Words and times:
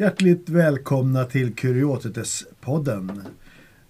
Hjärtligt 0.00 0.48
välkomna 0.48 1.24
till 1.24 1.54
Kuriotetes-podden. 1.54 3.20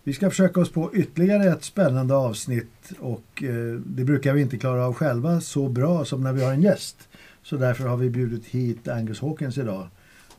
Vi 0.05 0.13
ska 0.13 0.31
försöka 0.31 0.61
oss 0.61 0.73
på 0.73 0.95
ytterligare 0.95 1.45
ett 1.45 1.65
spännande 1.65 2.15
avsnitt 2.15 2.93
och 2.99 3.43
eh, 3.43 3.81
det 3.87 4.05
brukar 4.05 4.33
vi 4.33 4.41
inte 4.41 4.59
klara 4.59 4.87
av 4.87 4.95
själva 4.95 5.41
så 5.41 5.69
bra 5.69 6.05
som 6.05 6.23
när 6.23 6.33
vi 6.33 6.45
har 6.45 6.53
en 6.53 6.63
gäst. 6.63 7.09
Så 7.43 7.57
därför 7.57 7.85
har 7.85 7.97
vi 7.97 8.11
bjudit 8.11 8.47
hit 8.47 8.89
Angus 8.89 9.21
Hawkins 9.21 9.59
idag 9.59 9.89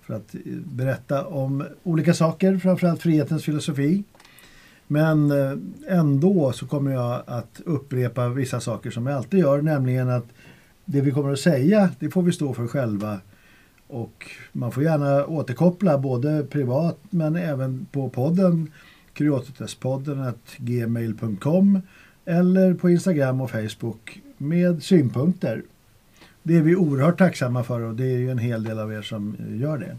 för 0.01 0.13
att 0.13 0.35
eh, 0.35 0.39
berätta 0.65 1.25
om 1.25 1.63
olika 1.83 2.13
saker, 2.13 2.57
framförallt 2.57 3.01
frihetens 3.01 3.43
filosofi. 3.43 4.03
Men 4.87 5.31
eh, 5.31 5.57
ändå 5.87 6.51
så 6.51 6.67
kommer 6.67 6.91
jag 6.91 7.23
att 7.27 7.61
upprepa 7.65 8.29
vissa 8.29 8.59
saker 8.59 8.91
som 8.91 9.07
jag 9.07 9.17
alltid 9.17 9.39
gör, 9.39 9.61
nämligen 9.61 10.09
att 10.09 10.27
det 10.85 11.01
vi 11.01 11.11
kommer 11.11 11.33
att 11.33 11.39
säga, 11.39 11.89
det 11.99 12.09
får 12.09 12.21
vi 12.21 12.31
stå 12.31 12.53
för 12.53 12.67
själva. 12.67 13.19
Och 13.89 14.31
man 14.51 14.71
får 14.71 14.83
gärna 14.83 15.25
återkoppla 15.25 15.97
både 15.97 16.43
privat 16.43 16.99
men 17.09 17.35
även 17.35 17.87
på 17.91 18.09
podden 18.09 18.71
kuriotespodden 19.13 20.33
gmail.com 20.57 21.81
eller 22.25 22.73
på 22.73 22.89
Instagram 22.89 23.41
och 23.41 23.51
Facebook 23.51 24.21
med 24.37 24.83
synpunkter. 24.83 25.63
Det 26.43 26.57
är 26.57 26.61
vi 26.61 26.75
oerhört 26.75 27.17
tacksamma 27.17 27.63
för 27.63 27.81
och 27.81 27.95
det 27.95 28.03
är 28.03 28.17
ju 28.17 28.31
en 28.31 28.37
hel 28.37 28.63
del 28.63 28.79
av 28.79 28.93
er 28.93 29.01
som 29.01 29.35
gör 29.49 29.77
det. 29.77 29.97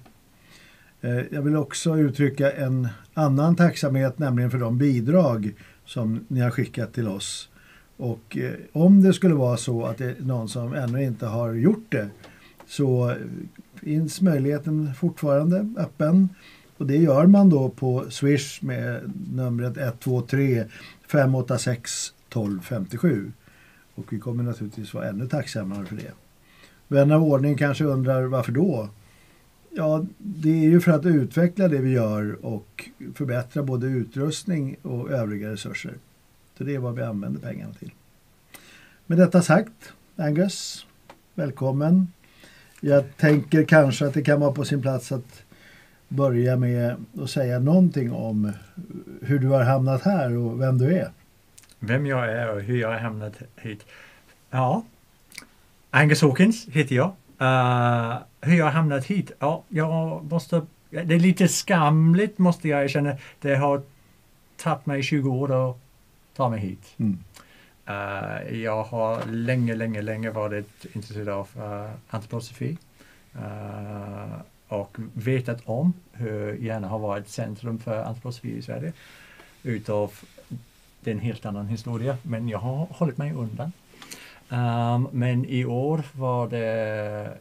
Eh, 1.09 1.25
jag 1.31 1.43
vill 1.43 1.57
också 1.57 1.99
uttrycka 1.99 2.53
en 2.53 2.89
annan 3.15 3.57
tacksamhet, 3.57 4.19
nämligen 4.19 4.51
för 4.51 4.59
de 4.59 4.79
bidrag 4.79 5.55
som 5.85 6.25
ni 6.29 6.41
har 6.41 6.51
skickat 6.51 6.93
till 6.93 7.09
oss. 7.09 7.49
Och 7.97 8.39
eh, 8.39 8.53
om 8.73 9.03
det 9.03 9.13
skulle 9.13 9.35
vara 9.35 9.57
så 9.57 9.85
att 9.87 9.99
det 9.99 10.05
är 10.05 10.15
någon 10.19 10.49
som 10.49 10.75
ännu 10.75 11.05
inte 11.05 11.27
har 11.27 11.53
gjort 11.53 11.87
det 11.89 12.09
så 12.71 13.17
finns 13.75 14.21
möjligheten 14.21 14.95
fortfarande 14.95 15.67
öppen. 15.77 16.29
Och 16.77 16.87
det 16.87 16.97
gör 16.97 17.27
man 17.27 17.51
då 17.51 17.69
på 17.69 18.11
Swish 18.11 18.63
med 18.63 19.13
numret 19.35 19.77
123 19.77 20.65
586 21.09 22.13
1257. 22.29 23.33
Och 23.95 24.13
vi 24.13 24.19
kommer 24.19 24.43
naturligtvis 24.43 24.95
vara 24.95 25.09
ännu 25.09 25.27
tacksammare 25.27 25.87
för 25.87 25.97
det. 25.97 26.13
Vän 26.89 27.13
av 27.13 27.25
ordning 27.25 27.57
kanske 27.57 27.85
undrar 27.85 28.23
varför 28.23 28.53
då? 28.53 28.89
Ja, 29.71 30.07
det 30.19 30.51
är 30.51 30.69
ju 30.69 30.81
för 30.81 30.93
att 30.93 31.07
utveckla 31.07 31.69
det 31.69 31.79
vi 31.79 31.91
gör 31.91 32.45
och 32.45 32.91
förbättra 33.15 33.63
både 33.63 33.87
utrustning 33.87 34.77
och 34.83 35.11
övriga 35.11 35.51
resurser. 35.51 35.95
Så 36.59 36.65
det 36.65 36.75
är 36.75 36.79
vad 36.79 36.95
vi 36.95 37.03
använder 37.03 37.41
pengarna 37.41 37.75
till. 37.75 37.91
Med 39.07 39.19
detta 39.19 39.43
sagt, 39.43 39.93
Angus, 40.17 40.87
välkommen. 41.35 42.07
Jag 42.81 43.17
tänker 43.17 43.65
kanske 43.65 44.07
att 44.07 44.15
det 44.15 44.23
kan 44.23 44.41
vara 44.41 44.53
på 44.53 44.65
sin 44.65 44.83
plats 44.83 45.13
att 45.13 45.43
börja 46.09 46.57
med 46.57 46.97
att 47.23 47.31
säga 47.31 47.59
någonting 47.59 48.13
om 48.13 48.53
hur 49.23 49.39
du 49.39 49.49
har 49.49 49.65
hamnat 49.65 50.03
här 50.03 50.37
och 50.37 50.61
vem 50.61 50.79
du 50.79 50.95
är. 50.95 51.11
Vem 51.79 52.07
jag 52.07 52.33
är 52.33 52.55
och 52.55 52.61
hur 52.61 52.81
jag 52.81 52.89
har 52.89 52.99
hamnat 52.99 53.35
hit. 53.57 53.87
Ja, 54.51 54.85
Angus 55.91 56.23
Hawkins 56.23 56.67
heter 56.69 56.95
jag. 56.95 57.09
Uh, 57.41 58.19
hur 58.41 58.57
jag 58.57 58.65
har 58.65 58.73
hamnat 58.73 59.07
hit? 59.07 59.33
Ja, 59.39 59.65
jag 59.69 60.25
måste... 60.31 60.67
Det 60.91 61.15
är 61.15 61.19
lite 61.19 61.49
skamligt 61.49 62.39
måste 62.39 62.69
jag 62.69 62.85
erkänna. 62.85 63.17
Det 63.41 63.55
har 63.55 63.83
tagit 64.57 64.87
mig 64.87 65.03
20 65.03 65.31
år 65.31 65.71
att 65.71 65.79
ta 66.37 66.49
mig 66.49 66.61
hit. 66.61 66.95
Mm. 66.97 67.19
Uh, 67.89 68.61
jag 68.61 68.85
har 68.85 69.27
länge, 69.27 69.75
länge, 69.75 70.03
länge 70.03 70.31
varit 70.31 70.87
intresserad 70.93 71.29
av 71.29 71.49
uh, 71.57 71.91
antroposofi. 72.11 72.79
Uh, 73.37 74.41
och 74.69 74.97
vetat 75.13 75.61
om 75.65 75.93
hur 76.13 76.55
gärna 76.55 76.89
har 76.89 76.99
varit 76.99 77.29
centrum 77.29 77.79
för 77.79 78.05
antroposofi 78.05 78.57
i 78.57 78.63
Sverige. 78.63 78.93
Utav 79.63 80.13
det 81.01 81.11
är 81.11 81.15
en 81.15 81.21
helt 81.21 81.47
annan 81.47 81.69
historia, 81.69 82.17
men 82.23 82.49
jag 82.49 82.59
har 82.59 82.87
hållit 82.91 83.19
mig 83.19 83.33
undan. 83.33 83.73
Um, 84.49 85.09
men 85.13 85.45
i 85.45 85.65
år 85.65 86.03
var 86.13 86.49
det 86.49 87.39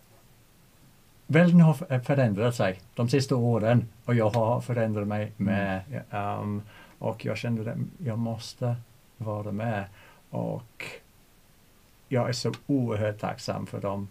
Världen 1.27 1.61
har 1.61 1.99
förändrat 1.99 2.55
sig 2.55 2.79
de 2.95 3.09
sista 3.09 3.35
åren 3.35 3.87
och 4.05 4.15
jag 4.15 4.29
har 4.29 4.61
förändrat 4.61 5.07
mig 5.07 5.31
med. 5.37 5.81
Um, 6.11 6.61
och 6.99 7.25
jag 7.25 7.37
kände 7.37 7.71
att 7.71 7.77
jag 7.97 8.19
måste 8.19 8.75
vara 9.17 9.51
med. 9.51 9.85
Och 10.29 10.85
jag 12.07 12.29
är 12.29 12.33
så 12.33 12.51
oerhört 12.67 13.19
tacksam 13.19 13.67
för 13.67 13.81
dem 13.81 14.07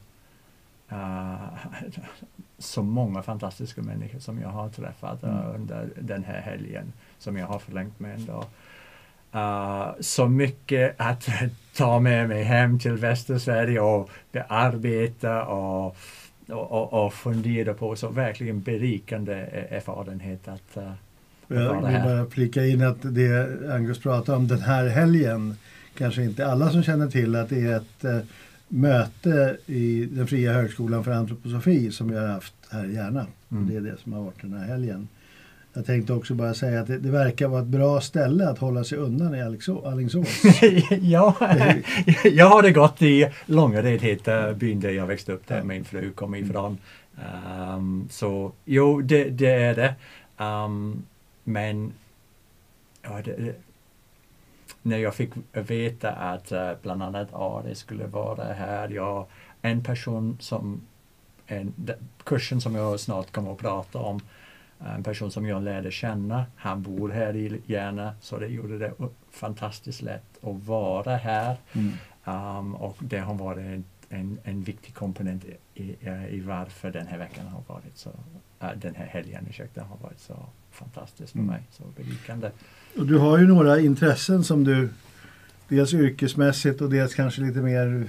uh, 0.93 1.45
så 2.59 2.83
många 2.83 3.23
fantastiska 3.23 3.83
människor 3.83 4.19
som 4.19 4.41
jag 4.41 4.49
har 4.49 4.69
träffat 4.69 5.25
uh, 5.25 5.55
under 5.55 5.89
den 6.01 6.25
här 6.25 6.41
helgen 6.41 6.93
som 7.19 7.37
jag 7.37 7.47
har 7.47 7.59
förlängt 7.59 8.01
med 8.01 8.15
ändå. 8.15 8.45
Uh, 9.35 10.01
så 10.01 10.29
mycket 10.29 10.95
att 10.99 11.29
ta 11.77 12.01
med 12.01 12.29
mig 12.29 12.43
hem 12.43 12.79
till 12.79 12.93
Västsverige 12.93 13.81
och 13.81 14.11
bearbeta 14.33 15.45
och, 15.45 15.97
och, 16.49 16.73
och, 16.73 17.05
och 17.05 17.15
fundera 17.15 17.75
på. 17.75 17.97
Så 17.97 18.09
verkligen 18.09 18.61
berikande 18.61 19.35
erfarenhet 19.71 20.49
att 20.49 20.77
uh, 20.77 20.93
jag 21.49 21.87
vill 21.87 22.03
bara 22.03 22.27
flika 22.27 22.67
in 22.67 22.83
att 22.83 22.99
det 23.03 23.59
Angus 23.75 23.99
pratar 23.99 24.37
om 24.37 24.49
den 24.49 24.61
här 24.61 24.89
helgen 24.89 25.57
kanske 25.99 26.23
inte 26.23 26.47
alla 26.47 26.71
som 26.71 26.83
känner 26.83 27.09
till 27.09 27.37
att 27.37 27.49
det 27.49 27.61
är 27.61 27.77
ett 27.77 28.05
uh, 28.05 28.19
möte 28.69 29.57
i 29.67 30.05
den 30.05 30.27
fria 30.27 30.53
högskolan 30.53 31.05
för 31.05 31.11
antroposofi 31.11 31.91
som 31.91 32.09
vi 32.09 32.17
har 32.19 32.27
haft 32.27 32.55
här 32.71 32.85
i 32.85 32.95
Järna. 32.95 33.27
Mm. 33.51 33.69
Det 33.69 33.77
är 33.77 33.81
det 33.81 33.97
som 34.03 34.13
har 34.13 34.23
varit 34.23 34.43
den 34.43 34.53
här 34.53 34.67
helgen. 34.67 35.09
Jag 35.73 35.87
tänkte 35.87 36.13
också 36.13 36.35
bara 36.35 36.55
säga 36.55 36.81
att 36.81 36.87
det, 36.87 36.99
det, 36.99 37.11
verkar 37.11 37.49
vara 37.49 37.63
ett 37.63 37.67
bra 37.67 38.01
ställe 38.01 38.49
att 38.49 38.59
hålla 38.59 38.85
sig 38.85 38.99
undan 38.99 39.35
i 39.35 39.43
Alingsås. 39.85 40.43
ja, 41.01 41.35
jag 42.25 42.47
har 42.47 42.63
det 42.63 42.73
gått 42.73 43.03
i 43.03 43.29
Långared 43.47 44.01
heter 44.01 44.55
byn 44.55 44.81
där 44.81 44.91
jag 44.91 45.07
växte 45.07 45.33
upp, 45.33 45.47
där 45.47 45.63
min 45.63 45.85
fru 45.85 46.11
kom 46.11 46.35
ifrån. 46.35 46.79
Um, 47.75 48.09
så 48.11 48.53
jo, 48.65 49.01
det, 49.01 49.25
det 49.25 49.53
är 49.53 49.75
det. 49.75 49.95
Um, 50.45 51.03
men 51.45 51.93
ja, 53.03 53.21
det, 53.25 53.55
när 54.89 54.99
jag 54.99 55.15
fick 55.15 55.31
veta 55.53 56.13
att 56.13 56.53
uh, 56.53 56.73
bland 56.83 57.03
annat 57.03 57.29
Ari 57.33 57.75
skulle 57.75 58.07
vara 58.07 58.45
här, 58.45 58.89
jag, 58.89 59.27
en 59.63 59.83
person 59.85 60.37
som 60.41 60.81
en, 61.47 61.75
kursen 62.25 62.61
som 62.61 62.75
jag 62.75 63.01
snart 63.01 63.33
kommer 63.33 63.53
att 63.53 63.59
prata 63.59 63.99
om 63.99 64.21
en 64.79 65.03
person 65.03 65.31
som 65.31 65.47
jag 65.47 65.63
lärde 65.63 65.91
känna. 65.91 66.47
Han 66.57 66.83
bor 66.83 67.09
här 67.09 67.37
i 67.37 67.63
Järna 67.67 68.15
så 68.21 68.39
det 68.39 68.47
gjorde 68.47 68.79
det 68.79 68.93
fantastiskt 69.31 70.03
lätt 70.03 70.45
att 70.45 70.67
vara 70.67 71.17
här. 71.17 71.57
Mm. 71.73 71.93
Um, 72.25 72.75
och 72.75 72.97
det 72.99 73.19
har 73.19 73.35
varit 73.35 73.67
en, 73.67 73.85
en, 74.09 74.39
en 74.45 74.63
viktig 74.63 74.95
komponent 74.95 75.45
i, 75.45 75.83
i, 75.83 75.97
i, 76.31 76.41
varför 76.41 76.91
den 76.91 77.07
här 77.07 77.19
veckan 77.19 77.47
har 77.47 77.63
varit 77.75 77.97
så, 77.99 78.11
äh, 78.61 78.71
den 78.77 78.95
här 78.95 79.07
helgen 79.07 79.47
ursäkta, 79.51 79.83
har 79.83 79.97
varit 79.97 80.21
så 80.21 80.35
fantastisk 80.79 81.33
för 81.33 81.39
mm. 81.39 81.51
mig, 81.51 81.63
så 81.71 81.83
berikande. 81.97 82.51
Och 82.99 83.07
du 83.07 83.19
har 83.19 83.39
ju 83.39 83.47
några 83.47 83.81
intressen 83.81 84.45
som 84.45 84.65
du 84.65 84.89
dels 85.69 85.95
yrkesmässigt 85.95 86.81
och 86.81 86.91
dels 86.91 87.15
kanske 87.15 87.41
lite 87.41 87.59
mer 87.59 88.07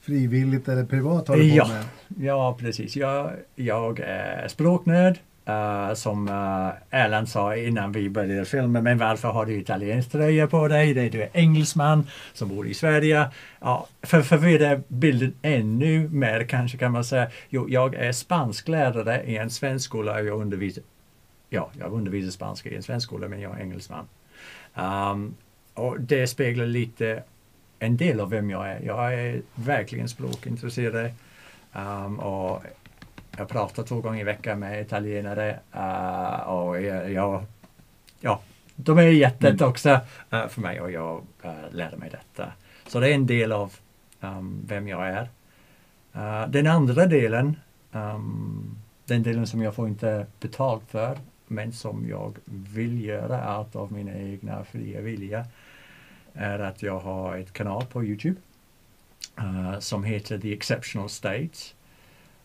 frivilligt 0.00 0.68
eller 0.68 0.84
privat 0.84 1.28
håller 1.28 1.44
ja, 1.44 1.64
på 1.64 1.70
med. 1.70 1.84
Ja, 2.26 2.56
precis. 2.60 2.96
Jag, 2.96 3.30
jag 3.54 4.00
är 4.00 4.48
språknörd. 4.48 5.18
Uh, 5.48 5.94
som 5.94 6.28
uh, 6.28 6.70
Erland 6.90 7.28
sa 7.28 7.56
innan 7.56 7.92
vi 7.92 8.10
började 8.10 8.44
filma, 8.44 8.80
men 8.80 8.98
varför 8.98 9.28
har 9.28 9.46
du 9.46 9.54
italiensk 9.54 10.10
tröja 10.10 10.46
på 10.46 10.68
dig? 10.68 10.94
Det 10.94 11.02
är 11.02 11.10
du 11.10 11.22
är 11.22 11.28
engelsman 11.32 12.06
som 12.32 12.48
bor 12.48 12.68
i 12.68 12.74
Sverige. 12.74 13.28
Ja, 13.60 13.86
för 14.02 14.18
att 14.18 14.26
förvirra 14.26 14.80
bilden 14.88 15.34
ännu 15.42 16.08
mer 16.08 16.44
kanske 16.44 16.78
kan 16.78 16.92
man 16.92 17.04
säga, 17.04 17.30
jo, 17.48 17.66
jag 17.68 17.94
är 17.94 18.12
spansklärare 18.12 19.22
i 19.22 19.36
en 19.36 19.50
svensk 19.50 19.84
skola 19.84 20.12
och 20.14 20.24
jag 20.24 20.40
undervisar, 20.40 20.82
ja, 21.56 21.70
jag 21.78 21.92
undervisar 21.92 22.30
spanska 22.30 22.70
i 22.70 22.76
en 22.76 22.82
svensk 22.82 23.06
skola 23.06 23.28
men 23.28 23.40
jag 23.40 23.56
är 23.56 23.62
engelsman. 23.62 24.08
Um, 24.74 25.36
och 25.74 26.00
det 26.00 26.26
speglar 26.26 26.66
lite 26.66 27.22
en 27.78 27.96
del 27.96 28.20
av 28.20 28.30
vem 28.30 28.50
jag 28.50 28.68
är. 28.68 28.80
Jag 28.80 29.14
är 29.14 29.42
verkligen 29.54 30.08
språkintresserad 30.08 31.10
um, 31.72 32.20
och 32.20 32.62
jag 33.36 33.48
pratar 33.48 33.82
två 33.82 34.00
gånger 34.00 34.20
i 34.20 34.24
veckan 34.24 34.58
med 34.58 34.80
italienare 34.80 35.58
uh, 35.76 36.48
och 36.48 36.82
jag, 36.82 37.12
jag, 37.12 37.44
ja, 38.20 38.40
de 38.76 38.98
är 38.98 39.02
jättet 39.02 39.60
mm. 39.60 39.68
också 39.68 40.00
uh, 40.32 40.46
för 40.48 40.60
mig 40.60 40.80
och 40.80 40.90
jag 40.90 41.22
uh, 41.44 41.50
lärde 41.70 41.96
mig 41.96 42.10
detta. 42.10 42.52
Så 42.86 43.00
det 43.00 43.08
är 43.08 43.14
en 43.14 43.26
del 43.26 43.52
av 43.52 43.74
um, 44.20 44.62
vem 44.66 44.88
jag 44.88 45.08
är. 45.08 45.28
den 46.48 46.66
andra 46.66 47.06
delen, 47.06 47.56
um, 47.92 48.78
den 49.04 49.22
delen 49.22 49.46
som 49.46 49.62
jag 49.62 49.74
får 49.74 49.88
inte 49.88 50.26
betalt 50.40 50.84
för, 50.90 51.18
men 51.48 51.72
som 51.72 52.08
jag 52.08 52.36
vill 52.44 53.04
göra 53.04 53.42
allt 53.42 53.76
av 53.76 53.92
mina 53.92 54.18
egna 54.18 54.64
fria 54.64 55.00
vilja, 55.00 55.46
är 56.34 56.58
att 56.58 56.82
jag 56.82 57.00
har 57.00 57.36
ett 57.36 57.52
kanal 57.52 57.84
på 57.92 58.04
Youtube 58.04 58.40
som 59.78 60.04
heter 60.04 60.38
The 60.38 60.52
Exceptional 60.52 61.08
States. 61.08 61.74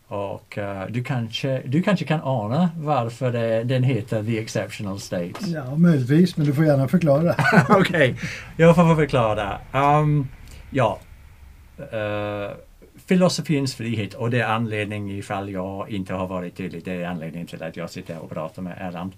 Och 0.06 0.58
uh, 0.58 0.86
du, 0.88 1.04
kanske, 1.04 1.62
du 1.64 1.82
kanske 1.82 2.04
kan 2.04 2.20
ana 2.22 2.70
varför 2.76 3.32
det, 3.32 3.64
den 3.64 3.82
heter 3.82 4.24
The 4.24 4.38
Exceptional 4.38 5.00
State? 5.00 5.32
Ja, 5.46 5.76
möjligtvis, 5.76 6.36
men 6.36 6.46
du 6.46 6.54
får 6.54 6.64
gärna 6.64 6.88
förklara. 6.88 7.34
Okej, 7.68 7.80
okay. 7.80 8.14
jag 8.56 8.74
får 8.74 8.96
förklara. 8.96 9.60
Um, 9.72 10.28
ja, 10.70 10.98
uh, 11.78 12.50
filosofins 13.06 13.74
frihet 13.74 14.14
och 14.14 14.30
det 14.30 14.40
är 14.40 14.46
anledningen 14.46 15.18
ifall 15.18 15.50
jag 15.50 15.90
inte 15.90 16.14
har 16.14 16.26
varit 16.26 16.56
tydlig. 16.56 16.84
Det 16.84 16.92
är 16.92 17.04
anledningen 17.04 17.46
till 17.46 17.62
att 17.62 17.76
jag 17.76 17.90
sitter 17.90 18.18
och 18.18 18.30
pratar 18.30 18.62
med 18.62 18.76
Erland. 18.80 19.12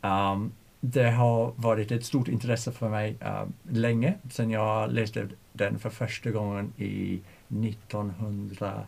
Um, 0.00 0.52
det 0.80 1.10
har 1.10 1.52
varit 1.56 1.90
ett 1.90 2.04
stort 2.04 2.28
intresse 2.28 2.72
för 2.72 2.88
mig 2.88 3.16
uh, 3.22 3.44
länge 3.70 4.14
sedan 4.30 4.50
jag 4.50 4.92
läste 4.92 5.28
den 5.52 5.78
för 5.78 5.90
första 5.90 6.30
gången 6.30 6.72
i 6.76 7.20
1900, 7.48 8.86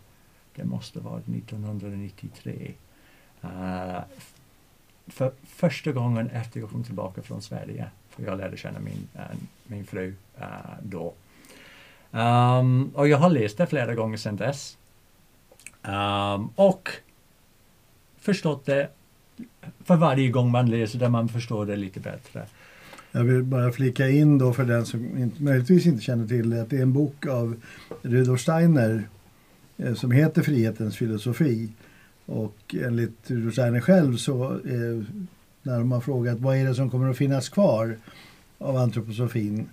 det 0.55 0.65
måste 0.65 1.01
vara 1.01 1.19
1993. 1.19 2.73
Uh, 3.45 4.01
för 5.07 5.33
första 5.47 5.93
gången 5.93 6.31
efter 6.31 6.61
jag 6.61 6.71
kom 6.71 6.85
tillbaka 6.85 7.23
från 7.23 7.43
Sverige. 7.43 7.87
För 8.09 8.23
jag 8.23 8.39
lärde 8.39 8.57
känna 8.57 8.81
min, 8.81 9.09
uh, 9.17 9.37
min 9.67 9.87
fru 9.87 10.15
uh, 10.41 10.47
då. 10.83 11.15
Um, 12.15 12.91
och 12.95 13.09
jag 13.09 13.19
har 13.19 13.31
läst 13.31 13.59
det 13.59 13.67
flera 13.67 13.95
gånger 13.95 14.17
sedan 14.17 14.37
dess. 14.37 14.79
Um, 15.83 16.49
och 16.55 16.89
förstått 18.19 18.67
det 18.67 18.89
för 19.85 19.97
varje 19.97 20.31
gång 20.31 20.51
man 20.51 20.71
läser 20.71 20.99
det 20.99 21.09
man 21.09 21.29
förstår 21.29 21.67
det 21.67 21.77
lite 21.77 22.01
bättre. 22.01 22.47
Jag 23.13 23.25
vill 23.25 23.43
bara 23.43 23.73
flika 23.73 24.09
in 24.09 24.39
då 24.39 24.53
för 24.53 24.65
den 24.65 24.87
som 24.87 25.19
inte, 25.19 25.43
möjligtvis 25.43 25.87
inte 25.87 26.03
känner 26.03 26.27
till 26.27 26.51
det 26.51 26.63
att 26.63 26.71
det 26.71 26.79
är 26.79 26.83
en 26.83 26.93
bok 26.93 27.27
av 27.27 27.61
Rudolf 28.03 28.41
Steiner 28.41 29.09
eh, 29.77 29.95
som 29.95 30.11
heter 30.11 30.43
Frihetens 30.43 30.97
filosofi. 30.97 31.73
Och 32.27 32.75
enligt 32.75 33.31
Rudolf 33.31 33.53
Steiner 33.53 33.81
själv 33.81 34.17
så 34.17 34.45
eh, 34.53 35.05
när 35.63 35.79
de 35.79 35.93
har 35.93 36.01
frågat 36.01 36.39
vad 36.39 36.57
är 36.57 36.65
det 36.65 36.75
som 36.75 36.91
kommer 36.91 37.11
att 37.11 37.17
finnas 37.17 37.49
kvar 37.49 37.97
av 38.59 38.77
antroposofin 38.77 39.69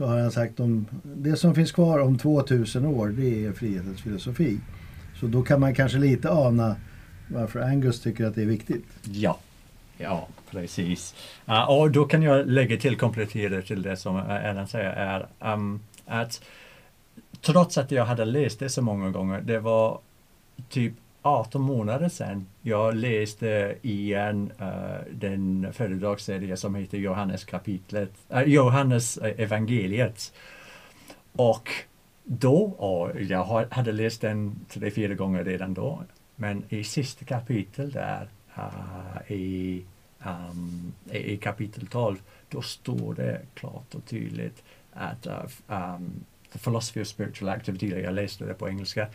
så 0.00 0.06
har 0.06 0.18
han 0.18 0.30
sagt 0.30 0.60
om 0.60 0.86
det 1.02 1.36
som 1.36 1.54
finns 1.54 1.72
kvar 1.72 1.98
om 1.98 2.18
2000 2.18 2.86
år 2.86 3.08
det 3.08 3.46
är 3.46 3.52
frihetens 3.52 4.02
filosofi. 4.02 4.58
Så 5.20 5.26
då 5.26 5.42
kan 5.42 5.60
man 5.60 5.74
kanske 5.74 5.98
lite 5.98 6.30
ana 6.30 6.76
varför 7.28 7.60
Angus 7.60 8.00
tycker 8.00 8.24
att 8.24 8.34
det 8.34 8.42
är 8.42 8.46
viktigt. 8.46 8.84
Ja, 9.02 9.38
ja 9.98 10.28
precis. 10.50 11.14
Uh, 11.48 11.70
och 11.70 11.90
då 11.90 12.04
kan 12.04 12.22
jag 12.22 12.46
lägga 12.46 12.76
till, 12.76 12.96
komplettera 12.96 13.62
till 13.62 13.82
det 13.82 13.96
som 13.96 14.16
Ellen 14.16 14.68
säger, 14.68 14.90
är 14.90 15.52
um, 15.54 15.80
att 16.06 16.42
trots 17.40 17.78
att 17.78 17.90
jag 17.90 18.04
hade 18.04 18.24
läst 18.24 18.58
det 18.58 18.68
så 18.68 18.82
många 18.82 19.10
gånger, 19.10 19.40
det 19.40 19.58
var 19.58 19.98
typ 20.68 20.94
18 21.22 21.62
månader 21.62 22.08
sedan 22.08 22.46
jag 22.62 22.94
läste 22.94 23.74
igen 23.82 24.52
uh, 24.60 25.12
den 25.12 25.72
föredragsserie 25.72 26.56
som 26.56 26.74
heter 26.74 26.98
Johannes 26.98 27.44
kapitlet, 27.44 28.12
uh, 28.34 28.42
Johannes 28.42 29.18
eh, 29.18 29.40
evangeliet. 29.40 30.32
Och 31.32 31.70
då, 32.24 32.56
och 32.62 33.20
jag 33.20 33.66
hade 33.70 33.92
läst 33.92 34.20
den 34.20 34.60
tre, 34.68 34.90
fyra 34.90 35.14
gånger 35.14 35.44
redan 35.44 35.74
då, 35.74 36.02
men 36.36 36.64
i 36.68 36.84
sista 36.84 37.24
kapitel 37.24 37.90
där, 37.90 38.28
uh, 38.58 39.32
i, 39.32 39.84
um, 40.24 40.92
i 41.10 41.36
kapitel 41.36 41.86
12, 41.86 42.16
då 42.48 42.62
står 42.62 43.14
det 43.14 43.40
klart 43.54 43.94
och 43.94 44.04
tydligt 44.04 44.62
att 44.92 45.26
uh, 45.26 45.32
um, 45.66 46.24
The 46.52 46.58
Philosophy 46.58 47.02
of 47.02 47.08
Spiritual 47.08 47.48
Activity, 47.48 48.00
jag 48.00 48.14
läste 48.14 48.44
det 48.44 48.54
på 48.54 48.68
engelska, 48.68 49.06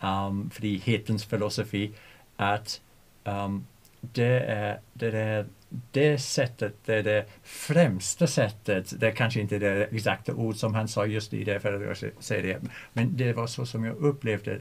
um, 0.00 0.50
frihetens 0.50 1.24
filosofi, 1.24 1.92
att 2.36 2.80
um, 3.24 3.66
det 4.00 4.40
är 4.40 4.80
det, 4.92 5.18
är 5.18 5.46
det 5.92 6.18
sättet, 6.18 6.74
det 6.84 6.94
är 6.94 7.02
det 7.02 7.26
främsta 7.42 8.26
sättet, 8.26 9.00
det 9.00 9.06
är 9.06 9.12
kanske 9.12 9.40
inte 9.40 9.58
det 9.58 9.84
exakta 9.84 10.34
ord 10.34 10.56
som 10.56 10.74
han 10.74 10.88
sa 10.88 11.06
just 11.06 11.34
i 11.34 11.44
det 11.44 11.60
föredragsserien, 11.60 12.70
men 12.92 13.16
det 13.16 13.32
var 13.32 13.46
så 13.46 13.66
som 13.66 13.84
jag 13.84 13.96
upplevde 13.96 14.60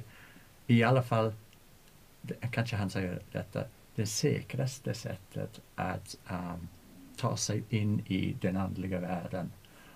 i 0.67 0.83
alla 0.83 1.03
fall 1.03 1.33
kanske 2.51 2.75
han 2.75 2.89
säger 2.89 3.19
detta, 3.31 3.63
det 3.95 4.05
säkraste 4.05 4.93
sättet 4.93 5.61
att 5.75 6.17
um, 6.29 6.67
ta 7.17 7.37
sig 7.37 7.63
in 7.69 7.99
i 8.07 8.35
den 8.41 8.57
andliga 8.57 8.99
världen. 8.99 9.51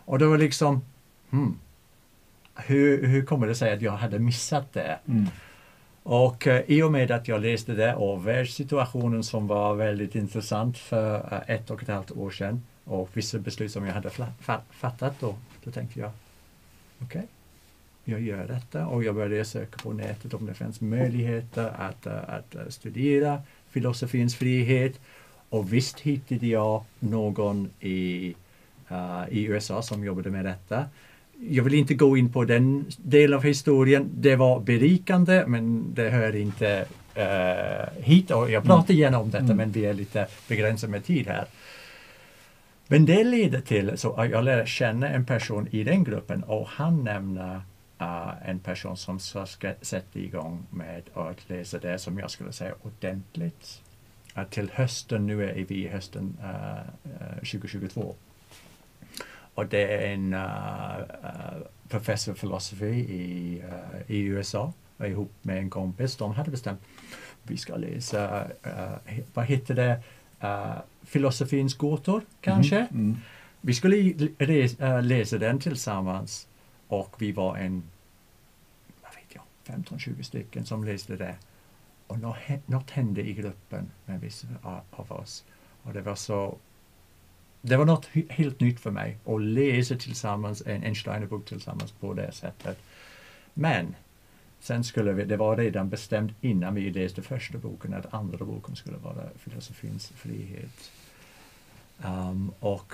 Och 0.06 0.20
det 0.20 0.26
var 0.26 0.38
liksom, 0.38 0.82
hmm, 1.30 1.60
hur, 2.66 3.08
hur 3.08 3.26
kommer 3.26 3.48
det 3.48 3.56
sig 3.56 3.74
att 3.74 3.82
jag 3.82 3.92
hade 3.92 4.20
missat 4.20 4.74
det? 4.74 5.00
Mm. 5.08 5.26
Och 6.04 6.48
uh, 6.48 6.60
i 6.68 6.82
och 6.82 6.92
med 6.92 7.12
att 7.12 7.28
jag 7.28 7.42
läste 7.42 7.74
det 7.74 7.96
och 7.96 8.28
världssituationen 8.28 9.24
som 9.24 9.48
var 9.48 9.76
väldigt 9.76 10.16
intressant 10.16 10.78
för 10.78 11.34
uh, 11.34 11.40
ett 11.48 11.70
och 11.70 11.84
ett 11.84 11.90
halvt 11.90 12.12
år 12.12 12.32
sedan 12.32 12.62
och 12.84 13.10
vissa 13.14 13.40
beslut 13.40 13.72
som 13.72 13.86
jag 13.86 13.94
hade 13.94 14.10
fattat 14.70 15.20
då, 15.20 15.36
då 15.64 15.72
tänkte 15.72 16.00
jag, 16.00 16.12
okej, 17.00 17.06
okay, 17.06 17.28
jag 18.04 18.22
gör 18.22 18.48
detta 18.48 18.88
och 18.88 19.04
jag 19.04 19.16
började 19.16 19.46
söka 19.46 19.78
på 19.78 19.94
nätet 19.94 20.34
om 20.34 20.46
det 20.46 20.54
fanns 20.54 20.82
möjligheter 20.82 21.74
att, 21.78 22.06
eh, 22.06 22.30
att 22.30 22.56
eh, 22.56 22.68
studera 22.70 23.42
filosofins 23.70 24.36
frihet. 24.36 25.00
Och 25.50 25.74
visst 25.74 26.00
hittade 26.00 26.48
jag 26.48 26.84
någon 27.00 27.70
i, 27.80 28.36
uh, 28.92 29.24
i 29.30 29.44
USA 29.44 29.82
som 29.82 30.04
jobbade 30.04 30.30
med 30.30 30.46
detta. 30.46 30.86
Jag 31.42 31.64
vill 31.64 31.74
inte 31.74 31.94
gå 31.94 32.18
in 32.18 32.32
på 32.32 32.46
den 32.46 32.86
delen 32.98 33.38
av 33.38 33.44
historien. 33.44 34.10
Det 34.14 34.36
var 34.36 34.60
berikande 34.60 35.44
men 35.48 35.94
det 35.94 36.10
hör 36.10 36.36
inte 36.36 36.86
uh, 37.18 38.04
hit. 38.04 38.32
Och 38.32 38.52
jag 38.52 38.64
pratar 38.64 38.94
mm. 38.94 39.02
gärna 39.02 39.20
om 39.20 39.32
detta 39.32 39.44
mm. 39.44 39.58
men 39.58 39.72
vi 39.72 39.86
är 39.86 39.94
lite 39.94 40.28
begränsade 40.48 40.92
med 40.92 41.06
tid 41.06 41.28
här. 41.28 41.46
Men 42.88 43.06
det 43.06 43.24
leder 43.24 43.62
till 43.62 43.98
så 43.98 44.14
att 44.14 44.30
jag 44.30 44.44
lär 44.44 44.66
känna 44.66 45.10
en 45.10 45.26
person 45.26 45.68
i 45.72 45.84
den 45.84 46.04
gruppen 46.04 46.44
och 46.44 46.68
han 46.68 47.04
nämner 47.04 47.56
uh, 48.02 48.50
en 48.50 48.60
person 48.60 48.98
som 48.98 49.20
ska 49.48 49.74
sätta 49.82 50.20
igång 50.20 50.66
med 50.70 51.04
att 51.14 51.50
läsa 51.50 51.80
det 51.80 52.00
som 52.00 52.20
jag 52.20 52.32
skulle 52.32 52.52
säga 52.52 52.74
ordentligt. 52.82 53.82
Uh, 54.38 54.44
till 54.44 54.72
hösten, 54.74 55.28
nu 55.28 55.44
är 55.44 55.66
vi 55.68 55.86
i 55.86 55.88
hösten 55.88 56.38
uh, 56.44 57.36
2022. 57.36 58.16
Och 59.60 59.68
det 59.68 59.84
är 59.84 60.14
en 60.14 60.36
professor 61.90 62.34
filosofi 62.34 62.86
i, 62.86 63.64
i 64.08 64.24
USA 64.24 64.74
ihop 65.00 65.32
med 65.42 65.58
en 65.58 65.70
kompis. 65.70 66.16
De 66.16 66.32
hade 66.32 66.52
bestämt 66.52 66.80
vi 67.44 67.58
ska 67.58 67.76
läsa, 67.76 68.48
vad 69.34 69.46
heter 69.46 69.76
det, 69.76 70.02
filosofins 71.04 71.78
gåtor 71.78 72.22
kanske. 72.42 72.76
Mm, 72.78 72.90
mm. 72.92 73.18
Vi 73.62 73.74
skulle 73.74 74.14
läsa 75.02 75.38
den 75.38 75.60
tillsammans 75.60 76.48
och 76.88 77.16
vi 77.18 77.32
var 77.32 77.58
en, 77.58 77.84
vad 79.02 79.12
vet 79.16 79.36
jag, 79.66 79.76
15-20 79.76 80.22
stycken 80.22 80.66
som 80.66 80.84
läste 80.84 81.16
det. 81.16 81.36
Och 82.08 82.20
något 82.66 82.90
hände 82.90 83.22
i 83.22 83.34
gruppen 83.34 83.92
med 84.06 84.20
vissa 84.22 84.48
av 84.92 85.12
oss. 85.12 85.46
Och 85.84 85.94
det 85.94 86.02
var 86.02 86.16
så 86.16 86.58
det 87.62 87.78
var 87.78 87.86
något 87.86 88.10
helt 88.30 88.60
nytt 88.60 88.80
för 88.80 88.92
mig 88.92 89.18
att 89.26 89.42
läsa 89.42 89.96
tillsammans 89.96 90.64
en, 90.66 90.84
en 90.84 90.96
Steiner-bok 90.96 91.46
tillsammans 91.46 91.92
på 91.92 92.14
det 92.14 92.32
sättet. 92.32 92.80
Men 93.54 93.96
sen 94.60 94.84
skulle 94.84 95.14
vi, 95.14 95.26
det 95.26 95.38
var 95.38 95.58
redan 95.58 95.90
bestämt 95.90 96.34
innan 96.42 96.76
vi 96.76 96.92
läste 96.92 97.22
första 97.22 97.58
boken 97.58 97.94
att 97.94 98.14
andra 98.14 98.46
boken 98.46 98.76
skulle 98.76 98.98
vara 98.98 99.30
filosofins 99.38 100.08
frihet. 100.08 100.92
Um, 102.06 102.52
och 102.60 102.94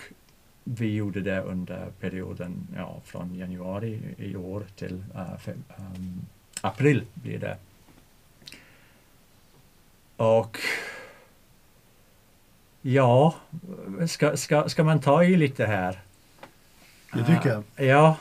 vi 0.63 0.95
gjorde 0.95 1.21
det 1.21 1.41
under 1.41 1.91
perioden 1.99 2.67
ja, 2.75 3.01
från 3.03 3.35
januari 3.35 3.99
i 4.17 4.35
år 4.35 4.63
till 4.75 5.03
uh, 5.15 5.37
fem, 5.37 5.63
um, 5.77 6.25
april 6.61 7.03
blir 7.13 7.39
det. 7.39 7.57
Och 10.17 10.59
ja, 12.85 13.35
ska, 14.07 14.37
ska, 14.37 14.69
ska 14.69 14.83
man 14.83 15.01
ta 15.01 15.23
i 15.23 15.37
lite 15.37 15.65
här? 15.65 16.01
Det 17.13 17.25
tycker 17.25 17.49
jag. 17.49 17.63
Uh, 17.79 17.87
ja. 17.87 18.17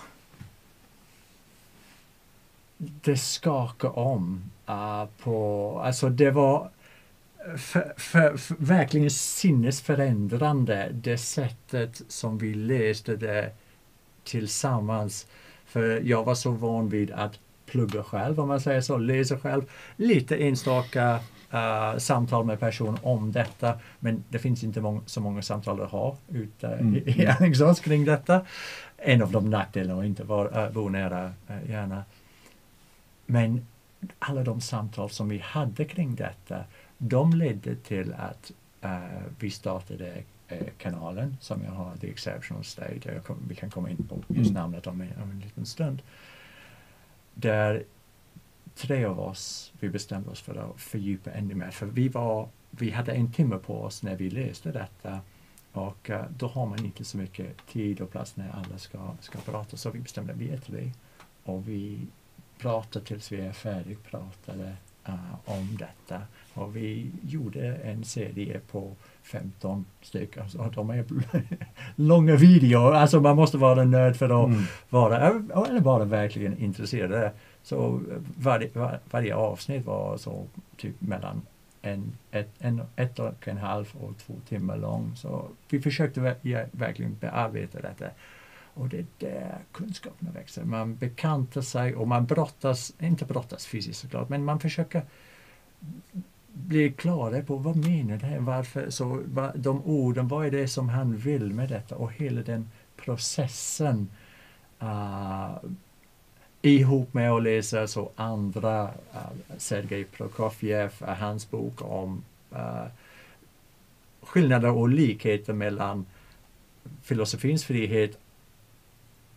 Det 2.78 3.16
skakar 3.16 3.98
om 3.98 4.50
uh, 4.68 5.04
på, 5.18 5.80
alltså 5.84 6.08
det 6.08 6.30
var 6.30 6.70
för, 7.56 7.94
för, 7.96 8.36
för, 8.36 8.54
verkligen 8.58 9.10
sinnesförändrande 9.10 10.88
det 10.92 11.18
sättet 11.18 12.02
som 12.08 12.38
vi 12.38 12.54
läste 12.54 13.16
det 13.16 13.52
tillsammans. 14.24 15.26
För 15.66 16.00
jag 16.00 16.24
var 16.24 16.34
så 16.34 16.50
van 16.50 16.88
vid 16.88 17.10
att 17.10 17.38
plugga 17.74 18.02
själv, 18.02 18.40
om 18.40 18.48
man 18.48 18.60
säger 18.60 18.80
så, 18.80 18.98
läsa 18.98 19.38
själv. 19.38 19.62
Lite 19.96 20.36
enstaka 20.36 21.20
uh, 21.54 21.98
samtal 21.98 22.44
med 22.44 22.60
person 22.60 22.98
om 23.02 23.32
detta, 23.32 23.78
men 24.00 24.24
det 24.28 24.38
finns 24.38 24.64
inte 24.64 24.80
mång 24.80 25.02
så 25.06 25.20
många 25.20 25.42
samtal 25.42 25.80
att 25.80 25.90
ha 25.90 26.16
ute 26.28 26.68
mm. 26.68 26.96
i, 26.96 27.22
i 27.22 27.26
Alingsås 27.26 27.80
kring 27.80 28.04
detta. 28.04 28.46
En 28.96 29.22
av 29.22 29.32
de 29.32 29.50
nackdelarna 29.50 30.00
att 30.00 30.06
inte 30.06 30.24
vara, 30.24 30.66
uh, 30.66 30.72
bo 30.72 30.88
nära 30.88 31.24
uh, 31.24 31.70
gärna. 31.70 32.04
Men 33.26 33.66
alla 34.18 34.42
de 34.42 34.60
samtal 34.60 35.10
som 35.10 35.28
vi 35.28 35.38
hade 35.38 35.84
kring 35.84 36.14
detta, 36.14 36.64
de 36.98 37.32
ledde 37.32 37.76
till 37.76 38.14
att 38.18 38.52
uh, 38.84 39.22
vi 39.38 39.50
startade 39.50 40.12
kanalen 40.78 41.36
som 41.40 41.62
jag 41.64 41.72
har, 41.72 41.96
The 42.00 42.10
Exceptional 42.10 42.64
State. 42.64 43.20
Kom, 43.26 43.36
vi 43.48 43.54
kan 43.54 43.70
komma 43.70 43.90
in 43.90 43.96
på 44.08 44.16
just 44.28 44.50
mm. 44.50 44.62
namnet 44.62 44.86
om 44.86 45.00
en, 45.00 45.08
om 45.22 45.30
en 45.30 45.40
liten 45.40 45.66
stund. 45.66 46.02
Där 47.34 47.84
tre 48.74 49.04
av 49.04 49.20
oss, 49.20 49.72
vi 49.80 49.88
bestämde 49.88 50.30
oss 50.30 50.40
för 50.40 50.54
att 50.54 50.80
fördjupa 50.80 51.30
ännu 51.30 51.54
mer. 51.54 51.70
För 51.70 51.86
vi, 51.86 52.08
var, 52.08 52.48
vi 52.70 52.90
hade 52.90 53.12
en 53.12 53.32
timme 53.32 53.56
på 53.56 53.82
oss 53.82 54.02
när 54.02 54.16
vi 54.16 54.30
läste 54.30 54.72
detta 54.72 55.20
och 55.72 56.10
eh, 56.10 56.24
då 56.36 56.46
har 56.46 56.66
man 56.66 56.84
inte 56.84 57.04
så 57.04 57.16
mycket 57.16 57.66
tid 57.66 58.00
och 58.00 58.10
plats 58.10 58.36
när 58.36 58.50
alla 58.50 58.78
ska, 58.78 59.14
ska 59.20 59.38
prata. 59.38 59.76
Så 59.76 59.90
vi 59.90 60.00
bestämde 60.00 60.32
att 60.32 60.38
vi 60.38 60.50
är 60.50 60.58
tre 60.58 60.90
och 61.44 61.68
vi 61.68 62.06
pratar 62.58 63.00
tills 63.00 63.32
vi 63.32 63.40
är 63.40 63.52
färdigpratade 63.52 64.76
uh, 65.08 65.34
om 65.44 65.76
detta. 65.76 66.22
Och 66.54 66.76
vi 66.76 67.12
gjorde 67.22 67.74
en 67.76 68.04
serie 68.04 68.60
på 68.70 68.96
15 69.24 69.84
stycken. 70.02 70.42
Alltså, 70.42 70.70
de 70.74 70.90
är 70.90 71.04
långa 71.96 72.36
videor, 72.36 72.94
alltså 72.94 73.20
man 73.20 73.36
måste 73.36 73.58
vara 73.58 73.84
nörd 73.84 74.16
för 74.16 74.44
att 74.44 74.48
mm. 74.48 74.62
vara, 74.90 75.16
eller 75.66 75.80
vara 75.80 76.04
verkligen 76.04 76.58
intresserad. 76.58 77.30
Så 77.62 78.00
varje, 78.38 78.70
var, 78.72 78.98
varje 79.10 79.34
avsnitt 79.34 79.86
var 79.86 80.16
så 80.16 80.46
typ 80.76 81.00
mellan 81.00 81.42
en, 81.82 82.12
ett, 82.30 82.50
en, 82.58 82.82
ett 82.96 83.18
och 83.18 83.48
en 83.48 83.58
halv 83.58 83.86
och 84.00 84.18
två 84.18 84.34
timmar 84.48 84.76
lång. 84.76 85.12
Så 85.16 85.48
vi 85.68 85.80
försökte 85.80 86.36
verkligen 86.72 87.16
bearbeta 87.20 87.80
detta. 87.80 88.06
Och 88.74 88.88
det 88.88 88.98
är 88.98 89.06
där 89.18 89.58
kunskaperna 89.72 90.30
växer. 90.30 90.64
Man 90.64 90.96
bekantar 90.96 91.60
sig 91.60 91.94
och 91.94 92.08
man 92.08 92.26
brottas, 92.26 92.92
inte 92.98 93.24
brottas 93.24 93.66
fysiskt 93.66 94.00
såklart, 94.00 94.28
men 94.28 94.44
man 94.44 94.60
försöker 94.60 95.02
bli 96.54 96.92
klara 96.92 97.42
på 97.42 97.56
vad 97.56 97.76
menar 97.76 98.16
det 98.16 98.26
här, 98.26 98.40
varför, 98.40 98.90
så 98.90 99.22
vad, 99.24 99.58
de 99.58 99.82
orden, 99.84 100.28
vad 100.28 100.46
är 100.46 100.50
det 100.50 100.68
som 100.68 100.88
han 100.88 101.16
vill 101.16 101.52
med 101.52 101.68
detta 101.68 101.96
och 101.96 102.12
hela 102.12 102.42
den 102.42 102.70
processen 102.96 104.08
uh, 104.82 105.56
ihop 106.62 107.14
med 107.14 107.32
att 107.32 107.42
läsa 107.42 107.86
så 107.86 108.10
andra, 108.16 108.84
uh, 108.84 109.56
Sergej 109.58 110.04
Prokofjev, 110.04 110.92
uh, 111.02 111.08
hans 111.08 111.50
bok 111.50 111.82
om 111.82 112.24
uh, 112.52 112.86
skillnader 114.22 114.70
och 114.70 114.88
likheter 114.88 115.52
mellan 115.52 116.06
filosofins 117.02 117.64
frihet 117.64 118.18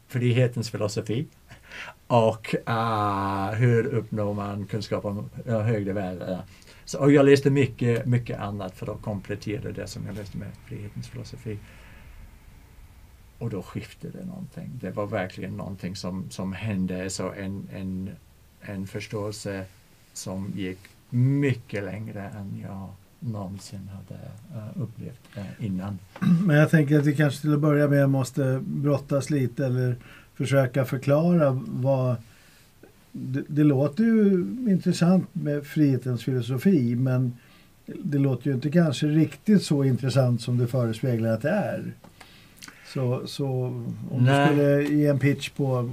frihetens 0.08 0.70
filosofi 0.70 1.28
och 2.08 2.56
uh, 2.70 3.52
hur 3.52 3.86
uppnår 3.86 4.34
man 4.34 4.66
kunskap 4.66 5.06
om 5.06 5.30
uh, 5.48 5.60
högre 5.60 5.94
värden. 5.94 6.40
Så, 6.88 7.00
och 7.00 7.12
jag 7.12 7.26
läste 7.26 7.50
mycket, 7.50 8.06
mycket 8.06 8.40
annat 8.40 8.76
för 8.76 8.94
att 8.94 9.02
komplettera 9.02 9.72
det 9.72 9.88
som 9.88 10.06
jag 10.06 10.16
läste 10.16 10.38
med 10.38 10.48
frihetens 10.66 11.08
filosofi. 11.08 11.58
Och 13.38 13.50
då 13.50 13.62
skiftade 13.62 14.26
någonting. 14.26 14.72
Det 14.82 14.92
var 14.92 15.06
verkligen 15.08 15.58
någonting 15.58 15.96
som, 15.96 16.30
som 16.30 16.54
hände, 16.54 17.10
så 17.10 17.32
en, 17.32 17.70
en, 17.74 18.10
en 18.62 18.88
förståelse 18.88 19.66
som 20.14 20.52
gick 20.56 20.80
mycket 21.10 21.84
längre 21.84 22.30
än 22.30 22.60
jag 22.62 22.90
någonsin 23.20 23.90
hade 23.94 24.22
uh, 24.56 24.82
upplevt 24.82 25.38
uh, 25.38 25.66
innan. 25.66 26.00
Men 26.46 26.56
jag 26.56 26.70
tänker 26.70 27.00
att 27.00 27.06
vi 27.06 27.16
kanske 27.16 27.42
till 27.42 27.54
att 27.54 27.60
börja 27.60 27.88
med 27.88 28.10
måste 28.10 28.60
brottas 28.64 29.30
lite 29.30 29.66
eller 29.66 29.96
försöka 30.34 30.86
förklara 30.86 31.62
vad... 31.68 32.16
Det, 33.20 33.44
det 33.48 33.64
låter 33.64 34.04
ju 34.04 34.46
intressant 34.68 35.28
med 35.34 35.66
frihetens 35.66 36.24
filosofi 36.24 36.96
men 36.96 37.34
det 37.86 38.18
låter 38.18 38.48
ju 38.48 38.54
inte 38.54 38.72
kanske 38.72 39.08
riktigt 39.08 39.64
så 39.64 39.84
intressant 39.84 40.42
som 40.42 40.58
det 40.58 40.68
förespeglar 40.68 41.30
att 41.30 41.42
det 41.42 41.50
är. 41.50 41.94
Så, 42.94 43.28
så 43.28 43.48
om 44.12 44.26
Nej. 44.26 44.50
du 44.50 44.54
skulle 44.54 44.84
ge 44.84 45.08
en 45.08 45.20
pitch 45.20 45.50
på 45.50 45.90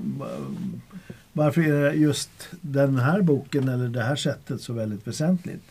varför 1.33 1.63
är 1.63 1.93
just 1.93 2.31
den 2.61 2.97
här 2.97 3.23
boken 3.23 3.69
eller 3.69 3.89
det 3.89 4.03
här 4.03 4.17
sättet 4.17 4.61
så 4.61 4.73
väldigt 4.73 5.07
väsentligt? 5.07 5.63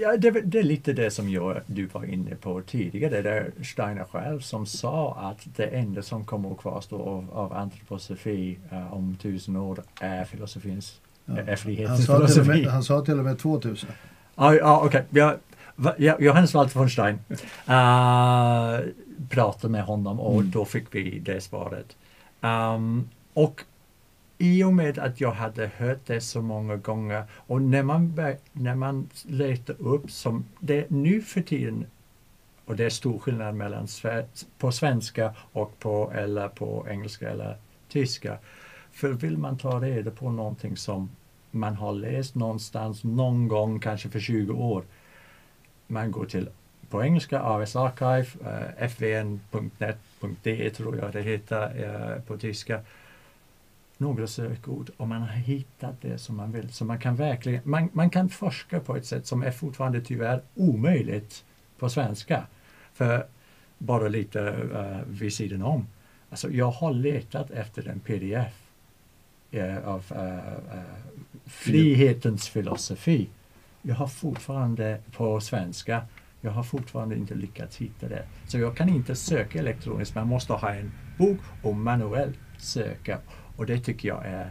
Ja, 0.00 0.16
det, 0.16 0.30
det, 0.30 0.58
är 0.58 0.62
lite 0.62 0.92
det 0.92 1.10
som 1.10 1.28
jag, 1.28 1.60
du 1.66 1.86
var 1.86 2.04
inne 2.04 2.34
på 2.34 2.62
tidigare, 2.62 3.22
det 3.22 3.30
är 3.30 3.50
Steiner 3.64 4.04
själv 4.04 4.40
som 4.40 4.66
sa 4.66 5.14
att 5.20 5.56
det 5.56 5.66
enda 5.66 6.02
som 6.02 6.24
kommer 6.24 6.50
att 6.50 6.58
kvarstå 6.58 7.02
av, 7.02 7.30
av 7.32 7.52
antroposofi 7.52 8.58
uh, 8.72 8.94
om 8.94 9.16
tusen 9.22 9.56
år 9.56 9.82
är 10.00 10.24
filosofins, 10.24 11.00
ja. 11.24 11.38
är 11.38 11.56
frihetens 11.56 12.08
han 12.08 12.18
filosofi. 12.18 12.48
Med, 12.48 12.66
han 12.66 12.82
sa 12.82 13.04
till 13.04 13.18
och 13.18 13.24
med 13.24 13.38
2000. 13.38 13.88
Ja, 14.34 14.54
ja 14.54 14.82
okej. 14.84 15.04
Okay. 15.10 15.36
Ja, 15.98 16.16
Johannes 16.18 16.54
Walter 16.54 16.78
von 16.78 16.90
Stein 16.90 17.18
uh, 17.68 18.80
pratade 19.30 19.72
med 19.72 19.84
honom 19.84 20.20
och 20.20 20.40
mm. 20.40 20.50
då 20.50 20.64
fick 20.64 20.94
vi 20.94 21.18
det 21.18 21.40
svaret. 21.40 21.96
Um, 22.40 23.08
och 23.34 23.64
i 24.42 24.64
och 24.64 24.74
med 24.74 24.98
att 24.98 25.20
jag 25.20 25.32
hade 25.32 25.70
hört 25.76 26.06
det 26.06 26.20
så 26.20 26.42
många 26.42 26.76
gånger 26.76 27.24
och 27.32 27.62
när 27.62 27.82
man, 27.82 28.14
när 28.52 28.74
man 28.74 29.08
letar 29.24 29.76
upp 29.82 30.10
som 30.10 30.44
det 30.60 30.90
nu 30.90 31.20
för 31.20 31.40
tiden 31.40 31.86
och 32.64 32.76
det 32.76 32.84
är 32.84 32.90
stor 32.90 33.18
skillnad 33.18 33.54
mellan 33.54 33.86
på 34.58 34.72
svenska 34.72 35.34
och 35.52 35.78
på, 35.78 36.12
eller 36.14 36.48
på 36.48 36.86
engelska 36.90 37.30
eller 37.30 37.56
tyska. 37.88 38.38
För 38.92 39.12
vill 39.12 39.38
man 39.38 39.58
ta 39.58 39.80
reda 39.80 40.10
på 40.10 40.30
någonting 40.30 40.76
som 40.76 41.10
man 41.50 41.74
har 41.74 41.92
läst 41.92 42.34
någonstans 42.34 43.04
någon 43.04 43.48
gång, 43.48 43.80
kanske 43.80 44.08
för 44.08 44.20
20 44.20 44.52
år. 44.52 44.84
Man 45.86 46.12
går 46.12 46.24
till 46.24 46.48
på 46.90 47.04
engelska, 47.04 47.40
AS 47.40 47.76
Archive, 47.76 48.26
eh, 48.44 48.86
fvn.net.de 48.88 50.70
tror 50.70 50.96
jag 50.96 51.12
det 51.12 51.22
heter 51.22 51.84
eh, 51.84 52.22
på 52.22 52.36
tyska 52.36 52.80
några 54.02 54.26
sökord 54.26 54.90
och 54.96 55.08
man 55.08 55.20
har 55.20 55.28
hittat 55.28 56.00
det 56.00 56.18
som 56.18 56.36
man 56.36 56.52
vill. 56.52 56.72
Så 56.72 56.84
man 56.84 56.98
kan 56.98 57.16
verkligen, 57.16 57.60
man, 57.64 57.88
man 57.92 58.10
kan 58.10 58.28
forska 58.28 58.80
på 58.80 58.96
ett 58.96 59.06
sätt 59.06 59.26
som 59.26 59.42
är 59.42 59.50
fortfarande 59.50 60.00
tyvärr 60.00 60.42
omöjligt 60.54 61.44
på 61.78 61.88
svenska. 61.88 62.46
För 62.92 63.26
bara 63.78 64.08
lite 64.08 64.40
uh, 64.40 65.02
vid 65.06 65.32
sidan 65.32 65.62
om. 65.62 65.86
Alltså 66.30 66.50
jag 66.50 66.70
har 66.70 66.92
letat 66.92 67.50
efter 67.50 67.88
en 67.88 68.00
pdf 68.00 68.54
uh, 69.54 69.60
eh, 69.60 69.88
av 69.88 70.04
uh, 70.10 70.18
uh, 70.76 70.82
frihetens 71.46 72.48
filosofi. 72.48 73.28
Jag 73.82 73.94
har 73.94 74.06
fortfarande 74.06 74.98
på 75.12 75.40
svenska 75.40 76.02
jag 76.44 76.52
har 76.52 76.62
fortfarande 76.62 77.16
inte 77.16 77.34
lyckats 77.34 77.76
hitta 77.76 78.08
det. 78.08 78.24
Så 78.46 78.58
jag 78.58 78.76
kan 78.76 78.88
inte 78.88 79.14
söka 79.14 79.58
elektroniskt, 79.58 80.14
man 80.14 80.26
måste 80.26 80.52
ha 80.52 80.74
en 80.74 80.92
bok 81.18 81.38
och 81.62 81.76
manuellt 81.76 82.38
söka. 82.58 83.18
Och 83.56 83.66
det 83.66 83.78
tycker 83.78 84.08
jag 84.08 84.26
är 84.26 84.50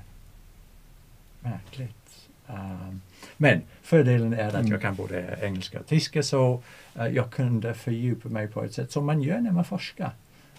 märkligt. 1.40 2.30
Um, 2.48 3.02
men 3.38 3.62
fördelen 3.82 4.34
är 4.34 4.48
att 4.48 4.54
mm. 4.54 4.72
jag 4.72 4.82
kan 4.82 4.96
både 4.96 5.38
engelska 5.42 5.80
och 5.80 5.88
tyska 5.88 6.24
så 6.24 6.62
uh, 7.00 7.08
jag 7.08 7.32
kunde 7.32 7.74
fördjupa 7.74 8.30
mig 8.30 8.48
på 8.48 8.64
ett 8.64 8.74
sätt 8.74 8.92
som 8.92 9.06
man 9.06 9.22
gör 9.22 9.42
när 9.42 9.52
man 9.52 9.66
forskar. 9.66 10.12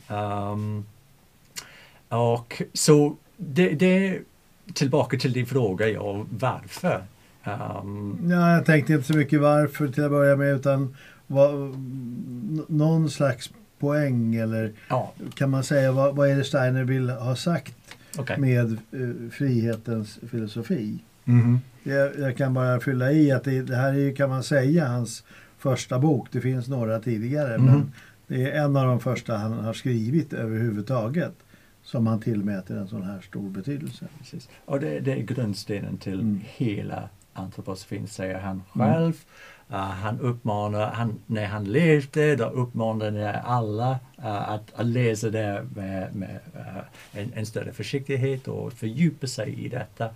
Um, 0.09 0.87
och 2.09 2.63
så 2.73 3.17
det, 3.37 3.71
det 3.71 4.21
tillbaka 4.75 5.19
till 5.19 5.33
din 5.33 5.47
fråga, 5.47 5.89
ja, 5.89 6.27
varför? 6.31 7.05
Um, 7.45 8.31
ja, 8.31 8.55
jag 8.55 8.67
tänkte 8.67 8.93
inte 8.93 9.07
så 9.07 9.17
mycket 9.17 9.41
varför 9.41 9.89
till 9.89 10.05
att 10.05 10.11
börja 10.11 10.37
med 10.37 10.55
utan 10.55 10.97
vad, 11.27 11.55
någon 12.69 13.11
slags 13.11 13.51
poäng 13.79 14.35
eller 14.35 14.73
ja. 14.89 15.13
kan 15.35 15.51
man 15.51 15.65
säga 15.65 15.93
vad, 15.93 16.17
vad 16.17 16.31
är 16.31 16.37
det 16.37 16.45
Steiner 16.45 16.85
vill 16.85 17.11
ha 17.11 17.37
sagt 17.37 17.75
okay. 18.19 18.39
med 18.39 18.79
uh, 18.95 19.31
frihetens 19.31 20.19
filosofi. 20.31 20.99
Mm. 21.25 21.59
Jag, 21.83 22.19
jag, 22.19 22.37
kan 22.37 22.55
bara 22.55 22.81
fylla 22.81 23.13
i 23.13 23.33
att 23.33 23.45
det, 23.45 23.63
det, 23.63 23.77
här 23.77 23.95
är 23.95 24.15
kan 24.15 24.31
man 24.31 24.43
säga 24.43 24.87
hans 24.87 25.25
första 25.59 25.99
bok. 25.99 26.29
Det 26.33 26.41
finns 26.41 26.69
några 26.69 27.01
tidigare 27.01 27.55
mm. 27.55 27.67
men 27.67 27.93
det 28.27 28.51
är 28.51 28.65
en 28.65 28.77
av 28.77 28.87
de 28.87 29.01
första 29.01 29.37
han 29.37 29.53
har 29.53 29.73
skrivit 29.73 30.33
överhuvudtaget 30.33 31.35
som 31.83 32.07
han 32.07 32.21
tillmäter 32.21 32.77
en 32.77 32.89
sån 32.89 33.03
här 33.03 33.21
stor 33.21 33.51
betydelse. 33.51 34.05
Precis. 34.19 34.49
Och 34.65 34.81
det, 34.81 35.01
det 35.01 35.13
är 35.13 35.23
grundstenen 35.23 35.99
till 35.99 36.21
mm. 36.21 36.41
hela 36.45 37.09
antroposofin 37.33 38.09
säger 38.09 38.39
han 38.39 38.63
själv. 38.73 39.01
Mm. 39.01 39.15
Uh, 39.73 39.79
han 39.79 40.21
uppmanar, 40.21 40.93
han, 40.93 41.21
när 41.27 41.47
han 41.47 41.65
levde, 41.65 42.37
då 42.37 42.45
uppmanade 42.45 43.41
alla 43.41 43.91
uh, 44.19 44.51
att, 44.51 44.75
att, 44.75 44.87
läsa 44.87 45.31
det 45.31 45.67
med, 45.75 46.15
med 46.15 46.41
uh, 46.57 46.79
en, 47.13 47.33
en, 47.35 47.47
större 47.47 47.73
försiktighet 47.73 48.49
och 48.49 48.73
fördjupa 48.73 49.27
sig 49.27 49.65
i 49.65 49.69
detta. 49.69 50.09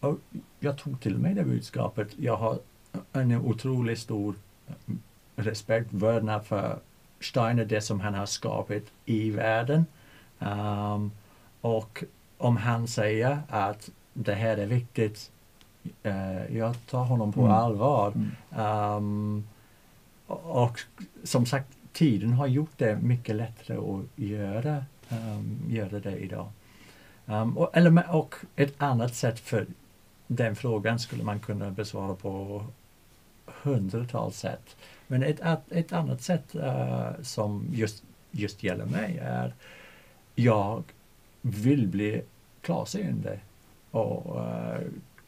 Och 0.00 0.18
jag 0.60 0.78
tog 0.78 1.00
till 1.00 1.18
mig 1.18 1.34
det 1.34 1.44
budskapet. 1.44 2.08
Jag 2.18 2.36
har 2.36 2.58
en 3.12 3.36
otroligt 3.36 3.98
stor 3.98 4.34
respekt, 5.36 5.88
vördnad 5.92 6.46
för 6.46 6.78
Steiner, 7.20 7.64
det 7.64 7.80
som 7.80 8.00
han 8.00 8.14
har 8.14 8.26
skapat 8.26 8.82
i 9.04 9.30
världen. 9.30 9.86
Um, 10.38 11.10
och 11.60 12.04
om 12.38 12.56
han 12.56 12.88
säger 12.88 13.38
att 13.48 13.90
det 14.12 14.34
här 14.34 14.56
är 14.56 14.66
viktigt 14.66 15.30
eh, 16.02 16.56
jag 16.56 16.86
tar 16.86 17.04
honom 17.04 17.32
på 17.32 17.40
Mm. 17.40 17.52
allvar. 17.52 18.12
Ehm, 18.56 19.44
och, 20.26 20.80
som 21.24 21.46
sagt, 21.46 21.68
tiden 21.92 22.32
har 22.32 22.46
gjort 22.46 22.72
det 22.76 22.98
mycket 23.02 23.36
lättare 23.36 23.76
att 23.76 24.04
göra, 24.16 24.84
um, 25.08 25.60
göra 25.68 26.00
det 26.00 26.16
idag. 26.18 26.48
Ehm, 27.26 27.58
och, 27.58 27.76
eller, 27.76 28.14
och 28.16 28.34
ett 28.56 28.82
annat 28.82 29.14
sätt 29.14 29.40
för 29.40 29.66
den 30.26 30.56
frågan 30.56 30.98
skulle 30.98 31.24
man 31.24 31.40
kunna 31.40 31.70
besvara 31.70 32.14
på 32.14 32.64
hundratals 33.46 34.38
sätt. 34.38 34.76
Men 35.06 35.22
ett, 35.22 35.40
ett, 35.70 35.92
annat 35.92 36.22
sätt 36.22 36.54
eh, 36.54 37.10
som 37.22 37.66
just, 37.72 38.02
just 38.30 38.62
gäller 38.62 38.84
mig 38.86 39.18
är 39.22 39.54
jag 40.34 40.82
vill 41.42 41.88
bli 41.88 42.22
klarseende. 42.60 43.38
Och, 43.90 44.40
eh, 44.46 44.80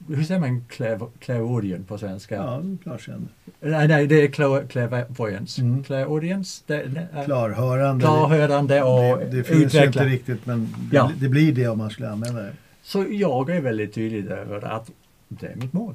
hur 0.09 0.25
säger 0.25 0.41
man 0.41 0.65
clair- 0.69 1.09
clairaudient 1.19 1.89
på 1.89 1.99
svenska? 1.99 2.35
Ja, 2.35 2.63
klarseende. 2.83 3.29
Nej, 3.61 3.89
nej, 3.89 4.07
det 4.07 4.23
är 4.23 4.29
clair- 4.29 4.67
clairvoyance. 4.69 5.61
Mm. 5.63 5.85
Clairaudience, 5.85 6.63
det, 6.67 6.83
det 6.87 7.09
är 7.13 7.25
Klarhörande. 7.25 8.05
klarhörande 8.05 8.83
och 8.83 9.19
det, 9.19 9.25
det 9.25 9.45
finns 9.45 9.61
utveckla. 9.75 9.87
inte 9.87 10.05
riktigt 10.05 10.47
men 10.47 10.69
det, 10.91 10.97
Ja. 10.97 11.11
det 11.21 11.29
blir 11.29 11.53
det 11.53 11.69
om 11.69 11.79
man 11.79 11.91
skulle 11.91 12.11
använda 12.11 12.43
det. 12.43 12.53
Så 12.83 13.07
jag 13.11 13.51
är 13.51 13.61
väldigt 13.61 13.95
tydlig 13.95 14.27
över 14.31 14.65
att 14.65 14.91
det 15.29 15.47
är 15.47 15.57
mitt 15.57 15.73
mål. 15.73 15.95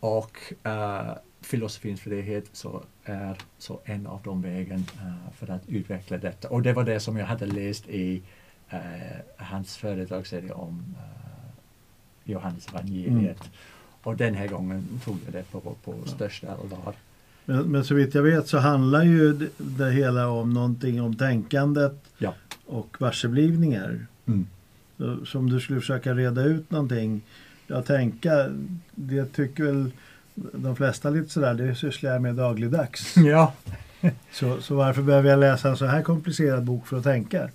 Och 0.00 0.38
uh, 0.66 1.12
filosofins 1.40 2.00
frihet 2.00 2.44
så 2.52 2.82
är 3.04 3.36
så 3.58 3.80
en 3.84 4.06
av 4.06 4.20
de 4.24 4.42
vägen 4.42 4.86
eh, 4.96 5.32
för 5.36 5.50
att 5.52 5.68
utveckla 5.68 6.18
detta. 6.18 6.48
Och 6.48 6.62
det 6.62 6.72
var 6.72 6.84
det 6.84 7.00
som 7.00 7.16
jag 7.16 7.26
hade 7.26 7.46
läst 7.46 7.88
i 7.88 8.22
eh, 8.70 8.78
hans 9.36 9.76
föredragsserie 9.76 10.52
om 10.52 10.94
uh, 10.96 11.27
Johannes 12.28 12.68
evangeliet. 12.68 13.42
Och 14.02 14.16
den 14.16 14.34
här 14.34 14.46
gången 14.48 14.84
tog 15.04 15.18
jag 15.24 15.32
det 15.34 15.50
på, 15.52 15.60
på 15.60 15.94
största 16.06 16.46
allvar. 16.52 16.94
Men, 17.44 17.62
men 17.62 17.84
så 17.84 17.94
vitt 17.94 18.14
jag 18.14 18.22
vet 18.22 18.48
så 18.48 18.58
handlar 18.58 19.02
ju 19.02 19.32
det, 19.32 19.48
det 19.58 19.90
hela 19.90 20.28
om 20.28 20.52
någonting 20.54 21.02
om 21.02 21.14
tänkandet 21.16 21.94
Ja. 22.18 22.34
och 22.66 22.96
varseblivningar. 23.00 24.06
Mm. 24.26 24.46
Så, 24.96 25.26
som 25.26 25.50
du 25.50 25.60
skulle 25.60 25.80
försöka 25.80 26.14
reda 26.14 26.42
ut 26.44 26.70
någonting. 26.70 27.20
Ja, 27.66 27.82
tänka, 27.82 28.48
det 28.94 29.24
tycker 29.32 29.64
väl 29.64 29.90
de 30.52 30.76
flesta 30.76 31.10
lite 31.10 31.28
sådär, 31.28 31.54
det 31.54 31.74
sysslar 31.74 32.10
jag 32.12 32.22
med 32.22 32.34
dagligdags. 32.34 33.16
Ja, 33.16 33.52
Så, 34.32 34.60
så 34.62 34.74
varför 34.74 35.02
behöver 35.02 35.30
jag 35.30 35.40
läsa 35.40 35.68
en 35.68 35.76
så 35.76 35.86
här 35.86 36.02
komplicerad 36.02 36.64
bok 36.64 36.86
för 36.86 36.96
att 36.98 37.04
tänka? 37.04 37.48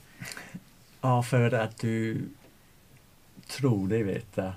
Ja, 1.01 1.23
för 1.23 1.53
att 1.53 1.77
du 1.79 2.21
tror 3.57 3.87
dig 3.87 4.03
veta. 4.03 4.53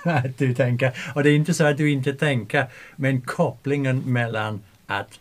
att 0.04 0.38
du 0.38 0.54
tänker. 0.54 1.12
Och 1.14 1.22
det 1.22 1.30
är 1.30 1.36
inte 1.36 1.54
så 1.54 1.64
att 1.64 1.76
du 1.76 1.90
inte 1.90 2.14
tänker, 2.14 2.66
men 2.96 3.20
kopplingen 3.20 3.98
mellan 4.00 4.62
att, 4.86 5.20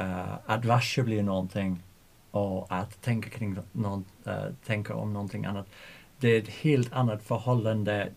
uh, 0.00 0.34
att 0.46 0.64
varse 0.64 1.02
blir 1.02 1.22
någonting 1.22 1.82
och 2.30 2.66
att 2.68 3.02
tänka 3.02 3.30
kring 3.30 3.56
någon, 3.72 4.04
uh, 4.26 4.34
tänka 4.66 4.94
om 4.94 5.12
någonting 5.12 5.44
annat. 5.44 5.66
Det 6.20 6.28
är 6.28 6.38
ett 6.38 6.48
helt 6.48 6.92
annat 6.92 7.22
förhållande 7.22 8.08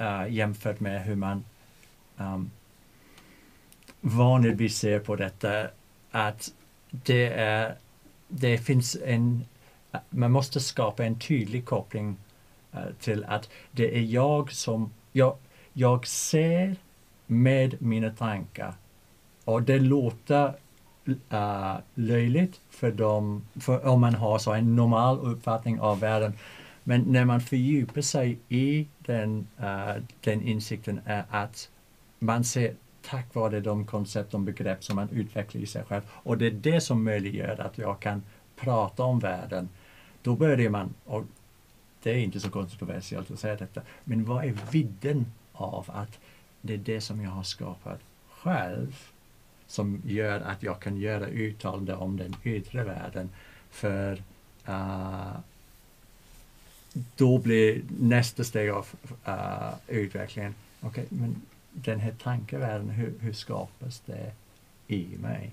uh, 0.00 0.26
jämfört 0.28 0.80
med 0.80 1.02
hur 1.02 1.16
man 1.16 1.44
um, 2.16 2.50
vanligtvis 4.00 4.78
ser 4.78 4.98
på 4.98 5.16
detta. 5.16 5.68
Att 6.10 6.52
det, 6.90 7.28
är, 7.28 7.74
det 8.28 8.58
finns 8.58 8.96
en 9.04 9.44
man 10.10 10.32
måste 10.32 10.60
skapa 10.60 11.04
en 11.04 11.18
tydlig 11.18 11.64
koppling 11.64 12.16
Eh, 12.72 12.80
till 13.00 13.24
att 13.24 13.50
det 13.70 13.96
är 13.98 14.02
jag 14.02 14.52
som, 14.52 14.90
jag, 15.12 15.36
jag 15.72 16.06
ser 16.06 16.76
med 17.26 17.82
mina 17.82 18.10
tankar. 18.10 18.74
Och 19.44 19.62
det 19.62 19.78
låter 19.78 20.54
uh, 21.32 21.76
löjligt 21.94 22.60
för 22.70 22.92
dem, 22.92 23.44
för 23.60 23.86
om 23.86 24.00
man 24.00 24.14
har 24.14 24.38
så 24.38 24.52
en 24.52 24.76
normal 24.76 25.18
uppfattning 25.18 25.80
av 25.80 26.00
världen. 26.00 26.32
Men 26.84 27.00
när 27.00 27.24
man 27.24 27.40
fördjupar 27.40 28.00
sig 28.00 28.38
i 28.48 28.86
den, 28.98 29.46
uh, 29.60 30.02
den 30.20 30.42
insikten 30.42 31.00
är 31.04 31.24
att 31.30 31.70
man 32.18 32.44
ser 32.44 32.74
tack 33.02 33.34
vare 33.34 33.60
de 33.60 33.86
koncept 33.86 34.34
och 34.34 34.40
begrepp 34.40 34.84
som 34.84 34.96
man 34.96 35.08
utvecklar 35.08 35.62
i 35.62 35.66
sig 35.66 35.84
själv. 35.84 36.02
Och 36.10 36.38
det 36.38 36.46
är 36.46 36.50
det 36.50 36.80
som 36.80 37.04
möjliggör 37.04 37.60
att 37.60 37.78
jag 37.78 38.00
kan 38.00 38.22
prata 38.56 39.02
om 39.02 39.18
världen. 39.18 39.68
Då 40.22 40.36
börjar 40.36 40.70
man, 40.70 40.94
och 41.04 41.24
det 42.02 42.10
är 42.10 42.16
inte 42.16 42.40
så 42.40 42.50
kontroversiellt 42.50 43.30
att 43.30 43.38
säga 43.38 43.56
detta, 43.56 43.82
men 44.04 44.24
vad 44.24 44.44
är 44.44 44.54
vidden 44.72 45.26
av 45.52 45.90
att 45.90 46.18
det 46.60 46.74
är 46.74 46.78
det 46.78 47.00
som 47.00 47.22
jag 47.22 47.30
har 47.30 47.42
skapat 47.42 48.00
själv 48.30 48.96
som 49.66 50.02
gör 50.06 50.40
att 50.40 50.62
jag 50.62 50.80
kan 50.80 50.96
göra 50.96 51.26
uttalanden 51.26 51.96
om 51.96 52.16
den 52.16 52.36
yttre 52.44 52.84
världen. 52.84 53.30
För 53.70 54.22
uh, 54.68 55.36
då 57.16 57.38
blir 57.38 57.82
nästa 57.98 58.44
steg 58.44 58.70
av 58.70 58.86
uh, 59.28 59.74
utvecklingen, 59.88 60.54
okej, 60.80 61.04
okay, 61.04 61.18
men 61.18 61.42
den 61.72 62.00
här 62.00 62.14
tankevärlden, 62.22 62.90
hur, 62.90 63.14
hur 63.20 63.32
skapas 63.32 64.02
det 64.06 64.32
i 64.86 65.06
mig? 65.20 65.50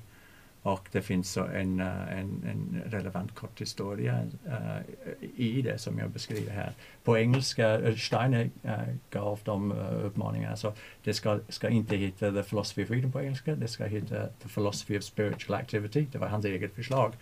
Och 0.62 0.90
det 0.92 1.02
finns 1.02 1.32
så 1.32 1.46
en, 1.46 1.80
eh, 1.80 2.20
en, 2.20 2.44
en 2.48 2.82
relevant 2.86 3.36
kort 3.36 3.62
historia 3.62 4.28
uh, 4.48 5.22
i 5.36 5.62
det 5.62 5.78
som 5.78 6.00
jag 6.00 6.10
beskriver 6.10 6.52
här. 6.52 6.74
På 7.04 7.18
engelska, 7.18 7.80
eh, 7.80 7.96
Steiner 7.96 8.50
uh, 8.66 8.96
gav 9.10 9.40
de 9.44 9.72
uh, 9.72 10.06
uppmaningar, 10.06 10.56
så 10.56 10.74
det 11.04 11.14
ska, 11.14 11.40
ska 11.50 11.70
inte 11.70 11.96
heta 11.96 12.32
The 12.32 12.44
Philosophy 12.44 12.84
of 12.84 12.88
Freedom 12.88 13.12
på 13.12 13.22
engelska, 13.22 13.56
det 13.56 13.68
ska 13.68 13.86
heta 13.86 14.28
The 14.28 14.50
Philosophy 14.50 14.98
of 14.98 15.04
Spiritual 15.04 15.60
Activity, 15.60 16.08
det 16.12 16.18
var 16.18 16.28
hans 16.28 16.46
eget 16.46 16.76
förslag. 16.76 17.14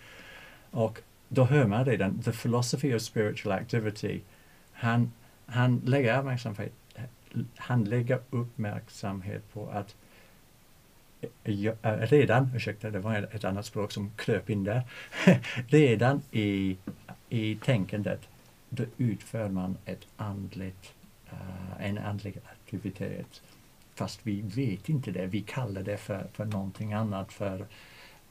Och 0.70 1.00
då 1.28 1.44
hör 1.44 1.66
man 1.66 1.84
redan, 1.84 2.22
The 2.22 2.32
Philosophy 2.32 2.94
of 2.94 3.02
Spiritual 3.02 3.58
Activity, 3.58 4.20
han, 4.72 5.12
han 5.46 5.82
lägger 5.84 6.18
uppmärksamhet, 6.18 6.72
han 7.56 7.84
lägger 7.84 8.20
uppmärksamhet 8.30 9.52
på 9.52 9.68
att 9.68 9.96
Eh, 11.20 11.72
redan, 11.82 12.50
ursäkta 12.54 12.90
det 12.90 12.98
var 12.98 13.28
ett 13.32 13.44
annat 13.44 13.66
språk 13.66 13.92
som 13.92 14.10
kröp 14.16 14.50
in 14.50 14.64
där, 14.64 14.82
redan 15.68 16.22
i, 16.30 16.76
i 17.28 17.56
tänkandet 17.56 18.28
då 18.68 18.84
utför 18.96 19.48
man 19.48 19.76
ett 19.84 20.06
andligt, 20.16 20.94
uh, 21.32 21.86
en 21.86 21.98
andlig 21.98 22.38
aktivitet. 22.44 23.42
Fast 23.94 24.20
vi 24.22 24.40
vet 24.40 24.88
inte 24.88 25.10
det, 25.10 25.26
vi 25.26 25.40
kallar 25.40 25.82
det 25.82 25.96
för, 25.96 26.26
för 26.32 26.44
någonting 26.44 26.92
annat. 26.92 27.32
För, 27.32 27.66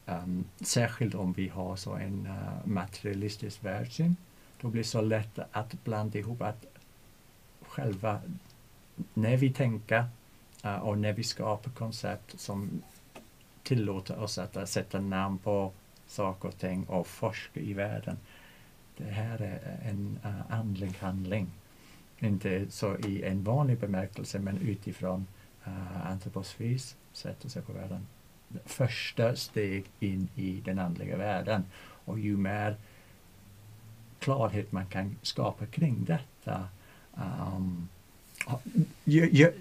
um, 0.06 0.46
särskilt 0.62 1.16
om 1.16 1.34
vi 1.34 1.48
har 1.48 1.76
så 1.76 1.94
en 1.94 2.28
uh, 2.28 2.68
materialistisk 2.68 3.64
världssyn. 3.64 4.16
Då 4.62 4.68
blir 4.68 4.84
det 4.84 4.88
så 4.88 5.02
lätt 5.02 5.40
att 5.52 5.84
blanda 5.84 6.20
ihop 6.20 6.42
att 6.42 6.66
själva, 7.62 8.22
när 9.14 9.38
vi 9.38 9.54
tänker 9.54 10.06
Eh, 10.68 10.76
och 10.76 10.98
när 10.98 11.14
vi 11.14 11.24
skapar 11.24 11.72
koncept 11.72 12.40
som 12.40 12.82
tillåter 13.64 14.20
oss 14.20 14.38
att 14.38 14.58
uh, 14.58 14.66
sätta 14.66 15.00
namn 15.00 15.38
på 15.38 15.72
saker 16.08 16.48
och 16.48 16.58
ting 16.58 16.86
och 16.86 17.08
forska 17.08 17.60
i 17.60 17.74
världen. 17.74 18.18
Det 18.98 19.12
här 19.12 19.42
är 19.42 19.78
en 19.90 20.20
uh, 20.26 20.52
andlig 20.52 20.94
handling. 21.00 21.48
Inte 22.20 22.66
så 22.70 22.98
i 22.98 23.24
en 23.24 23.44
vanlig 23.44 23.80
bemärkelse 23.80 24.40
men 24.40 24.58
utifrån 24.58 25.28
eh, 25.66 25.72
uh, 25.72 26.12
antroposfys 26.12 26.96
sätt 27.14 27.46
att 27.46 27.52
se 27.52 27.62
på 27.62 27.74
världen. 27.74 28.08
Första 28.66 29.36
steg 29.36 29.86
in 30.00 30.30
i 30.36 30.62
den 30.66 30.80
andliga 30.80 31.18
världen. 31.18 31.66
Och 32.06 32.20
ju 32.20 32.38
mer 32.38 32.76
klarhet 34.20 34.72
man 34.72 34.86
kan 34.86 35.16
skapa 35.22 35.66
kring 35.66 36.06
detta 36.06 36.68
um, 37.16 37.90
ju, 39.04 39.30
ju, 39.30 39.54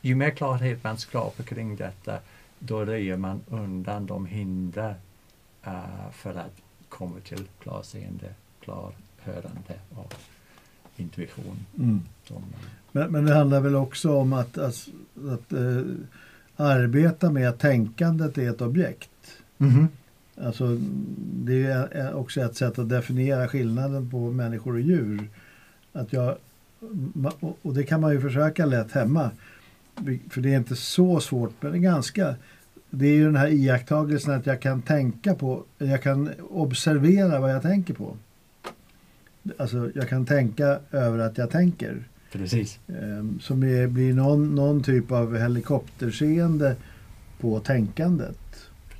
ju 0.00 0.14
mer 0.14 0.30
klarhet 0.30 0.84
man 0.84 0.98
skapar 0.98 1.44
kring 1.44 1.76
detta, 1.76 2.18
då 2.58 2.84
röjer 2.84 3.16
man 3.16 3.40
undan 3.48 4.06
de 4.06 4.26
hinder 4.26 4.94
uh, 5.66 6.10
för 6.12 6.30
att 6.30 6.56
komma 6.88 7.16
till 7.24 7.44
klarseende, 7.62 8.34
klarhörande 8.60 9.74
och 9.90 10.14
intuition. 10.96 11.66
Mm. 11.78 12.00
Som, 12.24 12.42
Men, 12.92 13.12
men 13.12 13.24
det 13.24 13.34
handlar 13.34 13.60
väl 13.60 13.76
också 13.76 14.16
om 14.16 14.32
att, 14.32 14.58
att, 14.58 14.88
att 15.28 15.52
äh, 15.52 15.82
arbeta 16.56 17.30
med 17.30 17.48
att 17.48 17.58
tänkandet 17.58 18.38
är 18.38 18.50
ett 18.50 18.60
objekt. 18.60 19.10
mm 19.58 19.72
-hmm. 19.72 19.86
Alltså, 20.44 20.78
det 21.34 21.62
är 21.62 22.14
också 22.14 22.40
ett 22.40 22.56
sätt 22.56 22.78
att 22.78 22.88
definiera 22.88 23.48
skillnaden 23.48 24.10
på 24.10 24.30
människor 24.30 24.72
och 24.72 24.80
djur. 24.80 25.28
Att 25.92 26.12
jag, 26.12 26.36
och 27.62 27.74
det 27.74 27.82
kan 27.82 28.00
man 28.00 28.12
ju 28.12 28.20
försöka 28.20 28.66
lätt 28.66 28.92
hemma. 28.92 29.30
För 30.30 30.40
det 30.40 30.52
är 30.52 30.56
inte 30.56 30.76
så 30.76 31.20
svårt, 31.20 31.54
men 31.60 31.72
det 31.72 31.78
är 31.78 31.80
ganska. 31.80 32.34
Det 32.90 33.06
är 33.06 33.14
ju 33.14 33.24
den 33.24 33.36
här 33.36 33.48
iakttagelsen 33.48 34.34
att 34.34 34.46
jag 34.46 34.60
kan 34.60 34.82
tänka 34.82 35.34
på, 35.34 35.64
jag 35.78 36.02
kan 36.02 36.30
observera 36.50 37.40
vad 37.40 37.54
jag 37.54 37.62
tänker 37.62 37.94
på. 37.94 38.16
Alltså 39.58 39.90
jag 39.94 40.08
kan 40.08 40.26
tänka 40.26 40.80
över 40.90 41.18
att 41.18 41.38
jag 41.38 41.50
tänker. 41.50 42.04
Precis. 42.32 42.78
Ehm, 42.88 43.40
Som 43.40 43.62
är, 43.62 43.86
blir 43.86 44.14
någon, 44.14 44.54
någon 44.54 44.82
typ 44.82 45.10
av 45.12 45.36
helikopterseende 45.36 46.76
på 47.40 47.60
tänkandet. 47.60 48.38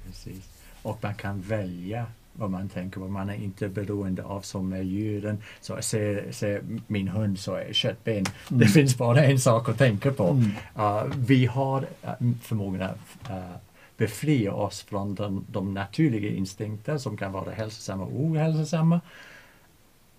Precis. 0.07 0.49
Och 0.83 0.99
man 1.03 1.15
kan 1.15 1.41
välja 1.41 2.07
vad 2.33 2.51
man 2.51 2.69
tänker 2.69 3.01
på. 3.01 3.09
Man 3.09 3.31
är 3.31 3.35
inte 3.35 3.69
beroende 3.69 4.25
av 4.25 4.41
som 4.41 4.73
är 4.73 4.83
djuren. 4.83 5.39
Så 5.61 5.83
ser, 5.83 6.33
ser 6.33 6.63
min 6.87 7.09
hund 7.09 7.39
så 7.39 7.55
är 7.55 7.73
köttben. 7.73 8.25
Det 8.49 8.67
finns 8.67 8.99
bara 8.99 9.25
en 9.25 9.41
sak 9.41 9.69
att 9.69 9.79
tänka 9.79 10.13
på. 10.13 10.29
Mm. 10.29 10.51
Uh, 10.79 11.05
vi 11.17 11.47
har 11.47 11.81
uh, 11.81 12.33
förmågan 12.43 12.83
att 12.83 13.31
uh, 13.31 13.57
befria 13.97 14.53
oss 14.53 14.83
från 14.83 15.15
de, 15.15 15.45
de 15.49 15.75
naturliga 15.75 16.31
instinkter 16.31 16.99
som 16.99 17.17
kan 17.17 17.33
vara 17.33 17.51
hälsosamma 17.51 18.05
och 18.05 18.21
ohälsosamma. 18.21 19.01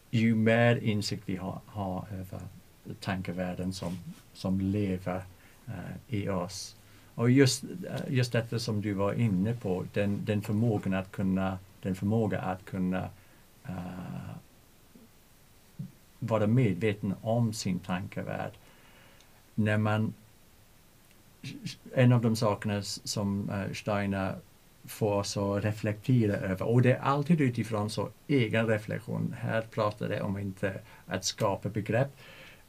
Ju 0.09 0.35
mer 0.35 0.75
insikt 0.75 1.23
vi 1.25 1.35
har, 1.35 1.59
har 1.65 2.05
över 2.11 2.39
tankevärlden 2.99 3.73
som, 3.73 3.97
som 4.33 4.61
lever 4.61 5.23
eh, 5.67 6.17
i 6.17 6.29
oss. 6.29 6.75
Och 7.15 7.31
just, 7.31 7.63
eh, 7.63 7.69
just 8.13 8.31
detta 8.31 8.59
som 8.59 8.81
du 8.81 8.93
var 8.93 9.13
inne 9.13 9.53
på, 9.53 9.85
den, 9.93 10.25
den 10.25 10.41
förmågan 10.41 10.93
att 10.93 11.11
kunna, 11.11 11.57
den 11.81 11.95
förmåga 11.95 12.39
att 12.39 12.65
kunna 12.65 13.09
uh, 13.69 14.35
vara 16.19 16.47
medveten 16.47 17.13
om 17.21 17.53
sin 17.53 17.79
tankevärld. 17.79 18.51
När 19.55 19.77
man, 19.77 20.13
en 21.93 22.11
av 22.11 22.21
de 22.21 22.35
sakerna 22.35 22.81
som 22.83 23.49
eh, 23.49 23.73
Steiner 23.73 24.35
får 24.85 25.13
oss 25.13 25.37
att 25.37 25.63
reflektera 25.63 26.35
över, 26.35 26.65
och 26.65 26.81
det 26.81 26.93
är 26.93 26.99
alltid 26.99 27.41
utifrån 27.41 27.89
så 27.89 28.09
egen 28.27 28.67
reflektion. 28.67 29.35
Här 29.39 29.61
pratar 29.61 30.09
det 30.09 30.21
om 30.21 30.37
inte 30.37 30.79
att 31.07 31.25
skapa 31.25 31.69
begrepp. 31.69 32.11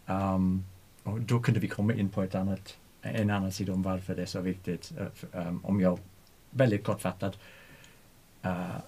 Um, 0.06 0.64
och 1.02 1.20
då 1.20 1.40
kunde 1.40 1.60
vi 1.60 1.68
komma 1.68 1.94
in 1.94 2.08
på 2.08 2.22
ett 2.22 2.34
annat, 2.34 2.78
en 3.02 3.30
annan 3.30 3.52
sida 3.52 3.72
om 3.72 3.82
varför 3.82 4.14
det 4.14 4.22
är 4.22 4.26
så 4.26 4.40
viktigt. 4.40 4.92
um, 5.32 5.60
om 5.64 5.80
jag 5.80 5.98
väldigt 6.50 6.84
kortfattat 6.84 7.38
uh, 8.44 8.78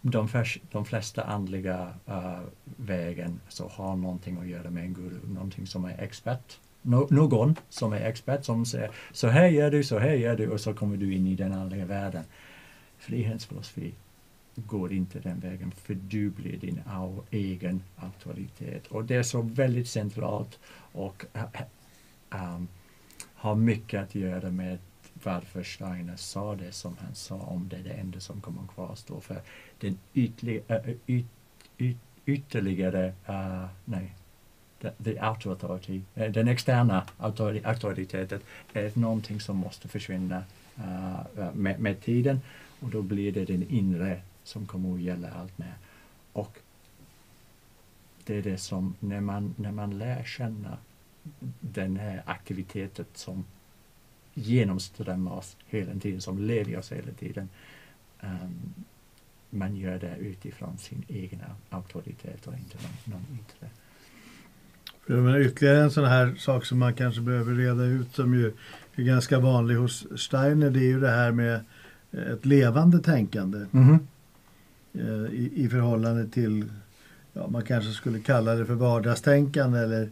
de, 0.00 0.28
förs- 0.28 0.58
de 0.70 0.84
flesta 0.84 1.22
andliga 1.22 1.94
uh, 2.08 2.40
vägen 2.76 3.40
så 3.48 3.68
har 3.68 3.96
någonting 3.96 4.38
att 4.38 4.46
göra 4.46 4.70
med 4.70 4.84
en 4.84 4.94
guru, 4.94 5.18
någonting 5.34 5.66
som 5.66 5.84
är 5.84 6.00
expert. 6.00 6.58
No, 6.82 7.06
någon 7.10 7.56
som 7.68 7.92
är 7.92 8.00
expert 8.00 8.44
som 8.44 8.66
säger 8.66 8.90
så 9.12 9.28
här 9.28 9.46
gör 9.46 9.70
du, 9.70 9.84
så 9.84 9.98
här 9.98 10.12
gör 10.14 10.36
du 10.36 10.48
och 10.48 10.60
så 10.60 10.74
kommer 10.74 10.96
du 10.96 11.14
in 11.14 11.26
i 11.26 11.34
den 11.36 11.52
andliga 11.52 11.84
världen. 11.84 12.24
Frihetsfilosofi 12.98 13.94
går 14.54 14.92
inte 14.92 15.20
den 15.20 15.40
vägen 15.40 15.70
för 15.70 15.94
du 15.94 16.30
blir 16.30 16.56
din 16.56 16.80
au- 16.86 17.22
egen 17.30 17.82
auktoritet. 17.96 18.86
Och 18.86 19.04
det 19.04 19.14
är 19.14 19.22
så 19.22 19.42
väldigt 19.42 19.88
centralt 19.88 20.58
och 20.92 21.24
uh, 21.36 21.44
um, 22.30 22.68
har 23.34 23.54
mycket 23.54 24.02
att 24.02 24.14
göra 24.14 24.50
med 24.50 24.78
varför 25.22 25.62
Steiner 25.62 26.16
sa 26.16 26.54
det 26.56 26.72
som 26.72 26.96
han 27.00 27.14
sa 27.14 27.34
om 27.34 27.68
det, 27.68 27.76
är 27.76 27.82
det 27.82 27.90
enda 27.90 28.20
som 28.20 28.40
kommer 28.40 28.62
att 28.62 28.74
kvarstå. 28.74 29.20
För 29.20 29.40
den 29.82 29.98
ytlig, 30.14 30.62
äh, 30.68 30.94
yt, 31.06 31.26
yt, 31.78 31.96
ytterligare, 32.26 33.12
uh, 33.28 33.68
nej, 33.84 34.12
the, 34.80 34.90
the 35.04 35.28
outer 35.28 35.50
authority, 35.50 36.02
den 36.14 36.48
externa 36.48 37.06
auktoriteten 37.18 38.40
är 38.72 38.98
någonting 38.98 39.40
som 39.40 39.56
måste 39.56 39.88
försvinna 39.88 40.44
uh, 40.78 41.54
med, 41.54 41.80
med 41.80 42.00
tiden 42.00 42.40
och 42.80 42.90
då 42.90 43.02
blir 43.02 43.32
det 43.32 43.44
den 43.44 43.62
inre 43.70 44.20
som 44.44 44.66
kommer 44.66 44.94
att 44.94 45.00
gälla 45.00 45.30
allt 45.30 45.58
mer. 45.58 45.74
Och 46.32 46.58
det 48.24 48.36
är 48.36 48.42
det 48.42 48.58
som, 48.58 48.94
när 49.00 49.20
man, 49.20 49.54
när 49.58 49.72
man 49.72 49.98
lär 49.98 50.24
känna 50.24 50.78
den 51.60 51.96
här 51.96 52.22
aktiviteten 52.26 53.04
som 53.14 53.44
genomströmmar 54.34 55.32
oss 55.32 55.56
hela 55.68 56.00
tiden, 56.00 56.20
som 56.20 56.38
lever 56.38 56.70
i 56.70 56.76
oss 56.76 56.92
hela 56.92 57.12
tiden. 57.12 57.48
Um, 58.20 58.74
man 59.52 59.76
gör 59.76 59.98
det 59.98 60.16
utifrån 60.18 60.78
sin 60.78 61.04
egen 61.08 61.40
auktoritet 61.70 62.46
och 62.46 62.54
inte 62.54 62.76
någon, 62.82 63.20
någon 63.20 63.38
yttre. 63.40 63.68
Menar, 65.06 65.38
ytterligare 65.38 65.82
en 65.82 65.90
sån 65.90 66.04
här 66.04 66.34
sak 66.38 66.64
som 66.64 66.78
man 66.78 66.94
kanske 66.94 67.20
behöver 67.20 67.54
reda 67.54 67.84
ut 67.84 68.14
som 68.14 68.34
ju 68.34 68.52
är 68.94 69.02
ganska 69.02 69.38
vanlig 69.38 69.74
hos 69.74 70.06
Steiner 70.16 70.70
det 70.70 70.78
är 70.78 70.88
ju 70.88 71.00
det 71.00 71.10
här 71.10 71.32
med 71.32 71.60
ett 72.12 72.46
levande 72.46 72.98
tänkande 72.98 73.66
eh, 74.92 75.32
i, 75.32 75.52
i 75.54 75.68
förhållande 75.68 76.28
till, 76.28 76.64
ja, 77.32 77.48
man 77.48 77.62
kanske 77.62 77.92
skulle 77.92 78.20
kalla 78.20 78.54
det 78.54 78.66
för 78.66 78.74
vardagstänkande 78.74 79.78
eller 79.78 80.10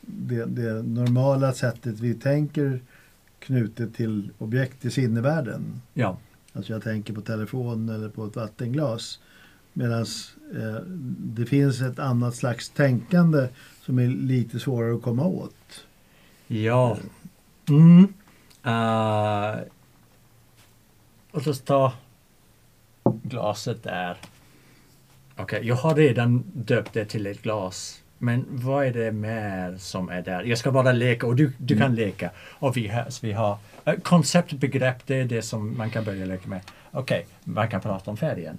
det, 0.00 0.44
det 0.44 0.82
normala 0.82 1.52
sättet 1.52 2.00
vi 2.00 2.14
tänker 2.14 2.80
knutet 3.38 3.94
till 3.94 4.30
objekt 4.38 4.84
i 4.84 4.90
sinnevärlden. 4.90 5.80
Ja, 5.94 6.18
Alltså 6.56 6.72
jag 6.72 6.82
tänker 6.82 7.12
på 7.12 7.20
telefon 7.20 7.88
eller 7.88 8.08
på 8.08 8.26
ett 8.26 8.36
vattenglas. 8.36 9.20
Medan 9.72 10.06
eh, 10.54 10.80
det 11.18 11.46
finns 11.46 11.80
ett 11.80 11.98
annat 11.98 12.34
slags 12.34 12.68
tänkande 12.68 13.48
som 13.82 13.98
är 13.98 14.08
lite 14.08 14.60
svårare 14.60 14.94
att 14.94 15.02
komma 15.02 15.24
åt. 15.24 15.86
ja. 16.46 16.98
Mm. 17.68 18.14
Uh, 18.66 19.62
låt 21.32 21.46
oss 21.46 21.60
ta 21.60 21.92
glaset 23.22 23.82
där. 23.82 24.16
Okej, 25.36 25.66
jag 25.66 25.76
har 25.76 25.94
redan 25.94 26.44
döpt 26.54 26.92
det 26.92 27.04
till 27.04 27.26
ett 27.26 27.42
glas. 27.42 28.02
Men 28.18 28.44
vad 28.48 28.86
är 28.86 28.92
det 28.92 29.12
mer 29.12 29.76
som 29.78 30.08
är 30.08 30.22
där? 30.22 30.42
Jag 30.42 30.58
ska 30.58 30.72
bara 30.72 30.92
leka 30.92 31.26
och 31.26 31.36
du, 31.36 31.52
du 31.58 31.78
kan 31.78 31.94
leka. 31.94 32.30
Och 32.38 32.76
vi 32.76 32.88
har, 32.88 33.22
vi 33.22 33.32
har 33.32 33.58
eh, 33.84 33.94
konceptbegrepp, 33.94 35.06
det 35.06 35.20
är 35.20 35.24
det 35.24 35.42
som 35.42 35.78
man 35.78 35.90
kan 35.90 36.04
börja 36.04 36.26
leka 36.26 36.48
med. 36.48 36.60
Okej, 36.90 37.26
man 37.44 37.68
kan 37.68 37.80
prata 37.80 38.10
om 38.10 38.16
färgen. 38.16 38.58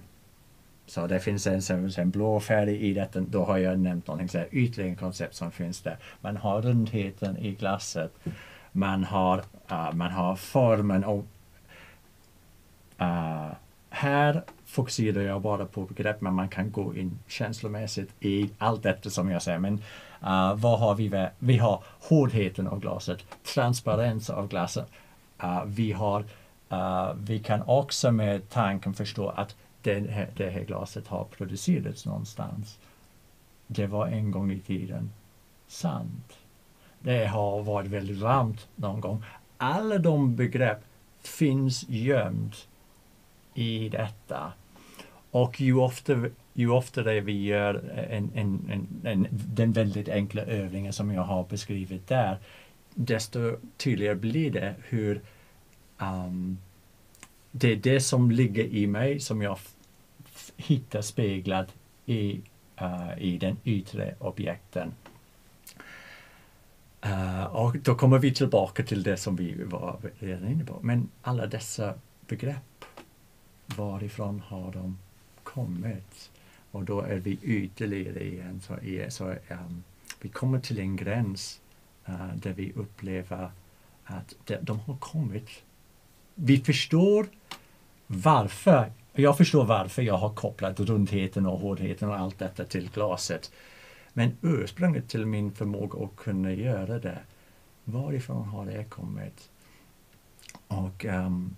Så 0.85 1.07
det 1.07 1.19
finns 1.19 1.47
en, 1.47 1.61
en, 1.69 1.91
en 1.97 2.09
blå 2.09 2.39
färg 2.39 2.77
i 2.77 2.93
detta, 2.93 3.19
då 3.19 3.45
har 3.45 3.57
jag 3.57 3.79
nämnt 3.79 4.07
någonting 4.07 4.29
så 4.29 4.37
här, 4.37 4.47
ytterligare 4.51 4.95
koncept 4.95 5.35
som 5.35 5.51
finns 5.51 5.81
där. 5.81 5.97
Man 6.21 6.37
har 6.37 6.61
rundheten 6.61 7.37
i 7.37 7.51
glaset. 7.51 8.13
Man 8.71 9.03
har, 9.03 9.37
uh, 9.71 9.93
man 9.93 10.11
har 10.11 10.35
formen 10.35 11.03
och 11.03 11.25
uh, 13.01 13.51
här 13.89 14.43
fokuserar 14.65 15.21
jag 15.21 15.41
bara 15.41 15.65
på 15.65 15.81
begrepp 15.81 16.21
men 16.21 16.33
man 16.33 16.49
kan 16.49 16.71
gå 16.71 16.95
in 16.95 17.19
känslomässigt 17.27 18.09
i 18.19 18.49
allt 18.57 18.83
detta 18.83 19.09
som 19.09 19.29
jag 19.29 19.41
säger. 19.41 19.59
Men 19.59 19.73
uh, 20.23 20.55
vad 20.55 20.79
har 20.79 20.95
vi? 20.95 21.09
Med? 21.09 21.31
Vi 21.39 21.57
har 21.57 21.83
hårdheten 21.99 22.67
av 22.67 22.79
glaset, 22.79 23.25
transparens 23.53 24.29
av 24.29 24.47
glaset. 24.47 24.87
Uh, 25.43 25.63
vi 25.65 25.91
har 25.91 26.23
uh, 26.71 27.13
vi 27.17 27.39
kan 27.39 27.61
också 27.61 28.11
med 28.11 28.49
tanken 28.49 28.93
förstå 28.93 29.29
att 29.29 29.55
det 29.81 30.11
här, 30.11 30.29
det 30.35 30.49
här 30.49 30.63
glaset 30.63 31.07
har 31.07 31.23
producerats 31.23 32.05
någonstans. 32.05 32.77
Det 33.67 33.87
var 33.87 34.07
en 34.07 34.31
gång 34.31 34.51
i 34.51 34.59
tiden 34.59 35.11
sant. 35.67 36.37
Det 36.99 37.25
har 37.25 37.63
varit 37.63 37.87
väldigt 37.87 38.17
varmt 38.17 38.67
någon 38.75 39.01
gång. 39.01 39.23
Alla 39.57 39.97
de 39.97 40.35
begrepp 40.35 40.79
finns 41.21 41.85
gömt 41.89 42.67
i 43.57 43.89
detta. 43.89 44.53
Och 45.31 45.61
ju 45.61 45.75
oftare, 45.75 46.29
ju 46.53 46.69
oftare 46.69 47.19
vi 47.19 47.43
gör 47.43 47.75
eh, 47.95 48.17
en, 48.17 48.31
en, 48.35 48.69
en, 48.71 48.87
en, 49.03 49.27
den 49.31 49.71
väldigt 49.71 50.09
enkla 50.09 50.41
övningen 50.41 50.93
som 50.93 51.11
jag 51.11 51.21
har 51.21 51.43
beskrivit 51.43 52.07
där, 52.07 52.37
desto 52.93 53.57
tydligare 53.77 54.15
blir 54.15 54.51
det 54.51 54.75
hur 54.83 55.21
um, 55.97 56.57
det 57.51 57.71
är 57.71 57.75
det 57.75 57.99
som 57.99 58.31
ligger 58.31 58.63
i 58.63 58.87
mig 58.87 59.19
som 59.19 59.41
jag 59.41 59.59
hittar 60.57 61.01
speglat 61.01 61.73
i, 62.05 62.41
uh, 62.81 63.21
i 63.21 63.37
den 63.37 63.57
yttre 63.63 64.15
objekten. 64.19 64.93
Uh, 67.05 67.43
och 67.43 67.77
då 67.77 67.95
kommer 67.95 68.19
vi 68.19 68.33
tillbaka 68.33 68.83
till 68.83 69.03
det 69.03 69.17
som 69.17 69.35
vi 69.35 69.63
var 69.63 69.99
redan 70.19 70.47
inne 70.47 70.65
på. 70.65 70.79
Men 70.81 71.09
alla 71.21 71.45
dessa 71.45 71.93
begrepp, 72.27 72.76
varifrån 73.75 74.39
har 74.47 74.71
de 74.71 74.97
kommit? 75.43 76.31
Och 76.71 76.83
då 76.83 77.01
är 77.01 77.15
vi 77.15 77.39
ytterligare 77.41 78.23
igen. 78.23 78.61
Så, 78.61 78.77
så 79.09 79.25
um, 79.29 79.83
vi 80.21 80.29
kommer 80.29 80.59
till 80.59 80.79
en 80.79 80.95
gräns 80.95 81.61
uh, 82.09 82.35
där 82.35 82.53
vi 82.53 82.73
upplever 82.73 83.51
att 84.03 84.35
de, 84.45 84.55
de 84.61 84.79
har 84.79 84.97
kommit. 84.97 85.49
Vi 86.35 86.57
förstår 86.57 87.27
varför. 88.07 88.91
Jag 89.13 89.37
förstår 89.37 89.65
varför 89.65 90.01
jag 90.01 90.17
har 90.17 90.33
kopplat 90.33 90.79
rundheten 90.79 91.45
och 91.45 91.59
hårdheten 91.59 92.09
och 92.09 92.17
allt 92.17 92.39
detta 92.39 92.65
till 92.65 92.89
glaset. 92.93 93.51
Men 94.13 94.37
ursprunget 94.41 95.09
till 95.09 95.25
min 95.25 95.51
förmåga 95.51 96.05
att 96.05 96.15
kunna 96.15 96.53
göra 96.53 96.99
det, 96.99 97.19
varifrån 97.83 98.47
har 98.47 98.65
det 98.65 98.83
kommit? 98.83 99.49
Och 100.67 101.05
um, 101.05 101.55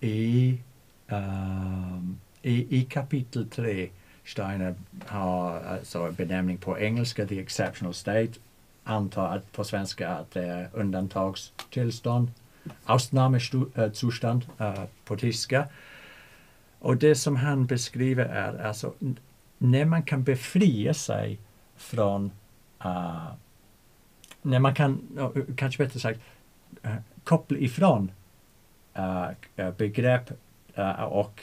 i, 0.00 0.58
um, 1.12 2.18
i, 2.42 2.78
i 2.78 2.84
kapitel 2.84 3.50
3, 3.50 3.88
Steiner 4.24 4.74
har 5.06 5.60
alltså 5.60 6.12
benämning 6.12 6.58
på 6.58 6.78
engelska 6.78 7.26
The 7.26 7.40
Exceptional 7.40 7.94
State 7.94 8.32
antar 8.84 9.36
att 9.36 9.52
på 9.52 9.64
svenska 9.64 10.08
att 10.08 10.30
det 10.30 10.44
är 10.44 10.68
undantagstillstånd. 10.72 12.32
Ausnahmezustand 12.84 14.44
uh, 14.60 14.66
eh, 14.66 14.84
på 15.04 15.16
tyska. 15.16 15.68
Och 16.78 16.96
det 16.96 17.14
som 17.14 17.36
han 17.36 17.66
beskriver 17.66 18.24
är 18.24 18.66
alltså 18.66 18.94
när 19.58 19.84
man 19.84 20.02
kan 20.02 20.22
befria 20.22 20.94
sig 20.94 21.38
från, 21.76 22.30
uh, 22.84 23.32
när 24.42 24.58
man 24.58 24.74
kan, 24.74 25.18
kanske 25.56 25.84
bättre 25.84 26.00
sagt, 26.00 26.20
eh, 26.82 26.94
koppla 27.24 27.58
ifrån 27.58 28.12
uh, 28.98 29.70
begrepp 29.70 30.30
och 31.08 31.40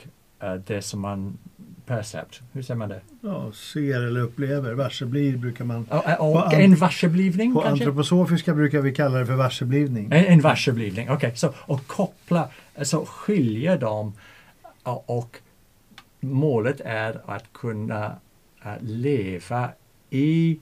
det 0.66 0.82
som 0.82 1.00
man 1.00 1.38
percept, 1.86 2.42
hur 2.54 2.62
säger 2.62 2.78
man 2.78 2.90
det? 2.90 3.02
Ja, 3.22 3.52
ser 3.52 4.02
eller 4.02 4.22
upplever, 4.22 4.74
varseblir 4.74 5.38
brukar 5.38 5.66
man... 5.66 5.86
Och, 6.20 6.30
och 6.30 6.54
en 6.54 6.76
varseblivning 6.76 7.54
På 7.54 7.62
kanske? 7.62 7.84
antroposofiska 7.84 8.54
brukar 8.54 8.80
vi 8.80 8.96
kalla 8.96 9.20
det 9.20 9.26
för 9.26 9.36
varseblivning. 9.36 10.06
En, 10.06 10.26
en 10.26 10.42
varseblivning, 10.42 11.10
okej. 11.10 11.16
Okay. 11.16 11.36
Så 11.36 11.54
och 11.58 11.88
koppla, 11.88 12.50
alltså 12.78 13.06
skilja 13.08 13.78
dem 13.78 14.14
och 14.84 15.38
målet 16.20 16.82
är 16.86 17.22
att 17.26 17.54
kunna 17.54 18.16
leva 18.80 19.70
i 20.10 20.60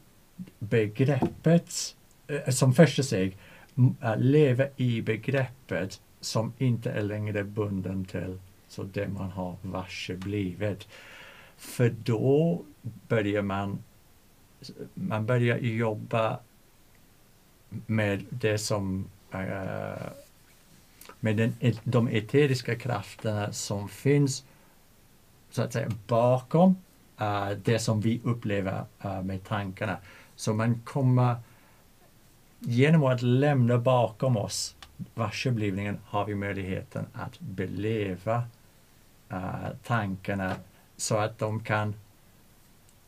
begreppet, 0.59 1.95
eh, 2.27 2.53
som 2.53 2.73
första 2.73 3.03
steg, 3.03 3.37
leva 4.17 4.65
i 4.75 5.01
begreppet 5.01 6.01
som 6.21 6.53
inte 6.57 6.91
är 6.91 7.01
längre 7.01 7.43
bunden 7.43 8.05
till 8.05 8.39
så 8.67 8.83
det 8.83 9.07
man 9.07 9.31
har 9.31 9.55
varse 9.61 10.15
blivit. 10.15 10.87
För 11.57 11.89
då 11.89 12.61
börjar 13.07 13.41
man, 13.41 13.83
man 14.93 15.25
börjar 15.25 15.57
jobba 15.57 16.39
med 17.69 18.25
det 18.29 18.57
som 18.57 19.05
eh, 19.31 20.07
med 21.19 21.37
den, 21.37 21.53
de 21.83 22.07
eteriska 22.07 22.75
krafterna 22.75 23.53
som 23.53 23.89
finns 23.89 24.45
så 25.49 25.61
att 25.61 25.73
säga 25.73 25.89
bakom 26.07 26.75
eh, 27.19 27.49
det 27.49 27.79
som 27.79 28.01
vi 28.01 28.21
upplever 28.23 28.85
eh, 29.01 29.21
med 29.21 29.43
tankarna. 29.43 29.97
Så 30.35 30.53
man 30.53 30.81
kommer 30.81 31.35
genom 32.59 33.03
att 33.03 33.21
lämna 33.21 33.77
bakom 33.77 34.37
oss 34.37 34.75
varseblivningen 35.13 35.99
har 36.05 36.25
vi 36.25 36.35
möjligheten 36.35 37.05
att 37.13 37.39
beleva 37.39 38.43
uh, 39.33 39.69
tankarna 39.83 40.55
så 40.97 41.17
att 41.17 41.37
de 41.39 41.59
kan 41.59 41.93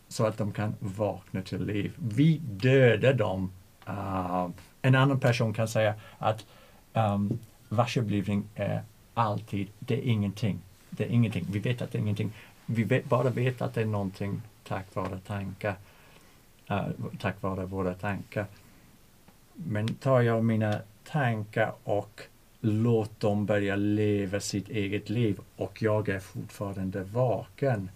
så 0.10 0.25
att 0.25 0.38
de 0.38 0.51
kan 0.51 0.75
vakna 0.79 1.41
till 1.41 1.65
liv. 1.65 1.93
Vi 1.97 2.38
dödar 2.38 3.13
dem. 3.13 3.51
Uh, 3.89 4.49
en 4.82 4.95
annan 4.95 5.19
person 5.19 5.53
kan 5.53 5.67
säga 5.67 5.93
att 6.17 6.45
ehm, 6.93 7.13
um, 7.13 7.39
varseblivning 7.69 8.43
är 8.55 8.84
alltid, 9.13 9.67
det 9.79 9.93
är 9.97 10.01
ingenting. 10.01 10.60
Det 10.89 11.03
är 11.03 11.10
ingenting. 11.10 11.45
Vi 11.49 11.60
vet 11.60 11.82
att 11.82 11.91
det 11.91 11.97
är 11.97 11.99
ingenting. 11.99 12.32
Vi 12.65 12.84
vet, 12.84 13.05
bara 13.05 13.29
vet 13.29 13.62
att 13.62 13.73
det 13.73 13.82
är 13.82 13.86
någonting 13.86 14.41
tack 14.67 14.95
vare 14.95 15.19
tankar. 15.27 15.75
Uh, 16.71 16.88
tack 17.19 17.41
vare 17.41 17.65
våra 17.65 17.93
tankar. 17.93 18.45
Men 19.53 19.88
tar 19.88 20.21
jag 20.21 20.45
mina 20.45 20.79
tankar 21.03 21.73
och 21.84 22.21
låt 22.62 23.19
dem 23.19 23.45
börja 23.45 23.76
leva 23.76 24.39
sitt 24.39 24.69
eget 24.69 25.10
liv 25.10 25.39
och 25.56 25.82
jag 25.82 26.10
är 26.10 26.19
fortfarande 26.19 27.04
vaken. 27.04 27.89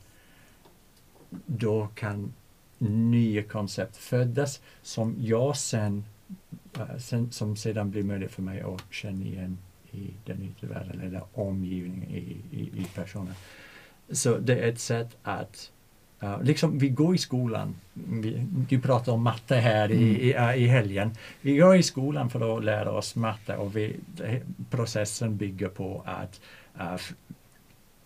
Då 1.46 1.88
kan 1.96 2.34
nya 2.78 3.44
koncept 3.44 3.98
födas 3.98 4.62
som 4.82 5.16
jag 5.20 5.58
sen, 5.58 6.06
eh, 6.78 6.98
sen 6.98 7.32
som 7.32 7.56
sedan 7.56 7.92
blir 7.92 8.04
möjligt 8.04 8.32
för 8.32 8.42
mig 8.42 8.62
att 8.62 8.84
känna 8.90 9.26
igen 9.26 9.58
i 9.92 10.14
den 10.26 10.42
yttre 10.42 10.68
världen 10.68 11.02
eller 11.02 11.24
omgivningen 11.34 12.10
i, 12.10 12.38
i, 12.52 12.62
i 12.62 12.88
personen. 12.96 13.34
Så 14.10 14.38
det 14.38 14.60
är 14.60 14.70
ett 14.70 14.80
sätt 14.80 15.18
att 15.24 15.72
Uh, 16.24 16.44
liksom 16.44 16.80
vi 16.80 16.90
går 16.90 17.16
i 17.16 17.18
skolan, 17.18 17.76
vi, 17.94 18.46
du 18.70 18.80
pratar 18.80 19.12
om 19.12 19.24
matte 19.24 19.56
här 19.56 19.86
mm. 19.86 20.00
i, 20.00 20.06
i, 20.06 20.64
i, 20.64 20.68
helgen. 20.68 21.12
Vi 21.42 21.58
går 21.58 21.76
i 21.76 21.84
skolan 21.84 22.30
för 22.30 22.58
att 22.58 22.64
lära 22.64 22.92
oss 22.92 23.16
matte 23.16 23.56
och 23.56 23.76
vi, 23.76 23.96
processen 24.70 25.38
bygger 25.38 25.68
på 25.68 26.04
att 26.06 26.42
uh, 26.80 27.02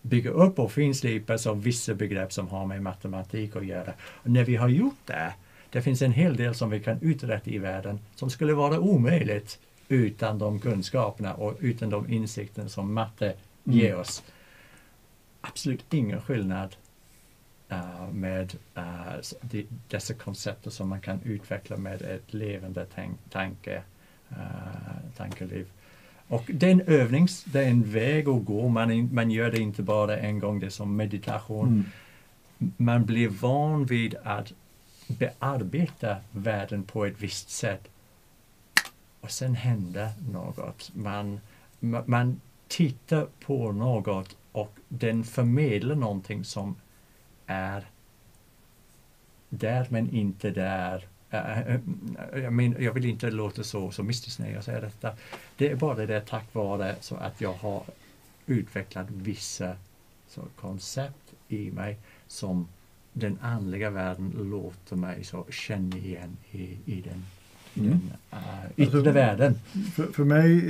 bygga 0.02 0.30
upp 0.30 0.58
och 0.58 0.72
finslipa 0.72 1.54
vissa 1.54 1.94
begrepp 1.94 2.32
som 2.32 2.48
har 2.48 2.66
med 2.66 2.82
matematik 2.82 3.56
att 3.56 3.66
göra. 3.66 3.92
Och 4.00 4.30
när 4.30 4.44
vi 4.44 4.56
har 4.56 4.68
gjort 4.68 5.06
det, 5.06 5.32
det 5.70 5.82
finns 5.82 6.02
en 6.02 6.12
hel 6.12 6.36
del 6.36 6.54
som 6.54 6.70
vi 6.70 6.80
kan 6.80 6.98
uträtta 7.00 7.50
i 7.50 7.58
världen 7.58 7.98
som 8.14 8.30
skulle 8.30 8.54
vara 8.54 8.80
omöjligt 8.80 9.58
utan 9.88 10.38
de 10.38 10.60
kunskaperna 10.60 11.34
och 11.34 11.56
utan 11.60 11.90
de 11.90 12.12
insikter 12.12 12.68
som 12.68 12.94
matte 12.94 13.26
mm. 13.26 13.78
ger 13.78 13.96
oss. 13.96 14.22
Absolut 15.40 15.94
ingen 15.94 16.20
skillnad 16.20 16.76
uh, 17.72 18.12
med 18.12 18.54
uh, 18.78 19.20
de, 19.40 19.66
dessa 19.88 20.14
koncept 20.14 20.72
som 20.72 20.88
man 20.88 21.00
kan 21.00 21.20
utveckla 21.24 21.76
med 21.76 22.02
ett 22.02 22.34
levande 22.34 22.86
tank, 22.86 23.18
tanke, 23.30 23.82
uh, 24.30 24.36
tankeliv. 25.16 25.66
Och 26.28 26.44
det 26.46 26.66
är 26.66 26.70
en 26.70 26.80
övning, 26.80 27.28
det 27.44 27.64
är 27.64 27.68
en 27.70 27.92
väg 27.92 28.28
att 28.28 28.44
gå. 28.44 28.68
Man, 28.68 29.14
man 29.14 29.30
gör 29.30 29.50
det 29.50 29.58
inte 29.58 29.82
bara 29.82 30.18
en 30.18 30.38
gång, 30.38 30.60
det 30.60 30.66
är 30.66 30.70
som 30.70 30.96
meditation. 30.96 31.68
Mm. 31.68 31.84
Man 32.76 33.04
blir 33.04 33.28
van 33.28 33.86
vid 33.86 34.14
att 34.22 34.52
bearbeta 35.06 36.16
världen 36.32 36.82
på 36.82 37.04
ett 37.04 37.14
visst 37.18 37.50
sätt 37.50 37.88
och 39.20 39.30
sen 39.30 39.54
händer 39.54 40.10
något. 40.32 40.90
Man, 40.94 41.40
man 42.06 42.40
tittar 42.68 43.26
på 43.40 43.72
något 43.72 44.36
och 44.52 44.76
den 44.88 45.24
förmedlar 45.24 45.94
någonting 45.94 46.44
som 46.44 46.76
är 47.48 47.84
där 49.48 49.86
men 49.90 50.14
inte 50.14 50.50
där. 50.50 51.06
Jag, 52.34 52.52
men, 52.52 52.76
jag 52.78 52.92
vill 52.92 53.04
inte 53.04 53.30
låta 53.30 53.62
så, 53.62 53.90
så 53.90 54.02
mystiskt 54.02 54.38
när 54.38 54.52
jag 54.52 54.64
säger 54.64 54.80
detta. 54.80 55.12
Det 55.56 55.70
är 55.70 55.76
bara 55.76 56.06
det 56.06 56.20
tack 56.20 56.54
vare 56.54 56.96
så 57.00 57.14
att 57.14 57.40
jag 57.40 57.52
har 57.52 57.82
utvecklat 58.46 59.06
vissa 59.10 59.76
så, 60.28 60.42
koncept 60.56 61.34
i 61.48 61.70
mig 61.70 61.98
som 62.28 62.68
den 63.12 63.38
andliga 63.42 63.90
världen 63.90 64.32
låter 64.36 64.96
mig 64.96 65.24
så 65.24 65.46
känna 65.50 65.96
igen 65.96 66.36
i, 66.50 66.76
i 66.84 67.00
den, 67.00 67.24
mm. 67.74 67.90
den 67.90 68.38
uh, 68.40 68.70
yttre 68.76 68.98
alltså, 68.98 69.12
världen. 69.12 69.58
För, 69.94 70.06
för 70.06 70.24
mig 70.24 70.60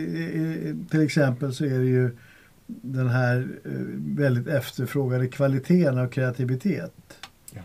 till 0.91 1.03
exempel 1.03 1.55
så 1.55 1.65
är 1.65 1.79
det 1.79 1.87
ju 1.87 2.17
den 2.69 3.09
här 3.09 3.49
eh, 3.65 3.71
väldigt 4.17 4.47
efterfrågade 4.47 5.29
kvaliteten 5.29 5.99
av 5.99 6.09
kreativitet. 6.09 6.93
Ja. 7.53 7.63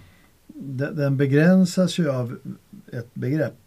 Den 0.91 1.17
begränsas 1.17 1.97
ju 1.99 2.09
av 2.09 2.37
ett 2.91 3.13
begrepp. 3.13 3.57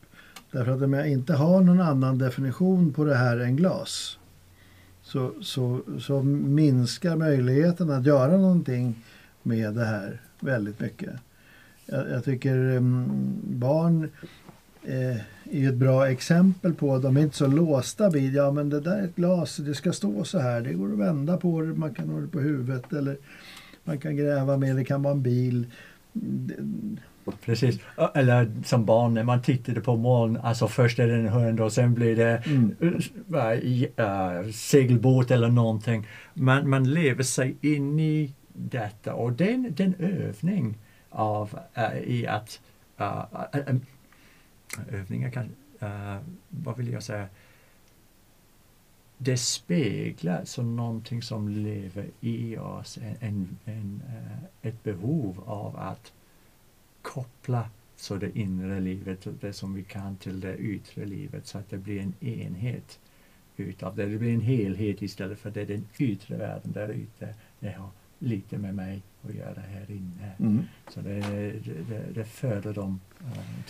Därför 0.50 0.72
att 0.72 0.82
om 0.82 0.92
jag 0.92 1.08
inte 1.08 1.32
har 1.32 1.60
någon 1.60 1.80
annan 1.80 2.18
definition 2.18 2.92
på 2.92 3.04
det 3.04 3.14
här 3.14 3.38
än 3.38 3.56
glas 3.56 4.18
så, 5.02 5.32
så, 5.40 5.80
så 6.00 6.22
minskar 6.22 7.16
möjligheten 7.16 7.90
att 7.90 8.06
göra 8.06 8.36
någonting 8.36 9.04
med 9.42 9.74
det 9.74 9.84
här 9.84 10.20
väldigt 10.40 10.80
mycket. 10.80 11.10
Jag, 11.86 12.10
jag 12.10 12.24
tycker 12.24 12.56
um, 12.56 13.08
barn 13.42 14.10
eh, 14.86 15.16
är 15.50 15.68
ett 15.68 15.74
bra 15.74 16.08
exempel 16.08 16.74
på. 16.74 16.98
De 16.98 17.16
är 17.16 17.20
inte 17.20 17.36
så 17.36 17.46
låsta 17.46 18.10
vid, 18.10 18.34
ja 18.34 18.50
men 18.50 18.70
det 18.70 18.80
där 18.80 18.98
är 18.98 19.04
ett 19.04 19.16
glas, 19.16 19.56
det 19.56 19.74
ska 19.74 19.92
stå 19.92 20.24
så 20.24 20.38
här, 20.38 20.60
det 20.60 20.72
går 20.72 20.92
att 20.92 20.98
vända 20.98 21.36
på 21.36 21.60
det, 21.60 21.74
man 21.74 21.94
kan 21.94 22.08
ha 22.08 22.20
det 22.20 22.28
på 22.28 22.40
huvudet 22.40 22.92
eller 22.92 23.16
man 23.84 23.98
kan 23.98 24.16
gräva 24.16 24.56
med, 24.56 24.76
det 24.76 24.84
kan 24.84 25.02
vara 25.02 25.14
en 25.14 25.22
bil. 25.22 25.66
Precis, 27.44 27.80
eller 28.14 28.50
som 28.64 28.84
barn 28.84 29.14
när 29.14 29.24
man 29.24 29.42
tittade 29.42 29.80
på 29.80 29.96
moln, 29.96 30.36
alltså 30.36 30.68
först 30.68 30.98
är 30.98 31.06
det 31.06 31.14
en 31.14 31.28
hund 31.28 31.60
och 31.60 31.72
sen 31.72 31.94
blir 31.94 32.16
det 32.16 32.42
mm. 32.46 32.74
uh, 33.98 34.50
segelbåt 34.52 35.30
eller 35.30 35.48
någonting. 35.48 36.06
Man, 36.34 36.68
man 36.68 36.90
lever 36.90 37.22
sig 37.22 37.56
in 37.60 38.00
i 38.00 38.34
detta 38.52 39.14
och 39.14 39.32
det 39.32 39.50
är 39.50 39.80
en, 39.82 39.94
övning 39.98 40.78
av, 41.10 41.58
uh, 41.78 41.98
i 41.98 42.26
att 42.26 42.60
uh, 43.00 43.24
övningar 44.84 45.30
kan, 45.30 45.50
uh, 45.82 46.18
vad 46.48 46.76
vill 46.76 46.92
jag 46.92 47.02
säga, 47.02 47.28
det 49.18 49.36
speglar 49.36 50.44
som 50.44 50.76
någonting 50.76 51.22
som 51.22 51.48
lever 51.48 52.10
i 52.20 52.56
oss, 52.56 52.98
en, 53.20 53.58
en, 53.64 54.02
uh, 54.08 54.44
ett 54.62 54.82
behov 54.82 55.42
av 55.46 55.76
att 55.76 56.12
koppla 57.02 57.70
så 57.96 58.16
det 58.16 58.38
inre 58.38 58.80
livet, 58.80 59.26
det 59.40 59.52
som 59.52 59.74
vi 59.74 59.82
kan 59.82 60.16
till 60.16 60.40
det 60.40 60.56
yttre 60.56 61.04
livet 61.04 61.46
så 61.46 61.58
att 61.58 61.70
det 61.70 61.78
blir 61.78 62.00
en 62.00 62.14
enhet 62.20 62.98
utav 63.56 63.96
det. 63.96 64.06
Det 64.06 64.18
blir 64.18 64.34
en 64.34 64.40
helhet 64.40 65.02
istället 65.02 65.38
för 65.38 65.50
det 65.50 65.60
är 65.60 65.66
den 65.66 65.88
yttre 65.98 66.36
världen 66.36 66.72
där 66.72 66.88
ute. 66.88 67.34
Det 67.60 67.70
har 67.72 67.88
lite 68.18 68.58
med 68.58 68.74
mig 68.74 69.02
att 69.22 69.34
göra 69.34 69.60
här 69.60 69.90
inne. 69.90 70.32
Mm. 70.38 70.62
Så 70.88 71.00
det, 71.00 71.20
det, 71.88 72.04
det 72.14 72.24
föder 72.24 72.74
dem 72.74 73.00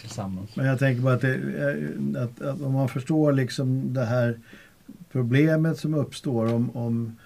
tillsammans. 0.00 0.56
Men 0.56 0.66
jag 0.66 0.78
tänker 0.78 1.02
bara 1.02 1.14
att, 1.14 1.20
det, 1.20 2.22
att, 2.22 2.40
att, 2.40 2.61
om 2.61 2.72
man 2.72 2.88
förstår 2.88 3.32
liksom 3.32 3.94
det 3.94 4.04
här 4.04 4.38
problemet 5.12 5.78
som 5.78 5.94
uppstår 5.94 6.54
om, 6.54 6.76
om 6.76 7.16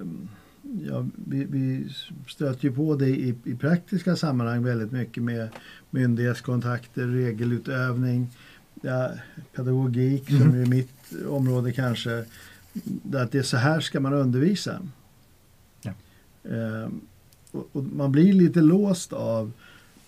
um, 0.00 0.28
ja, 0.62 1.06
vi, 1.14 1.44
vi 1.44 1.88
stöter 2.28 2.64
ju 2.64 2.74
på 2.74 2.94
det 2.94 3.08
i, 3.08 3.34
i 3.44 3.54
praktiska 3.54 4.16
sammanhang 4.16 4.64
väldigt 4.64 4.92
mycket 4.92 5.22
med 5.22 5.48
myndighetskontakter, 5.90 7.06
regelutövning, 7.06 8.30
ja, 8.82 9.10
pedagogik 9.54 10.30
mm. 10.30 10.42
som 10.42 10.62
är 10.62 10.66
mitt 10.66 11.24
område 11.28 11.72
kanske. 11.72 12.24
Att 13.14 13.32
det 13.32 13.38
är 13.38 13.42
så 13.42 13.56
här 13.56 13.80
ska 13.80 14.00
man 14.00 14.12
undervisa. 14.12 14.80
Ja. 15.82 15.92
Ehm, 16.50 17.00
och, 17.50 17.68
och, 17.72 17.84
man 17.84 18.12
blir 18.12 18.32
lite 18.32 18.60
låst 18.60 19.12
av 19.12 19.52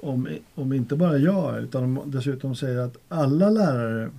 om, 0.00 0.28
om 0.54 0.72
inte 0.72 0.96
bara 0.96 1.18
jag 1.18 1.62
utan 1.62 2.10
dessutom 2.10 2.56
säger 2.56 2.78
att 2.78 2.96
alla 3.08 3.50
lärare 3.50 4.10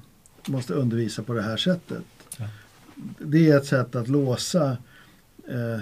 måste 0.48 0.74
undervisa 0.74 1.24
på 1.24 1.34
det 1.34 1.42
här 1.42 1.58
sättet. 1.58 2.04
Ja. 2.38 2.46
Det 3.20 3.50
är 3.50 3.58
ett 3.58 3.66
sätt 3.66 3.96
att 3.96 4.08
låsa 4.08 4.78
eh, 5.48 5.80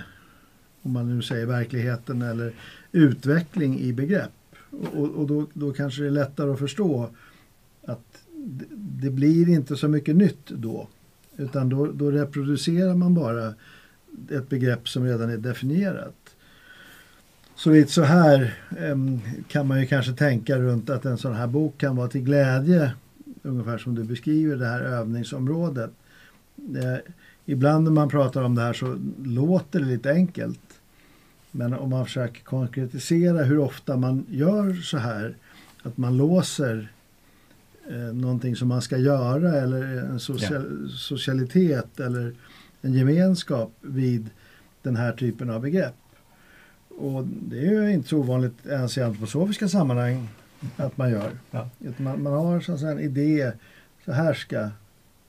om 0.82 0.92
man 0.92 1.16
nu 1.16 1.22
säger 1.22 1.46
verkligheten 1.46 2.22
eller 2.22 2.54
utveckling 2.92 3.80
i 3.80 3.94
begrepp. 3.94 4.32
Och, 4.94 5.10
och 5.10 5.28
då, 5.28 5.48
då 5.54 5.74
kanske 5.74 6.02
det 6.02 6.08
är 6.08 6.12
lättare 6.12 6.52
att 6.52 6.60
förstå 6.60 7.10
att 7.86 8.24
det, 8.36 8.66
det 8.76 9.10
blir 9.10 9.50
inte 9.50 9.76
så 9.76 9.88
mycket 9.88 10.16
nytt 10.16 10.48
då. 10.48 10.88
Utan 11.38 11.70
då, 11.70 11.92
då 11.92 12.12
reproducerar 12.12 12.96
man 12.96 13.14
bara 13.14 13.54
ett 14.30 14.50
begrepp 14.50 14.90
som 14.90 15.06
redan 15.06 15.30
är 15.30 15.38
definierat. 15.38 16.36
Så 17.58 17.70
lite 17.72 17.92
så 17.92 18.02
här 18.02 18.58
kan 19.48 19.68
man 19.68 19.80
ju 19.80 19.86
kanske 19.88 20.14
tänka 20.14 20.60
runt 20.60 20.90
att 20.90 21.06
en 21.06 21.18
sån 21.18 21.36
här 21.36 21.48
bok 21.48 21.78
kan 21.78 21.96
vara 21.96 22.08
till 22.08 22.22
glädje, 22.22 22.92
ungefär 23.42 23.78
som 23.78 23.96
du 23.96 24.04
beskriver 24.04 24.56
det 24.56 24.66
här 24.66 24.82
övningsområdet. 24.82 25.92
Det, 26.56 27.02
ibland 27.46 27.84
när 27.84 27.92
man 27.92 28.10
pratar 28.10 28.44
om 28.44 28.56
det 28.56 28.62
här 28.62 28.74
så 28.74 29.00
låter 29.24 29.80
det 29.80 29.86
lite 29.86 30.12
enkelt. 30.12 30.60
Men 31.52 31.74
om 31.74 31.90
man 31.90 32.06
försöker 32.06 32.44
konkretisera 32.44 33.44
hur 33.44 33.60
ofta 33.60 33.98
man 33.98 34.26
gör 34.30 34.74
så 34.74 34.98
här, 34.98 35.36
att 35.84 35.98
man 35.98 36.18
låser 36.18 36.92
eh, 37.90 37.98
någonting 37.98 38.56
som 38.56 38.68
man 38.68 38.82
ska 38.82 38.98
göra 38.98 39.54
eller 39.54 39.84
en 39.84 40.20
social, 40.20 40.82
ja. 40.84 40.90
socialitet 40.98 42.00
eller 42.00 42.34
en 42.82 42.94
gemenskap 42.94 43.72
vid 43.82 44.30
den 44.82 44.96
här 44.96 45.12
typen 45.12 45.50
av 45.50 45.62
begrepp. 45.62 45.96
Och 46.98 47.26
det 47.28 47.58
är 47.58 47.72
ju 47.72 47.94
inte 47.94 48.10
så 48.10 48.18
ovanligt 48.18 48.66
ens 48.66 48.98
i 48.98 49.02
antroposofiska 49.02 49.68
sammanhang 49.68 50.28
att 50.78 50.98
man 50.98 51.12
gör. 51.12 51.32
Ja. 51.52 51.70
Man, 51.98 52.24
man 52.24 52.34
har 52.34 52.60
så 52.60 52.74
att 52.74 52.82
en 52.82 53.00
idé, 53.00 53.52
så 54.06 54.12
här 54.12 54.34
ska 54.34 54.70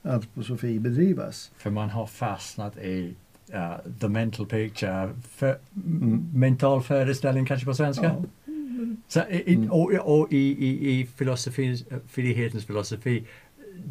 antroposofi 0.01 0.79
bedrivas. 0.79 1.51
För 1.57 1.69
man 1.69 1.89
har 1.89 2.07
fastnat 2.07 2.77
i 2.77 3.15
uh, 3.53 3.99
the 3.99 4.07
mental 4.07 4.45
picture, 4.45 5.09
för, 5.31 5.57
mm. 5.75 6.31
mental 6.33 6.83
föreställning 6.83 7.45
kanske 7.45 7.65
på 7.65 7.73
svenska. 7.73 8.03
Ja. 8.03 8.23
Så, 9.07 9.19
i, 9.29 9.55
mm. 9.55 9.71
och, 9.71 9.91
och, 9.91 10.33
i, 10.33 10.37
i, 10.37 10.99
i 10.99 11.05
filosofi, 11.05 11.85
frihetens 12.07 12.65
filosofi, 12.65 13.23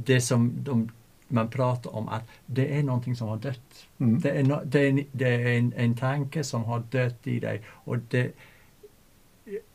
det 0.05 0.21
som 0.21 0.53
de, 0.63 0.89
man 1.29 1.49
pratar 1.51 1.97
om 1.97 2.09
att 2.09 2.29
det 2.47 2.79
är 2.79 2.83
någonting 2.83 3.17
som 3.17 3.29
har 3.29 3.37
dött. 3.37 3.87
Mm. 3.99 4.21
Det 4.21 4.31
är, 4.31 4.43
no, 4.43 4.61
det 4.65 4.81
är, 4.81 5.05
det 5.13 5.29
är 5.29 5.59
en, 5.59 5.73
en 5.77 5.97
tanke 5.97 6.45
som 6.45 6.65
har 6.65 6.83
dött 6.91 7.27
i 7.27 7.41
dig. 7.41 7.63
Och 7.69 7.99
det, 7.99 8.33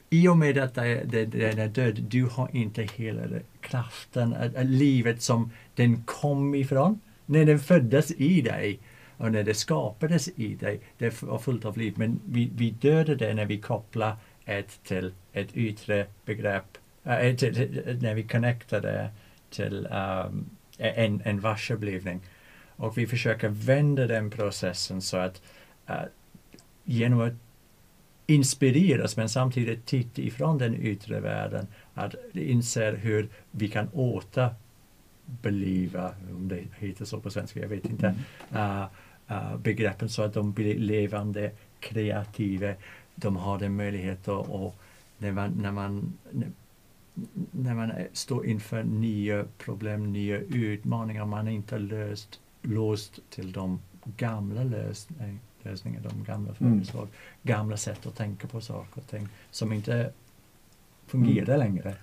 i 0.09 0.27
och 0.27 0.37
med 0.37 0.57
att 0.57 0.75
det, 0.75 1.03
det, 1.05 1.25
den 1.25 1.59
är 1.59 1.67
död, 1.67 1.99
du 2.09 2.25
har 2.25 2.49
inte 2.55 2.83
hela 2.83 3.27
det, 3.27 3.41
kraften, 3.61 4.35
livet 4.61 5.21
som 5.21 5.51
den 5.75 6.03
kom 6.03 6.55
ifrån. 6.55 6.99
När 7.25 7.45
den 7.45 7.59
föddes 7.59 8.11
i 8.11 8.41
dig 8.41 8.79
och 9.17 9.31
när 9.31 9.43
det 9.43 9.53
skapades 9.53 10.29
i 10.35 10.55
dig, 10.55 10.79
det 10.97 11.21
var 11.21 11.39
fullt 11.39 11.65
av 11.65 11.77
liv. 11.77 11.93
Men 11.97 12.19
vi, 12.25 12.49
vi 12.55 12.71
dödade 12.71 13.15
det 13.15 13.33
när 13.33 13.45
vi 13.45 13.57
kopplar 13.57 14.15
ett 14.45 14.83
till 14.83 15.13
ett 15.33 15.57
yttre 15.57 16.05
begrepp, 16.25 16.77
äh, 17.03 17.35
till, 17.35 17.81
när 18.01 18.13
vi 18.13 18.23
connectade 18.23 19.09
till 19.49 19.87
um, 19.87 20.49
en, 20.83 21.21
en 21.25 21.39
varseblivning. 21.39 22.21
Och 22.75 22.97
vi 22.97 23.07
försöker 23.07 23.49
vända 23.49 24.07
den 24.07 24.29
processen 24.29 25.01
så 25.01 25.17
att 25.17 25.41
uh, 25.89 25.95
genom 26.83 27.21
att 27.21 27.33
inspireras 28.27 29.17
men 29.17 29.29
samtidigt 29.29 29.85
titta 29.85 30.21
ifrån 30.21 30.57
den 30.57 30.75
yttre 30.75 31.19
världen, 31.19 31.67
att 31.93 32.15
inse 32.33 32.91
hur 32.91 33.29
vi 33.51 33.69
kan 33.69 33.89
återbeliva, 33.93 34.55
om 36.29 36.47
det 36.47 36.63
heter 36.79 37.05
så 37.05 37.19
på 37.19 37.29
svenska, 37.29 37.59
jag 37.59 37.67
vet 37.67 37.85
inte, 37.85 38.15
uh, 38.53 38.85
uh, 39.31 39.57
begreppen 39.57 40.09
så 40.09 40.21
att 40.21 40.33
de 40.33 40.51
blir 40.51 40.79
levande, 40.79 41.51
kreativa. 41.79 42.73
De 43.15 43.35
har 43.35 43.63
en 43.63 43.75
möjlighet 43.75 44.27
att, 44.27 44.49
och 44.49 44.75
när 45.17 45.31
man, 45.31 45.51
när 45.51 45.71
man 45.71 46.13
när 47.52 47.73
man 47.73 47.91
står 48.13 48.45
inför 48.45 48.84
nya 48.84 49.45
problem, 49.58 50.13
nya 50.13 50.38
utmaningar, 50.38 51.26
man 51.26 51.47
är 51.47 51.52
inte 51.52 51.80
löst, 51.80 52.39
låst 52.62 53.19
till 53.30 53.52
de 53.52 53.80
gamla 54.17 54.63
lösningar, 54.63 55.38
lösningar 55.63 56.02
de 56.02 56.23
gamla 56.23 56.54
föreslag, 56.54 57.04
mm. 57.04 57.13
gamla 57.43 57.78
sätt 57.78 58.06
att 58.06 58.15
tänka 58.15 58.47
på 58.47 58.62
saker 58.62 59.02
och 59.02 59.08
ting 59.08 59.28
som 59.52 59.73
inte 59.73 60.12
fungerar 61.08 61.56
mm. 61.56 61.60
längre. 61.60 61.95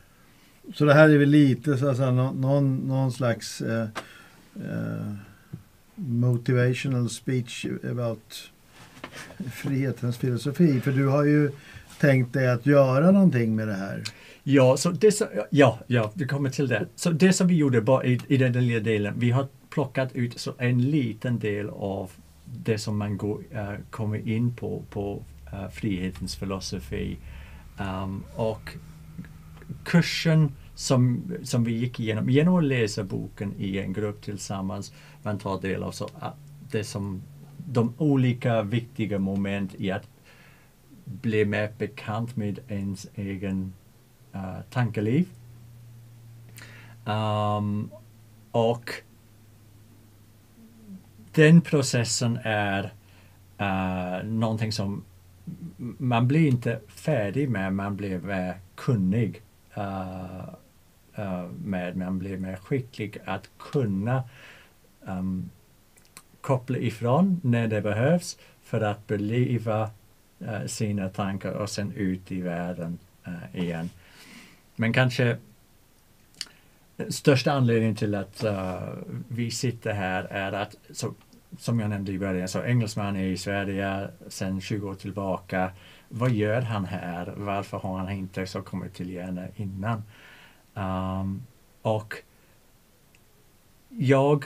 Så 0.74 0.84
det 0.84 0.94
här 0.94 1.08
är 1.08 1.18
väl 1.18 1.28
lite 1.28 1.76
så 1.76 1.88
att 1.88 1.96
säga, 1.96 2.10
någon, 2.10 2.76
någon 2.76 3.12
slags 3.12 3.60
eh, 3.60 3.88
eh, 4.54 5.14
motivational 5.94 7.10
speech 7.10 7.66
about 7.90 8.50
frihetens 9.52 10.16
filosofi. 10.16 10.80
För 10.80 10.92
du 10.92 11.06
har 11.06 11.24
ju 11.24 11.50
tänkt 12.00 12.32
dig 12.32 12.50
att 12.50 12.66
göra 12.66 13.10
någonting 13.10 13.56
med 13.56 13.68
det 13.68 13.74
här. 13.74 14.02
Ja, 14.42 14.76
så 14.76 14.90
det 14.90 15.12
som, 15.12 15.28
ja, 15.50 15.78
ja, 15.86 16.10
vi 16.14 16.26
kommer 16.26 16.50
till 16.50 16.68
det. 16.68 16.86
Så 16.96 17.10
det 17.10 17.32
som 17.32 17.46
vi 17.46 17.54
gjorde 17.54 17.80
bara 17.80 18.04
i, 18.04 18.20
i 18.28 18.36
den 18.36 18.52
lilla 18.52 18.80
delen, 18.80 19.14
vi 19.18 19.30
har 19.30 19.48
plockat 19.70 20.12
ut 20.12 20.40
så 20.40 20.54
en 20.58 20.82
liten 20.90 21.38
del 21.38 21.70
av 21.70 22.10
det 22.44 22.78
som 22.78 22.98
man 22.98 23.16
går, 23.16 23.42
uh, 23.54 23.74
kommer 23.90 24.28
in 24.28 24.54
på, 24.56 24.82
på 24.90 25.22
uh, 25.52 25.68
frihetens 25.68 26.36
filosofi. 26.36 27.18
Um, 27.78 28.24
och 28.36 28.76
kursen 29.84 30.52
som, 30.74 31.22
som 31.42 31.64
vi 31.64 31.72
gick 31.72 32.00
igenom, 32.00 32.30
genom 32.30 32.54
att 32.54 32.64
läsa 32.64 33.04
boken 33.04 33.54
i 33.58 33.78
en 33.78 33.92
grupp 33.92 34.22
tillsammans, 34.22 34.92
man 35.22 35.38
tar 35.38 35.60
del 35.60 35.82
av 35.82 35.92
så, 35.92 36.04
uh, 36.04 36.32
det 36.70 36.84
som, 36.84 37.22
de 37.56 37.94
olika 37.98 38.62
viktiga 38.62 39.18
moment 39.18 39.74
i 39.74 39.90
att 39.90 40.08
bli 41.04 41.44
mer 41.44 41.72
bekant 41.78 42.36
med 42.36 42.58
ens 42.68 43.06
egen 43.14 43.72
uh, 44.34 44.60
tankeliv. 44.70 45.28
Um, 47.04 47.90
och 48.50 48.90
den 51.32 51.60
processen 51.60 52.38
är 52.44 52.92
uh, 53.60 54.28
någonting 54.28 54.72
som 54.72 55.04
man 55.98 56.28
blir 56.28 56.48
inte 56.48 56.80
färdig 56.88 57.50
med, 57.50 57.72
man 57.72 57.96
blir 57.96 58.18
mer 58.18 58.54
kunnig 58.74 59.42
uh, 59.78 60.48
uh, 61.18 61.46
med, 61.64 61.96
man 61.96 62.18
blir 62.18 62.36
mer 62.36 62.56
skicklig 62.56 63.18
att 63.24 63.50
kunna 63.58 64.24
um, 65.00 65.50
koppla 66.40 66.78
ifrån 66.78 67.40
när 67.42 67.68
det 67.68 67.80
behövs 67.80 68.38
för 68.62 68.80
att 68.80 69.06
beliva 69.06 69.90
uh, 70.42 70.66
sina 70.66 71.08
tankar 71.08 71.52
och 71.52 71.70
sen 71.70 71.92
ut 71.92 72.32
i 72.32 72.40
världen 72.40 72.98
uh, 73.28 73.62
igen. 73.62 73.90
Men 74.80 74.92
kanske 74.92 75.36
största 77.08 77.52
anledningen 77.52 77.94
till 77.94 78.14
att 78.14 78.44
uh, 78.44 78.80
vi 79.28 79.50
sitter 79.50 79.92
här 79.92 80.24
är 80.24 80.52
att, 80.52 80.76
så, 80.90 81.14
som 81.58 81.80
jag 81.80 81.90
nämnde 81.90 82.12
i 82.12 82.18
början, 82.18 82.48
så 82.48 82.62
engelsman 82.62 83.16
är 83.16 83.24
i 83.24 83.36
Sverige 83.36 84.08
sedan 84.28 84.60
20 84.60 84.88
år 84.88 84.94
tillbaka. 84.94 85.70
Vad 86.08 86.30
gör 86.30 86.60
han 86.60 86.84
här? 86.84 87.32
Varför 87.36 87.78
har 87.78 87.98
han 87.98 88.10
inte 88.10 88.46
så 88.46 88.62
kommit 88.62 88.94
till 88.94 89.10
Järna 89.10 89.46
innan? 89.56 90.02
Um, 90.74 91.42
och 91.82 92.14
jag, 93.88 94.44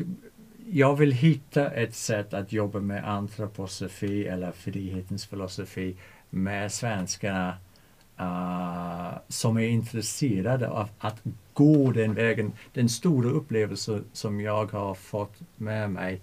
jag 0.67 0.97
vill 0.97 1.13
hitta 1.13 1.71
ett 1.71 1.95
sätt 1.95 2.35
att 2.35 2.53
jobba 2.53 2.81
med 2.81 3.09
antroposofi 3.09 4.27
eller 4.27 4.53
frihetens 4.53 5.27
filosofi 5.27 5.97
med 6.31 6.73
svenskarna 6.73 7.57
uh, 8.21 9.19
som 9.29 9.57
är 9.57 9.69
intresserade 9.69 10.69
av 10.69 10.89
att 10.99 11.23
gå 11.53 11.93
den 11.93 12.15
vägen. 12.15 12.53
Den 12.73 12.89
stora 12.89 13.31
upplevelse 13.31 14.03
som 14.13 14.41
jag 14.41 14.73
har 14.73 14.95
fått 14.95 15.35
med 15.57 15.91
mig 15.91 16.21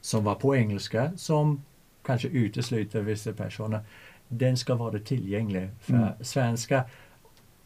som 0.00 0.24
var 0.24 0.34
på 0.34 0.56
engelska, 0.56 1.12
som 1.16 1.62
kanske 2.06 2.28
utesluter 2.28 3.00
vissa 3.00 3.32
personer. 3.32 3.80
den 4.28 4.56
ska 4.56 4.74
vara 4.74 4.98
tillgänglig 4.98 5.68
för 5.80 5.94
Mm. 5.94 6.08
svenska 6.20 6.84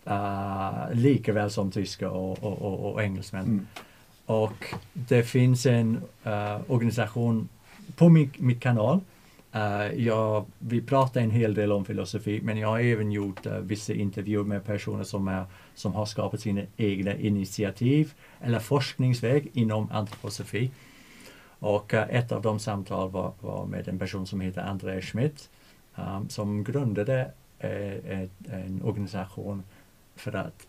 uh, 0.06 0.92
lika 0.92 1.32
väl 1.32 1.50
som 1.50 1.70
tyska 1.70 2.10
och, 2.10 2.44
och, 2.44 2.62
och, 2.62 2.92
och 2.92 3.02
engelsmän. 3.02 3.44
Mm. 3.44 3.66
Och 4.26 4.74
det 4.92 5.22
finns 5.22 5.66
en 5.66 6.00
eh, 6.24 6.60
organisation 6.66 7.48
på 7.96 8.08
min, 8.08 8.30
mitt 8.38 8.60
kanal. 8.60 9.00
Uh, 9.58 10.04
ja, 10.04 10.46
vi 10.58 10.82
pratar 10.82 11.20
en 11.20 11.30
hel 11.30 11.54
del 11.54 11.72
om 11.72 11.84
filosofi 11.84 12.40
men 12.42 12.58
jag 12.58 12.68
har 12.68 12.80
även 12.80 13.12
gjort 13.12 13.46
uh, 13.46 13.58
vissa 13.58 13.92
intervjuer 13.92 14.44
med 14.44 14.64
personer 14.64 15.04
som, 15.04 15.28
är, 15.28 15.44
som 15.74 15.94
har 15.94 16.06
skapat 16.06 16.40
sina 16.40 16.62
egna 16.76 17.14
initiativ 17.14 18.14
eller 18.40 18.58
forskningsväg 18.58 19.50
inom 19.52 19.90
antroposofi. 19.92 20.70
Och 21.58 21.94
uh, 21.94 22.00
ett 22.00 22.32
av 22.32 22.42
de 22.42 22.58
samtal 22.58 23.10
var, 23.10 23.32
var 23.40 23.66
med 23.66 23.88
en 23.88 23.98
person 23.98 24.26
som 24.26 24.40
heter 24.40 24.62
André 24.62 25.02
Schmidt 25.02 25.50
um, 25.94 26.28
som 26.28 26.64
grundade 26.64 27.30
ett, 27.58 28.30
en 28.50 28.82
organisation 28.84 29.62
för 30.16 30.36
att 30.36 30.66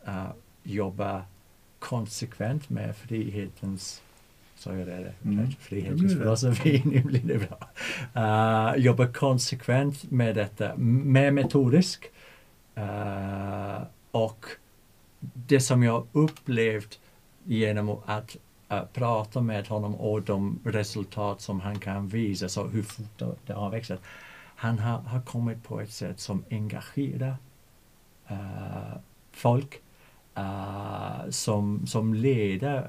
jobba 0.63 1.23
konsekvent 1.79 2.69
med 2.69 2.95
frihetens 2.95 4.01
sa 4.59 4.75
jag 4.75 4.87
det? 4.87 5.13
Mm. 5.25 5.51
Frihetens 5.59 6.01
det. 6.01 6.09
filosofi, 6.09 6.81
nu 6.85 7.01
blir 7.05 7.21
det 7.23 7.47
bra. 7.47 7.69
Uh, 8.23 8.81
jobba 8.81 9.07
konsekvent 9.07 10.11
med 10.11 10.35
detta, 10.35 10.77
mer 10.77 11.31
metodisk. 11.31 12.05
Uh, 12.77 13.81
och 14.11 14.45
det 15.19 15.59
som 15.59 15.83
jag 15.83 16.07
upplevt 16.11 16.99
genom 17.43 17.89
att 18.05 18.37
uh, 18.71 18.83
prata 18.93 19.41
med 19.41 19.67
honom 19.67 19.95
och 19.95 20.21
de 20.21 20.59
resultat 20.65 21.41
som 21.41 21.59
han 21.59 21.79
kan 21.79 22.07
visa, 22.07 22.49
så 22.49 22.67
hur 22.67 22.83
fort 22.83 23.23
det- 23.45 23.53
har 23.53 23.69
växt. 23.69 23.91
Han 24.55 24.79
har, 24.79 24.97
har 24.97 25.21
kommit 25.21 25.63
på 25.63 25.81
ett 25.81 25.91
sätt 25.91 26.19
som 26.19 26.43
engagerar 26.49 27.35
uh, 28.31 28.97
folk 29.31 29.81
som, 31.29 31.87
som 31.87 32.13
leder, 32.13 32.87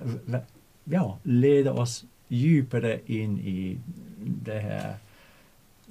ja, 0.91 1.18
leder 1.22 1.78
oss 1.78 2.05
djupare 2.28 3.01
in 3.07 3.38
i 3.38 3.78
det 4.45 4.59
här 4.59 4.95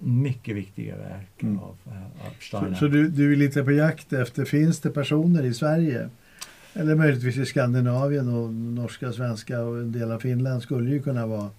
mycket 0.02 0.56
viktiga 0.56 0.95
verk 0.97 1.43
Mm. 1.43 1.60
av, 1.60 1.78
uh, 1.88 2.04
av 2.04 2.32
Så, 2.39 2.58
Steiner. 2.58 2.76
så 2.76 2.88
du, 2.88 3.10
du 3.10 3.32
är 3.34 3.36
lite 3.36 3.64
på 3.64 3.72
jakt 3.72 4.14
efter, 4.14 4.45
finns 4.45 4.80
det 4.80 4.89
personer 4.89 5.43
i 5.43 5.54
Sverige 5.54 6.10
eller 6.74 6.95
möjligtvis 6.95 7.38
i 7.38 7.45
Skandinavien 7.45 8.34
och 8.36 8.54
norska, 8.54 9.12
svenska 9.14 9.62
och 9.62 9.78
en 9.78 9.91
del 9.91 10.12
av 10.12 10.20
Finland 10.20 10.62
skulle 10.62 10.89
ju 10.91 11.02
kunna 11.02 11.28
vara 11.28 11.50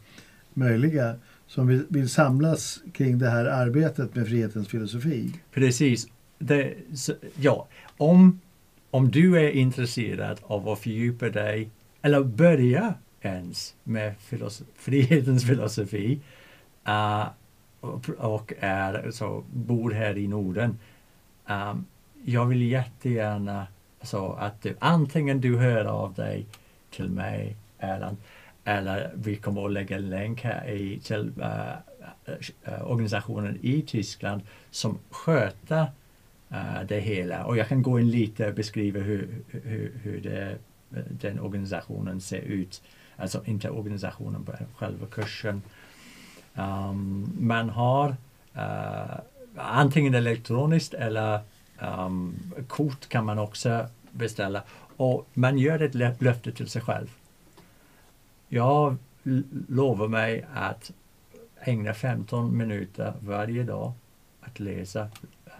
möjliga 0.54 1.14
som 1.46 1.66
vill, 1.66 1.84
vill 1.88 2.08
samlas 2.08 2.80
kring 2.92 3.18
det 3.18 3.30
här 3.30 3.44
arbetet 3.44 4.14
med 4.14 4.26
frihetens 4.26 4.68
filosofi. 4.68 5.34
Precis. 5.52 6.06
Det, 6.38 6.74
så, 6.94 7.12
ja, 7.36 7.68
om, 7.96 8.40
om 8.90 9.10
du 9.10 9.36
är 9.38 9.50
intresserad 9.50 10.38
av 10.42 10.68
att 10.68 10.78
fördjupa 10.78 11.28
dig 11.28 11.68
eller 12.02 12.22
börja 12.24 12.94
ens 13.20 13.74
med 13.84 14.14
filosof, 14.18 14.66
frihetens 14.74 15.46
filosofi 15.46 16.20
uh, 16.88 17.26
och, 17.80 18.08
och 18.18 18.52
är, 18.60 19.10
så, 19.10 19.44
bor 19.52 19.90
här 19.90 20.18
i 20.18 20.28
Norden. 20.28 20.78
Um, 21.46 21.86
jag 22.24 22.46
vill 22.46 22.62
jättegärna 22.62 23.66
så 24.02 24.32
att 24.32 24.62
du, 24.62 24.76
antingen 24.78 25.40
du 25.40 25.56
hör 25.56 25.84
av 25.84 26.14
dig 26.14 26.46
till 26.90 27.10
mig 27.10 27.56
Erland 27.78 28.16
eller 28.64 29.10
vi 29.14 29.36
kommer 29.36 29.66
att 29.66 29.72
lägga 29.72 29.96
en 29.96 30.10
länk 30.10 30.42
här 30.42 30.70
i, 30.70 31.00
till 31.00 31.32
uh, 31.38 31.70
eh, 32.64 32.90
organisationen 32.90 33.58
i 33.62 33.82
Tyskland 33.82 34.42
som 34.70 34.98
sköter 35.10 35.82
uh, 36.52 36.82
det 36.88 37.00
hela. 37.00 37.44
Och 37.44 37.56
jag 37.56 37.68
kan 37.68 37.82
gå 37.82 38.00
in 38.00 38.10
lite 38.10 38.48
och 38.48 38.54
beskriva 38.54 39.00
hur, 39.00 39.28
hur, 39.48 39.92
hur 40.02 40.20
det, 40.20 40.58
den 41.20 41.40
organisationen 41.40 42.20
ser 42.20 42.40
ut. 42.40 42.82
Alltså 43.20 43.42
inte 43.44 43.70
organisationen, 43.70 44.44
på 44.44 44.52
själva 44.76 45.06
kursen. 45.06 45.62
Ehm, 46.54 46.90
um, 46.90 47.32
man 47.38 47.70
har 47.70 48.16
uh, 48.56 49.20
antingen 49.56 50.14
elektroniskt 50.14 50.94
eller 50.94 51.40
um, 51.78 52.52
kort 52.68 53.08
kan 53.08 53.24
man 53.24 53.38
också 53.38 53.86
beställa. 54.10 54.62
Och 54.96 55.28
man 55.34 55.58
gör 55.58 55.82
ett 55.82 56.22
löfte 56.22 56.52
till 56.52 56.68
sig 56.68 56.82
själv. 56.82 57.08
Jag 58.48 58.96
lovar 59.68 60.08
mig 60.08 60.46
att 60.54 60.92
ägna 61.60 61.94
15 61.94 62.56
minuter 62.56 63.12
varje 63.20 63.62
dag 63.62 63.92
att 64.40 64.60
läsa 64.60 65.02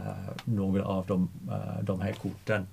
uh, 0.00 0.30
några 0.44 0.84
av 0.84 1.06
de, 1.06 1.28
uh, 1.48 1.82
de 1.82 2.00
här 2.00 2.12
korten. 2.12 2.66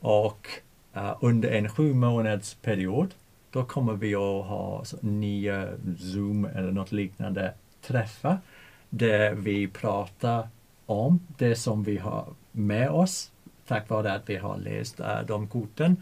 Och 0.00 0.48
uh, 0.96 1.16
under 1.20 1.50
en 1.50 1.68
sju 1.68 1.94
månads 1.94 2.54
period 2.54 3.14
då 3.54 3.64
kommer 3.64 3.92
vi 3.92 4.14
att 4.14 4.46
ha 4.46 4.84
nya 5.00 5.68
Zoom 5.98 6.44
eller 6.44 6.72
något 6.72 6.92
liknande 6.92 7.52
träffar 7.82 8.38
där 8.90 9.34
vi 9.34 9.68
pratar 9.68 10.48
om 10.86 11.20
det 11.38 11.56
som 11.56 11.84
vi 11.84 11.98
har 11.98 12.26
med 12.52 12.90
oss 12.90 13.30
tack 13.66 13.88
vare 13.88 14.12
att 14.12 14.28
vi 14.28 14.36
har 14.36 14.56
läst 14.56 15.00
uh, 15.00 15.20
de 15.26 15.46
korten. 15.46 15.96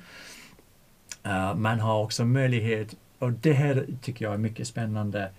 Uh, 1.26 1.54
man 1.54 1.80
har 1.80 2.02
också 2.02 2.24
möjlighet, 2.24 2.96
och 3.18 3.32
det 3.32 3.52
här 3.52 3.86
tycker 4.02 4.24
jag 4.24 4.34
är 4.34 4.38
mycket 4.38 4.68
spännande 4.68 5.30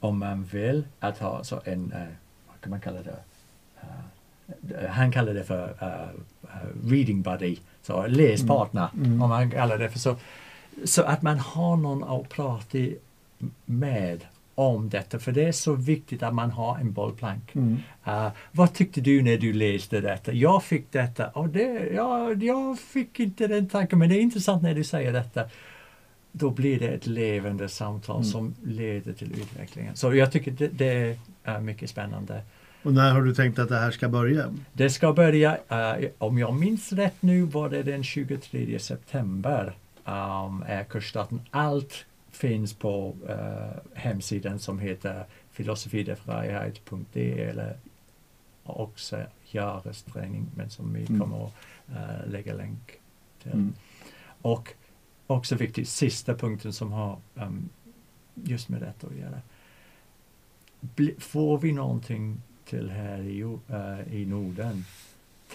om 0.00 0.18
man 0.18 0.44
vill, 0.44 0.84
att 1.00 1.18
ha 1.18 1.44
så 1.44 1.60
en, 1.64 1.92
uh, 1.92 2.08
vad 2.48 2.60
kan 2.60 2.70
man 2.70 2.80
kalla 2.80 3.00
det? 3.02 3.16
Han 4.88 5.12
kallar 5.12 5.34
det 5.34 5.44
för 5.44 5.74
reading 6.84 7.22
buddy, 7.22 7.56
så 7.82 8.06
läspartner 8.06 8.88
Mm. 8.94 9.06
Mm. 9.06 9.22
om 9.22 9.28
man 9.28 9.50
kallar 9.50 9.78
det 9.78 9.90
för 9.90 9.98
så. 9.98 10.16
Så 10.84 11.02
att 11.02 11.22
man 11.22 11.38
har 11.38 11.76
någon 11.76 12.04
att 12.04 12.28
prata 12.28 12.78
med 13.64 14.24
om 14.54 14.88
detta, 14.88 15.18
för 15.18 15.32
det 15.32 15.44
är 15.44 15.52
så 15.52 15.74
viktigt 15.74 16.22
att 16.22 16.34
man 16.34 16.50
har 16.50 16.78
en 16.78 16.92
bollplank. 16.92 17.54
Mm. 17.54 17.78
Uh, 18.08 18.28
vad 18.52 18.72
tyckte 18.74 19.00
du 19.00 19.22
när 19.22 19.36
du 19.36 19.52
läste 19.52 20.00
detta? 20.00 20.32
Jag 20.32 20.62
fick 20.64 20.92
detta 20.92 21.28
och 21.28 21.48
det, 21.48 21.90
ja, 21.94 22.32
jag 22.34 22.78
fick 22.78 23.20
inte 23.20 23.46
den 23.46 23.68
tanken 23.68 23.98
men 23.98 24.08
det 24.08 24.16
är 24.16 24.20
intressant 24.20 24.62
när 24.62 24.74
du 24.74 24.84
säger 24.84 25.12
detta. 25.12 25.44
Då 26.32 26.50
blir 26.50 26.78
det 26.80 26.88
ett 26.88 27.06
levande 27.06 27.68
samtal 27.68 28.16
Mm. 28.16 28.24
som 28.24 28.54
leder 28.64 29.12
till 29.12 29.32
utvecklingen. 29.32 29.96
Så 29.96 30.14
jag 30.14 30.32
tycker 30.32 30.50
det, 30.50 30.68
det 30.68 31.18
är 31.44 31.60
mycket 31.60 31.90
spännande. 31.90 32.42
Och 32.82 32.94
när 32.94 33.12
har 33.12 33.22
du 33.22 33.34
tänkt 33.34 33.58
att 33.58 33.68
det 33.68 33.78
här 33.78 33.90
ska 33.90 34.08
börja? 34.08 34.54
Det 34.72 34.90
ska 34.90 35.12
börja, 35.12 35.58
eh, 35.68 36.08
om 36.18 36.38
jag 36.38 36.54
minns 36.54 36.92
rätt 36.92 37.16
nu 37.20 37.42
var 37.42 37.68
det 37.68 37.82
den 37.82 38.04
23 38.04 38.78
september 38.78 39.74
um, 40.10 40.64
är 40.66 40.84
kursstarten. 40.84 41.40
Allt 41.50 42.06
finns 42.30 42.74
på 42.74 43.16
eh, 43.28 43.82
hemsidan 43.94 44.58
som 44.58 44.78
heter 44.78 45.24
filosofidefrihet.de 45.50 47.42
eller 47.42 47.76
också 48.62 49.22
Jares 49.50 50.02
träning 50.02 50.46
men 50.56 50.70
som 50.70 50.92
vi 50.92 51.06
Mm. 51.06 51.20
kommer 51.20 51.46
att 51.46 51.54
eh, 51.88 52.30
lägga 52.30 52.54
länk 52.54 52.92
till. 53.42 53.52
Mm. 53.52 53.72
Och 54.42 54.74
också 55.26 55.54
viktigt, 55.54 55.88
sista 55.88 56.34
punkten 56.34 56.72
som 56.72 56.92
har 56.92 57.18
um, 57.34 57.68
just 58.34 58.68
med 58.68 58.80
detta 58.80 59.06
att 59.06 59.16
göra. 59.16 59.40
Bli, 60.80 61.14
får 61.18 61.58
vi 61.58 61.72
någonting 61.72 62.42
till 62.64 62.90
här 62.90 63.18
i, 63.22 63.40
eh, 63.68 64.14
i 64.14 64.26
Norden? 64.26 64.84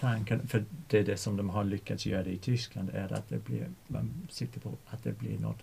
Tanken, 0.00 0.46
för 0.48 0.64
det 0.88 0.98
är 0.98 1.04
det 1.04 1.16
som 1.16 1.36
de 1.36 1.50
har 1.50 1.64
lyckats 1.64 2.06
göra 2.06 2.26
i 2.26 2.36
Tyskland, 2.38 2.90
är 2.94 3.12
att 3.12 3.28
det 3.28 3.44
blir, 3.44 3.66
man 3.86 4.10
siktar 4.30 4.60
på 4.60 4.72
att 4.86 5.02
det 5.04 5.18
blir 5.18 5.38
något, 5.38 5.58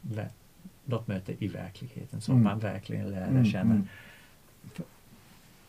något 0.86 1.07
möte 1.07 1.34
i 1.39 1.47
verkligheten 1.47 2.21
som 2.21 2.34
Mm. 2.34 2.43
man 2.43 2.59
verkligen 2.59 3.09
lär 3.11 3.27
Mm, 3.27 3.45
känna. 3.45 3.73
mm. 3.73 3.88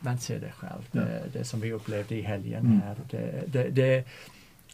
Man 0.00 0.18
ser 0.18 0.40
det 0.40 0.52
själv, 0.52 0.82
Ja. 0.92 1.00
det, 1.00 1.22
det 1.32 1.44
som 1.44 1.60
vi 1.60 1.72
upplevde 1.72 2.14
i 2.14 2.22
helgen 2.22 2.66
Mm. 2.66 2.80
här. 2.80 2.96
Det, 3.10 3.44
det, 3.52 3.70
det, 3.70 4.04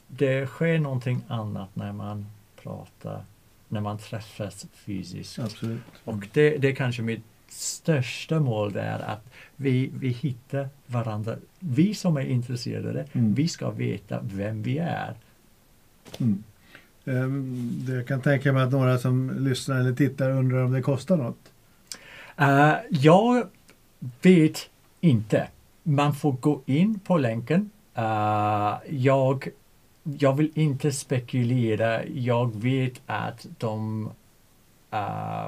det 0.08 0.46
sker 0.46 0.78
någonting 0.78 1.22
annat 1.28 1.76
när 1.76 1.92
man 1.92 2.26
pratar, 2.62 3.24
när 3.68 3.80
man 3.80 3.98
träffas 3.98 4.66
fysiskt. 4.74 5.38
Absolut. 5.38 5.80
Och 6.04 6.28
det, 6.32 6.58
det 6.58 6.68
är 6.68 6.74
kanske 6.74 7.02
mitt 7.02 7.24
största 7.52 8.40
mål 8.40 8.76
är 8.76 8.98
att 8.98 9.30
vi, 9.56 9.90
vi 9.94 10.08
hittar 10.08 10.68
varandra. 10.86 11.36
Vi 11.58 11.94
som 11.94 12.16
är 12.16 12.20
intresserade, 12.26 13.06
Mm. 13.12 13.34
vi 13.34 13.48
ska 13.48 13.70
veta 13.70 14.18
vem 14.22 14.62
vi 14.62 14.78
är. 14.78 15.14
Mm. 16.18 16.42
Ehm, 17.04 17.70
Jag 17.88 18.06
kan 18.06 18.20
tänka 18.20 18.52
mig 18.52 18.62
att 18.62 18.72
några 18.72 18.98
som 18.98 19.30
lyssnar 19.44 19.80
eller 19.80 19.92
tittar 19.92 20.30
undrar 20.30 20.64
om 20.64 20.72
det 20.72 20.82
kostar 20.82 21.16
något. 21.16 21.52
Eh, 22.36 22.74
jag 22.90 23.46
vet 24.22 24.70
inte. 25.00 25.48
Man 25.82 26.14
får 26.14 26.32
gå 26.32 26.62
in 26.66 26.98
på 26.98 27.18
länken. 27.18 27.70
Eh, 27.94 28.74
jag, 28.90 29.48
jag 30.02 30.36
vill 30.36 30.50
inte 30.54 30.92
spekulera. 30.92 32.04
Jag 32.06 32.56
vet 32.62 33.00
att 33.06 33.46
de 33.58 34.10
eh, 34.90 35.46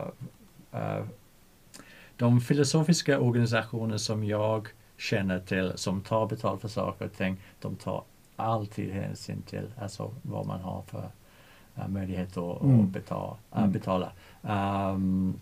de 2.16 2.40
filosofiska 2.40 3.20
organisationer 3.20 3.96
som 3.96 4.24
jag 4.24 4.68
känner 4.98 5.38
till 5.38 5.72
som 5.74 6.00
tar 6.00 6.26
betalt 6.26 6.60
för 6.60 6.68
saker 6.68 7.04
och 7.04 7.12
ting, 7.16 7.36
de 7.60 7.76
tar 7.76 8.02
alltid 8.36 8.92
hänsyn 8.92 9.42
till 9.42 9.66
alltså, 9.80 10.10
vad 10.22 10.46
man 10.46 10.60
har 10.60 10.82
för 10.90 11.10
uh, 11.78 11.88
möjlighet 11.88 12.36
att, 12.36 12.62
Mm. 12.62 12.80
att 12.80 12.88
betala. 12.88 13.36
Uh, 13.52 13.58
Mm. 13.58 13.72
betala. 13.72 14.12
Um, 14.94 15.34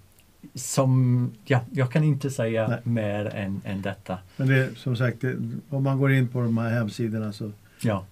som, 0.55 1.31
ja, 1.45 1.61
jag 1.73 1.93
kan 1.93 2.05
inte 2.05 2.31
säga 2.31 2.68
Nej. 2.68 2.79
mer 2.83 3.27
än, 3.27 3.61
än 3.64 3.83
detta. 3.83 4.18
Men 4.37 4.49
det 4.49 4.57
är 4.59 4.75
som 4.75 4.97
sagt, 4.97 5.21
det, 5.21 5.37
om 5.71 5.83
man 5.83 5.99
går 5.99 6.12
in 6.12 6.29
på 6.29 6.41
de 6.41 6.59
här 6.59 6.71
hemsidorna 6.71 7.33
så 7.33 7.53
Ja, 7.83 8.05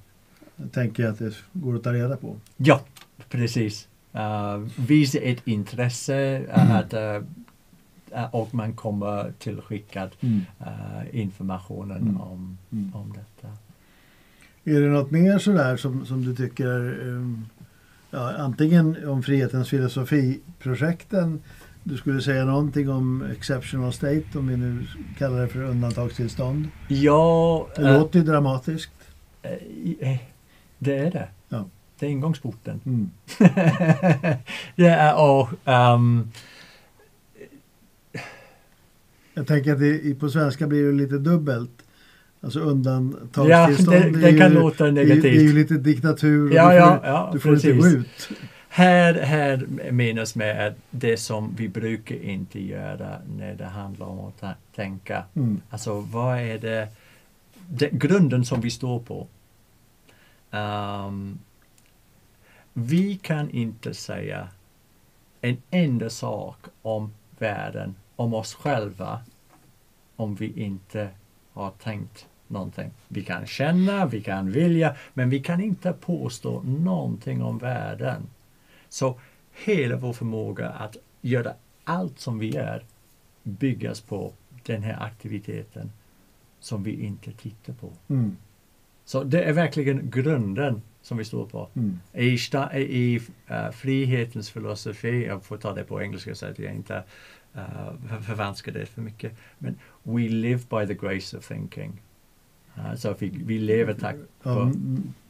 tänker 0.72 1.02
jag 1.02 1.12
att 1.12 1.18
det 1.18 1.34
går 1.52 1.76
att 1.76 1.82
ta 1.82 1.92
reda 1.92 2.16
på. 2.16 2.36
ja 2.56 2.80
precis. 3.28 3.88
Uh, 4.14 4.66
visa 4.78 5.18
ett 5.18 5.46
intresse 5.48 6.38
uh, 6.40 6.74
att, 6.76 6.94
uh, 6.94 7.00
och 8.30 8.54
man 8.54 8.72
kommer 8.72 9.32
tillskickad 9.38 10.10
uh, 10.24 10.36
informationen 11.12 11.96
Mm. 12.02 12.20
om, 12.20 12.58
Mm. 12.72 12.94
om 12.94 13.12
detta. 13.12 13.48
Är 14.64 14.80
det 14.80 14.88
något 14.88 15.10
mer 15.10 15.38
sådär 15.38 15.76
som, 15.76 16.06
som 16.06 16.24
du 16.24 16.36
tycker, 16.36 17.00
um, 17.08 17.46
ja, 18.10 18.32
antingen 18.38 19.08
om 19.08 19.22
Frihetens 19.22 19.68
filosofi-projekten, 19.68 21.40
du 21.84 21.96
skulle 21.96 22.20
säga 22.22 22.44
någonting 22.44 22.90
om 22.90 23.22
exceptional 23.22 23.92
state, 23.92 24.22
om 24.34 24.48
vi 24.48 24.56
nu 24.56 24.86
kallar 25.18 25.40
det 25.42 25.48
för 25.48 25.62
undantagstillstånd. 25.62 26.68
Ja, 26.88 27.68
Det 27.76 27.82
uh, 27.82 27.98
låter 27.98 28.18
ju 28.18 28.24
dramatiskt. 28.24 28.92
eh, 29.42 30.18
det 30.78 30.98
är 30.98 31.10
det. 31.10 31.28
Ja. 31.48 31.64
Det 31.98 32.06
är 32.06 32.10
ingångsporten. 32.10 32.80
Mm. 32.86 33.10
det 34.76 34.86
är 34.88 35.16
och 35.16 35.48
um, 35.64 36.32
Jag 39.38 39.46
tänker 39.46 39.72
att 39.72 39.78
det, 39.80 40.14
på 40.20 40.28
svenska 40.28 40.66
blir 40.66 40.84
det 40.86 40.92
lite 40.92 41.18
dubbelt. 41.18 41.70
Alltså 42.40 42.58
ja, 42.58 42.64
undantagstillstånd. 42.64 43.90
det, 43.90 44.04
är 44.04 44.10
det 44.10 44.30
ju, 44.30 44.38
kan 44.38 44.52
låta 44.52 44.90
det, 44.90 45.00
är 45.00 45.04
ju- 45.04 45.20
det 45.20 45.28
är 45.28 45.32
ju 45.32 45.38
negativt. 45.38 45.54
lite 45.54 45.74
diktatur. 45.74 46.54
Ja, 46.54 46.70
du 46.70 46.76
ja, 46.76 46.96
får, 46.98 47.06
ja, 47.06 47.30
du 47.32 47.40
får 47.40 47.54
inte 47.54 47.72
gå 47.72 47.86
ut. 47.86 48.28
Här, 48.68 49.14
här 49.14 49.66
menas 49.90 50.34
med 50.34 50.66
att 50.66 50.74
det 50.90 51.16
som 51.16 51.54
vi 51.56 51.68
brukar 51.68 52.16
inte 52.16 52.64
göra 52.64 53.18
när 53.38 53.54
det 53.54 53.64
handlar 53.64 54.06
om 54.06 54.18
att 54.18 54.44
tänka. 54.76 55.24
Mm. 55.34 55.60
Alltså 55.70 56.00
vad 56.00 56.38
är 56.38 56.58
det, 56.58 56.88
det 57.68 57.90
grunden 57.92 58.44
som 58.44 58.60
vi 58.60 58.70
står 58.70 59.00
på. 59.00 59.26
Ehm, 60.50 61.38
vi 62.72 63.16
kan 63.16 63.50
inte 63.50 63.94
säga 63.94 64.48
en 65.40 65.56
enda 65.70 66.10
sak 66.10 66.58
om 66.82 67.10
världen, 67.38 67.94
om 68.18 68.34
oss 68.34 68.54
själva, 68.54 69.20
om 70.16 70.34
vi 70.34 70.62
inte 70.62 71.08
har 71.52 71.70
tänkt 71.70 72.26
någonting. 72.46 72.90
Vi 73.08 73.24
kan 73.24 73.46
känna, 73.46 74.06
vi 74.06 74.22
kan 74.22 74.50
vilja, 74.50 74.96
men 75.14 75.30
vi 75.30 75.40
kan 75.40 75.60
inte 75.60 75.92
påstå 75.92 76.62
någonting 76.62 77.42
om 77.42 77.58
världen. 77.58 78.22
Så 78.88 79.20
hela 79.64 79.96
vår 79.96 80.12
förmåga 80.12 80.68
att 80.68 80.96
göra 81.20 81.52
allt 81.84 82.20
som 82.20 82.38
vi 82.38 82.50
gör 82.50 82.84
byggas 83.42 84.00
på 84.00 84.32
den 84.62 84.82
här 84.82 85.02
aktiviteten 85.02 85.92
som 86.60 86.82
vi 86.82 87.04
inte 87.04 87.32
tittar 87.32 87.72
på. 87.72 87.92
Mm. 88.08 88.36
Så 89.04 89.24
det 89.24 89.42
är 89.42 89.52
verkligen 89.52 90.10
grunden 90.10 90.82
som 91.02 91.18
vi 91.18 91.24
står 91.24 91.46
på. 91.46 91.68
Mm. 91.74 92.00
I, 92.12 92.36
sta- 92.36 92.76
i 92.78 93.20
uh, 93.50 93.70
frihetens 93.70 94.50
filosofi, 94.50 95.26
jag 95.26 95.44
får 95.44 95.56
ta 95.56 95.72
det 95.72 95.84
på 95.84 96.02
engelska 96.02 96.34
så 96.34 96.46
att 96.46 96.58
jag 96.58 96.74
inte 96.74 97.04
uh, 97.58 98.08
för- 98.08 98.20
förvanskar 98.20 98.72
det 98.72 98.86
för 98.86 99.02
mycket. 99.02 99.32
Men 99.58 99.78
we 100.02 100.28
live 100.28 100.62
by 100.70 100.86
the 100.86 101.06
grace 101.06 101.38
of 101.38 101.48
thinking. 101.48 102.00
Uh, 102.78 102.94
så 102.94 103.14
vi, 103.18 103.28
vi 103.28 103.58
lever 103.58 103.94
tack 103.94 104.16
vare 104.42 104.72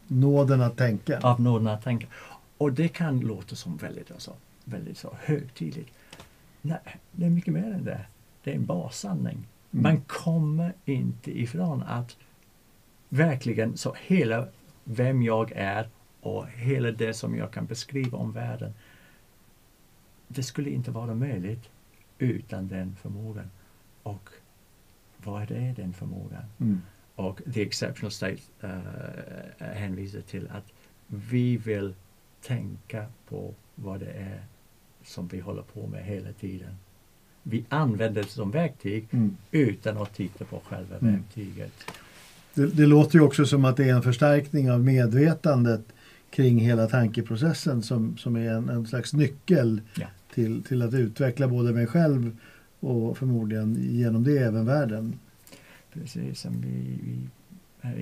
nåden 0.07 0.61
att 0.61 0.77
tänka. 0.77 1.19
av 1.23 1.41
nåden 1.41 1.67
att 1.67 1.85
tänka. 1.85 2.07
Och 2.59 2.73
det 2.73 2.89
kan 2.89 3.21
låta 3.21 3.57
som 3.57 3.77
väldigt, 3.77 4.11
alltså, 4.11 4.37
väldigt 4.65 4.99
så 4.99 5.17
högtidligt. 5.21 5.91
Nej, 6.63 6.79
det 7.13 7.27
är 7.27 7.31
mycket 7.31 7.55
mer 7.55 7.73
än 7.73 7.85
det. 7.85 8.01
Det 8.45 8.51
är 8.51 8.55
en 8.55 8.67
bassanning. 8.67 9.47
Mm. 9.71 9.83
Man 9.83 10.01
kommer 10.01 10.73
inte 10.85 11.41
ifrån 11.41 11.83
att 11.83 12.17
verkligen 13.09 13.77
så 13.77 13.97
hela 14.07 14.47
vem 14.85 15.23
jag 15.23 15.53
är 15.53 15.89
och 16.21 16.47
hela 16.49 16.91
det 16.91 17.15
som 17.15 17.37
jag 17.37 17.51
kan 17.51 17.67
beskriva 17.67 18.19
om 18.19 18.33
världen. 18.33 18.73
Det 20.29 20.43
skulle 20.43 20.71
inte 20.71 20.91
vara 20.91 21.15
möjligt 21.15 21.69
utan 22.19 22.69
den 22.69 22.97
förmågan. 23.03 23.51
Och 24.03 24.29
vad 25.25 25.51
är 25.51 25.75
den 25.77 25.93
förmågan? 25.93 26.43
Mm. 26.61 26.81
Och 27.15 27.41
the 27.55 27.63
exceptional 27.63 28.11
state 28.11 28.39
uh, 28.65 28.71
hänvisar 29.59 30.21
till 30.21 30.49
att 30.53 30.65
vi 31.07 31.57
vill 31.57 31.95
tänka 32.43 33.07
på 33.29 33.55
vad 33.75 34.01
det 34.01 34.11
är 34.13 34.41
som 35.05 35.29
vi 35.29 35.41
håller 35.41 35.63
på 35.63 35.87
med 35.87 36.05
hela 36.05 36.33
tiden. 36.33 36.77
Vi 37.43 37.65
använder 37.69 38.23
det 38.23 38.29
som 38.29 38.51
verktyg 38.51 39.09
Mm. 39.11 39.37
utan 39.51 39.99
att 39.99 40.15
titta 40.15 40.45
på 40.45 40.61
själva 40.69 40.97
Mm. 40.97 41.13
verktyget. 41.15 41.73
Det, 42.55 42.67
det 42.67 42.87
låter 42.87 43.19
ju 43.19 43.25
också 43.25 43.47
som 43.47 43.65
att 43.65 43.77
det 43.77 43.85
är 43.85 43.95
en 43.95 44.03
förstärkning 44.03 44.71
av 44.71 44.81
medvetandet 44.85 45.83
kring 46.31 46.59
hela 46.59 46.87
tankeprocessen 46.87 47.83
som, 47.83 48.17
som 48.17 48.37
är 48.37 48.51
en, 48.51 48.69
en 48.69 48.87
slags 48.87 49.13
nyckel 49.13 49.81
Ja 49.95 50.07
till, 50.35 50.63
till 50.63 50.83
att 50.83 50.95
utveckla 50.95 51.49
både 51.49 51.73
mig 51.73 51.87
själv 51.87 52.37
och 52.81 53.19
förmodligen 53.19 53.77
genom 53.81 54.25
det 54.25 54.39
även 54.39 54.67
världen. 54.67 55.19
Precis 55.93 56.41
som 56.41 56.61
vi, 56.61 56.99
vi 57.01 57.29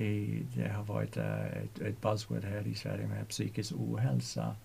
i, 0.03 0.43
det 0.55 0.69
har 0.69 0.83
varit 0.83 1.17
eh, 1.17 1.45
ett, 1.45 1.79
ett 1.79 2.01
buzzword 2.01 2.43
här 2.43 2.67
i 2.67 2.73
Sverige 2.73 3.07
med 3.07 3.27
psykisk 3.27 3.73
ohälsa. 3.77 4.55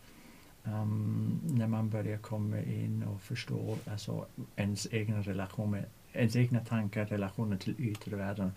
Um, 0.64 1.40
när 1.50 1.66
man 1.66 1.90
börjar 1.90 2.18
komma 2.18 2.60
in 2.60 3.02
och 3.02 3.22
förstå 3.22 3.78
alltså, 3.90 4.26
ens 4.56 4.88
egna 4.90 5.20
relationer, 5.20 5.86
ens 6.12 6.36
egna 6.36 6.60
tankar, 6.60 7.06
relationer 7.06 7.56
till 7.56 7.74
yttre 7.78 8.16
världen, 8.16 8.52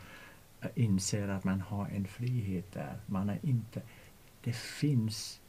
eh, 0.61 0.69
inser 0.75 1.27
att 1.27 1.43
man 1.43 1.61
har 1.61 1.87
en 1.87 2.07
frihet 2.07 2.73
där. 2.73 2.93
Man 3.05 3.29
är 3.29 3.39
inte, 3.41 3.81
det 4.43 4.55
finns, 4.55 5.39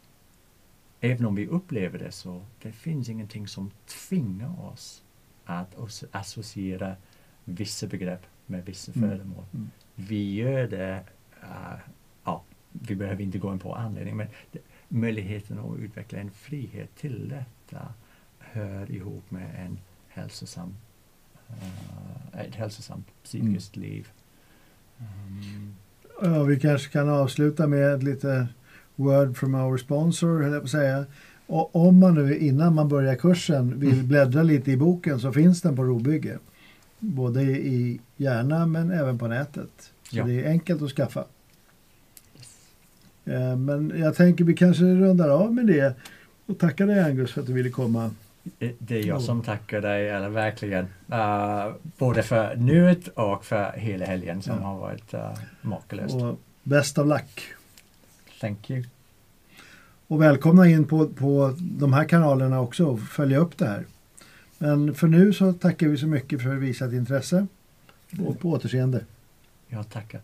även 1.01 1.27
om 1.27 1.35
vi 1.35 1.47
upplever 1.47 1.99
det 1.99 2.13
så, 2.13 2.43
det 2.63 2.73
finns 2.73 3.09
ingenting 3.09 3.49
som 3.49 3.71
tvingar 4.09 4.61
oss 4.73 5.03
att 5.45 5.75
as- 5.77 6.05
associera 6.11 6.97
vissa 7.45 7.87
begrepp 7.87 8.23
med 8.47 8.65
vissa 8.65 8.93
Mm. 8.97 9.11
föremål. 9.11 9.45
Mm. 9.55 9.71
Vi 9.95 10.35
gör 10.35 10.67
det, 10.69 11.05
eh, 11.43 11.79
ja, 12.25 12.43
vi 12.73 12.95
behöver 12.95 13.23
inte 13.23 13.39
gå 13.39 13.53
in 13.53 13.59
på 13.59 13.75
anledning, 13.75 14.17
men 14.17 14.27
det, 14.53 14.59
möjligheten 14.89 15.59
att 15.59 15.79
utveckla 15.79 16.19
en 16.19 16.31
frihet 16.31 16.97
till 16.97 17.29
detta 17.29 17.89
hör 18.39 18.91
ihop 18.91 19.31
med 19.31 19.67
en 19.67 19.79
hälsosam, 20.09 20.75
eh, 21.49 22.41
ett 22.41 22.55
hälsosamt 22.55 23.07
psykiskt 23.25 23.77
liv. 23.77 24.09
Mm. 24.99 25.75
Ja, 26.23 26.43
vi 26.43 26.61
kanske 26.61 26.93
kan 26.93 27.09
avsluta 27.09 27.67
med 27.67 28.03
lite 28.03 28.49
word 28.97 29.37
from 29.37 29.55
our 29.55 29.77
sponsor, 29.79 30.43
höll 30.43 30.53
jag 30.53 30.61
på 30.63 30.65
att 30.65 30.71
säga. 30.71 31.05
Och 31.47 31.77
om 31.77 31.99
man 32.01 32.15
nu 32.15 32.39
innan 32.39 32.75
man 32.75 32.89
börjar 32.89 33.15
kursen 33.15 33.81
vill 33.81 33.93
Mm. 33.95 34.09
bläddra 34.09 34.43
lite 34.43 34.71
i 34.73 34.77
boken 34.77 35.21
så 35.21 35.33
finns 35.33 35.63
den 35.63 35.77
på 35.77 35.85
Robygge. 35.85 36.39
Både 36.99 37.43
i 37.43 38.01
Järna 38.17 38.67
men 38.67 38.91
även 38.91 39.19
på 39.19 39.27
nätet. 39.29 39.71
Så 40.11 40.17
Ja. 40.17 40.25
det 40.25 40.45
är 40.45 40.49
enkelt 40.51 40.83
att 40.83 40.91
skaffa. 40.91 41.25
Eh, 43.25 43.57
Men 43.57 43.93
jag 43.97 44.15
tänker 44.17 44.45
vi 44.45 44.55
kanske 44.55 44.85
rundar 44.85 45.29
av 45.29 45.55
med 45.55 45.67
det. 45.67 45.95
Och 46.47 46.59
tackar 46.59 46.87
dig 46.87 47.01
Angus 47.01 47.33
för 47.33 47.41
att 47.41 47.47
du 47.47 47.53
ville 47.53 47.71
komma. 47.71 48.11
Det- 48.59 48.75
Det 48.79 48.99
är 48.99 49.05
jag 49.07 49.23
som 49.23 49.43
tackar 49.43 49.81
dig, 49.81 50.09
eller 50.11 50.29
verkligen. 50.29 50.87
eh, 51.13 51.73
både 51.99 52.23
för 52.23 52.57
nuet 52.57 53.09
och 53.09 53.45
för 53.45 53.73
hela 53.77 54.05
helgen 54.07 54.43
som 54.43 54.55
Ja. 54.61 54.67
har 54.67 54.79
varit 54.79 55.15
uh, 55.15 55.21
makalöst. 55.63 56.15
Och 56.15 56.41
best 56.63 56.99
of 56.99 57.07
luck. 57.07 57.41
Thank 58.41 58.71
you. 58.71 58.85
Och 60.07 60.23
välkomna 60.23 60.69
in 60.69 60.85
på, 60.85 61.09
på 61.09 61.55
de 61.61 61.93
här 61.93 62.05
kanalerna 62.05 62.61
också 62.61 62.85
och 62.85 63.01
följa 63.01 63.39
upp 63.39 63.59
det 63.59 63.67
här. 63.67 63.85
Men 64.59 64.95
för 64.95 65.07
nu 65.07 65.33
så 65.33 65.53
tackar 65.53 65.89
vi 65.89 65.99
så 65.99 66.07
mycket 66.07 66.43
för 66.43 66.55
visat 66.55 66.93
intresse 66.93 67.47
och 68.27 68.41
på 68.41 68.51
återseende. 68.51 69.05
Jag 69.69 69.91
tackar. 69.91 70.21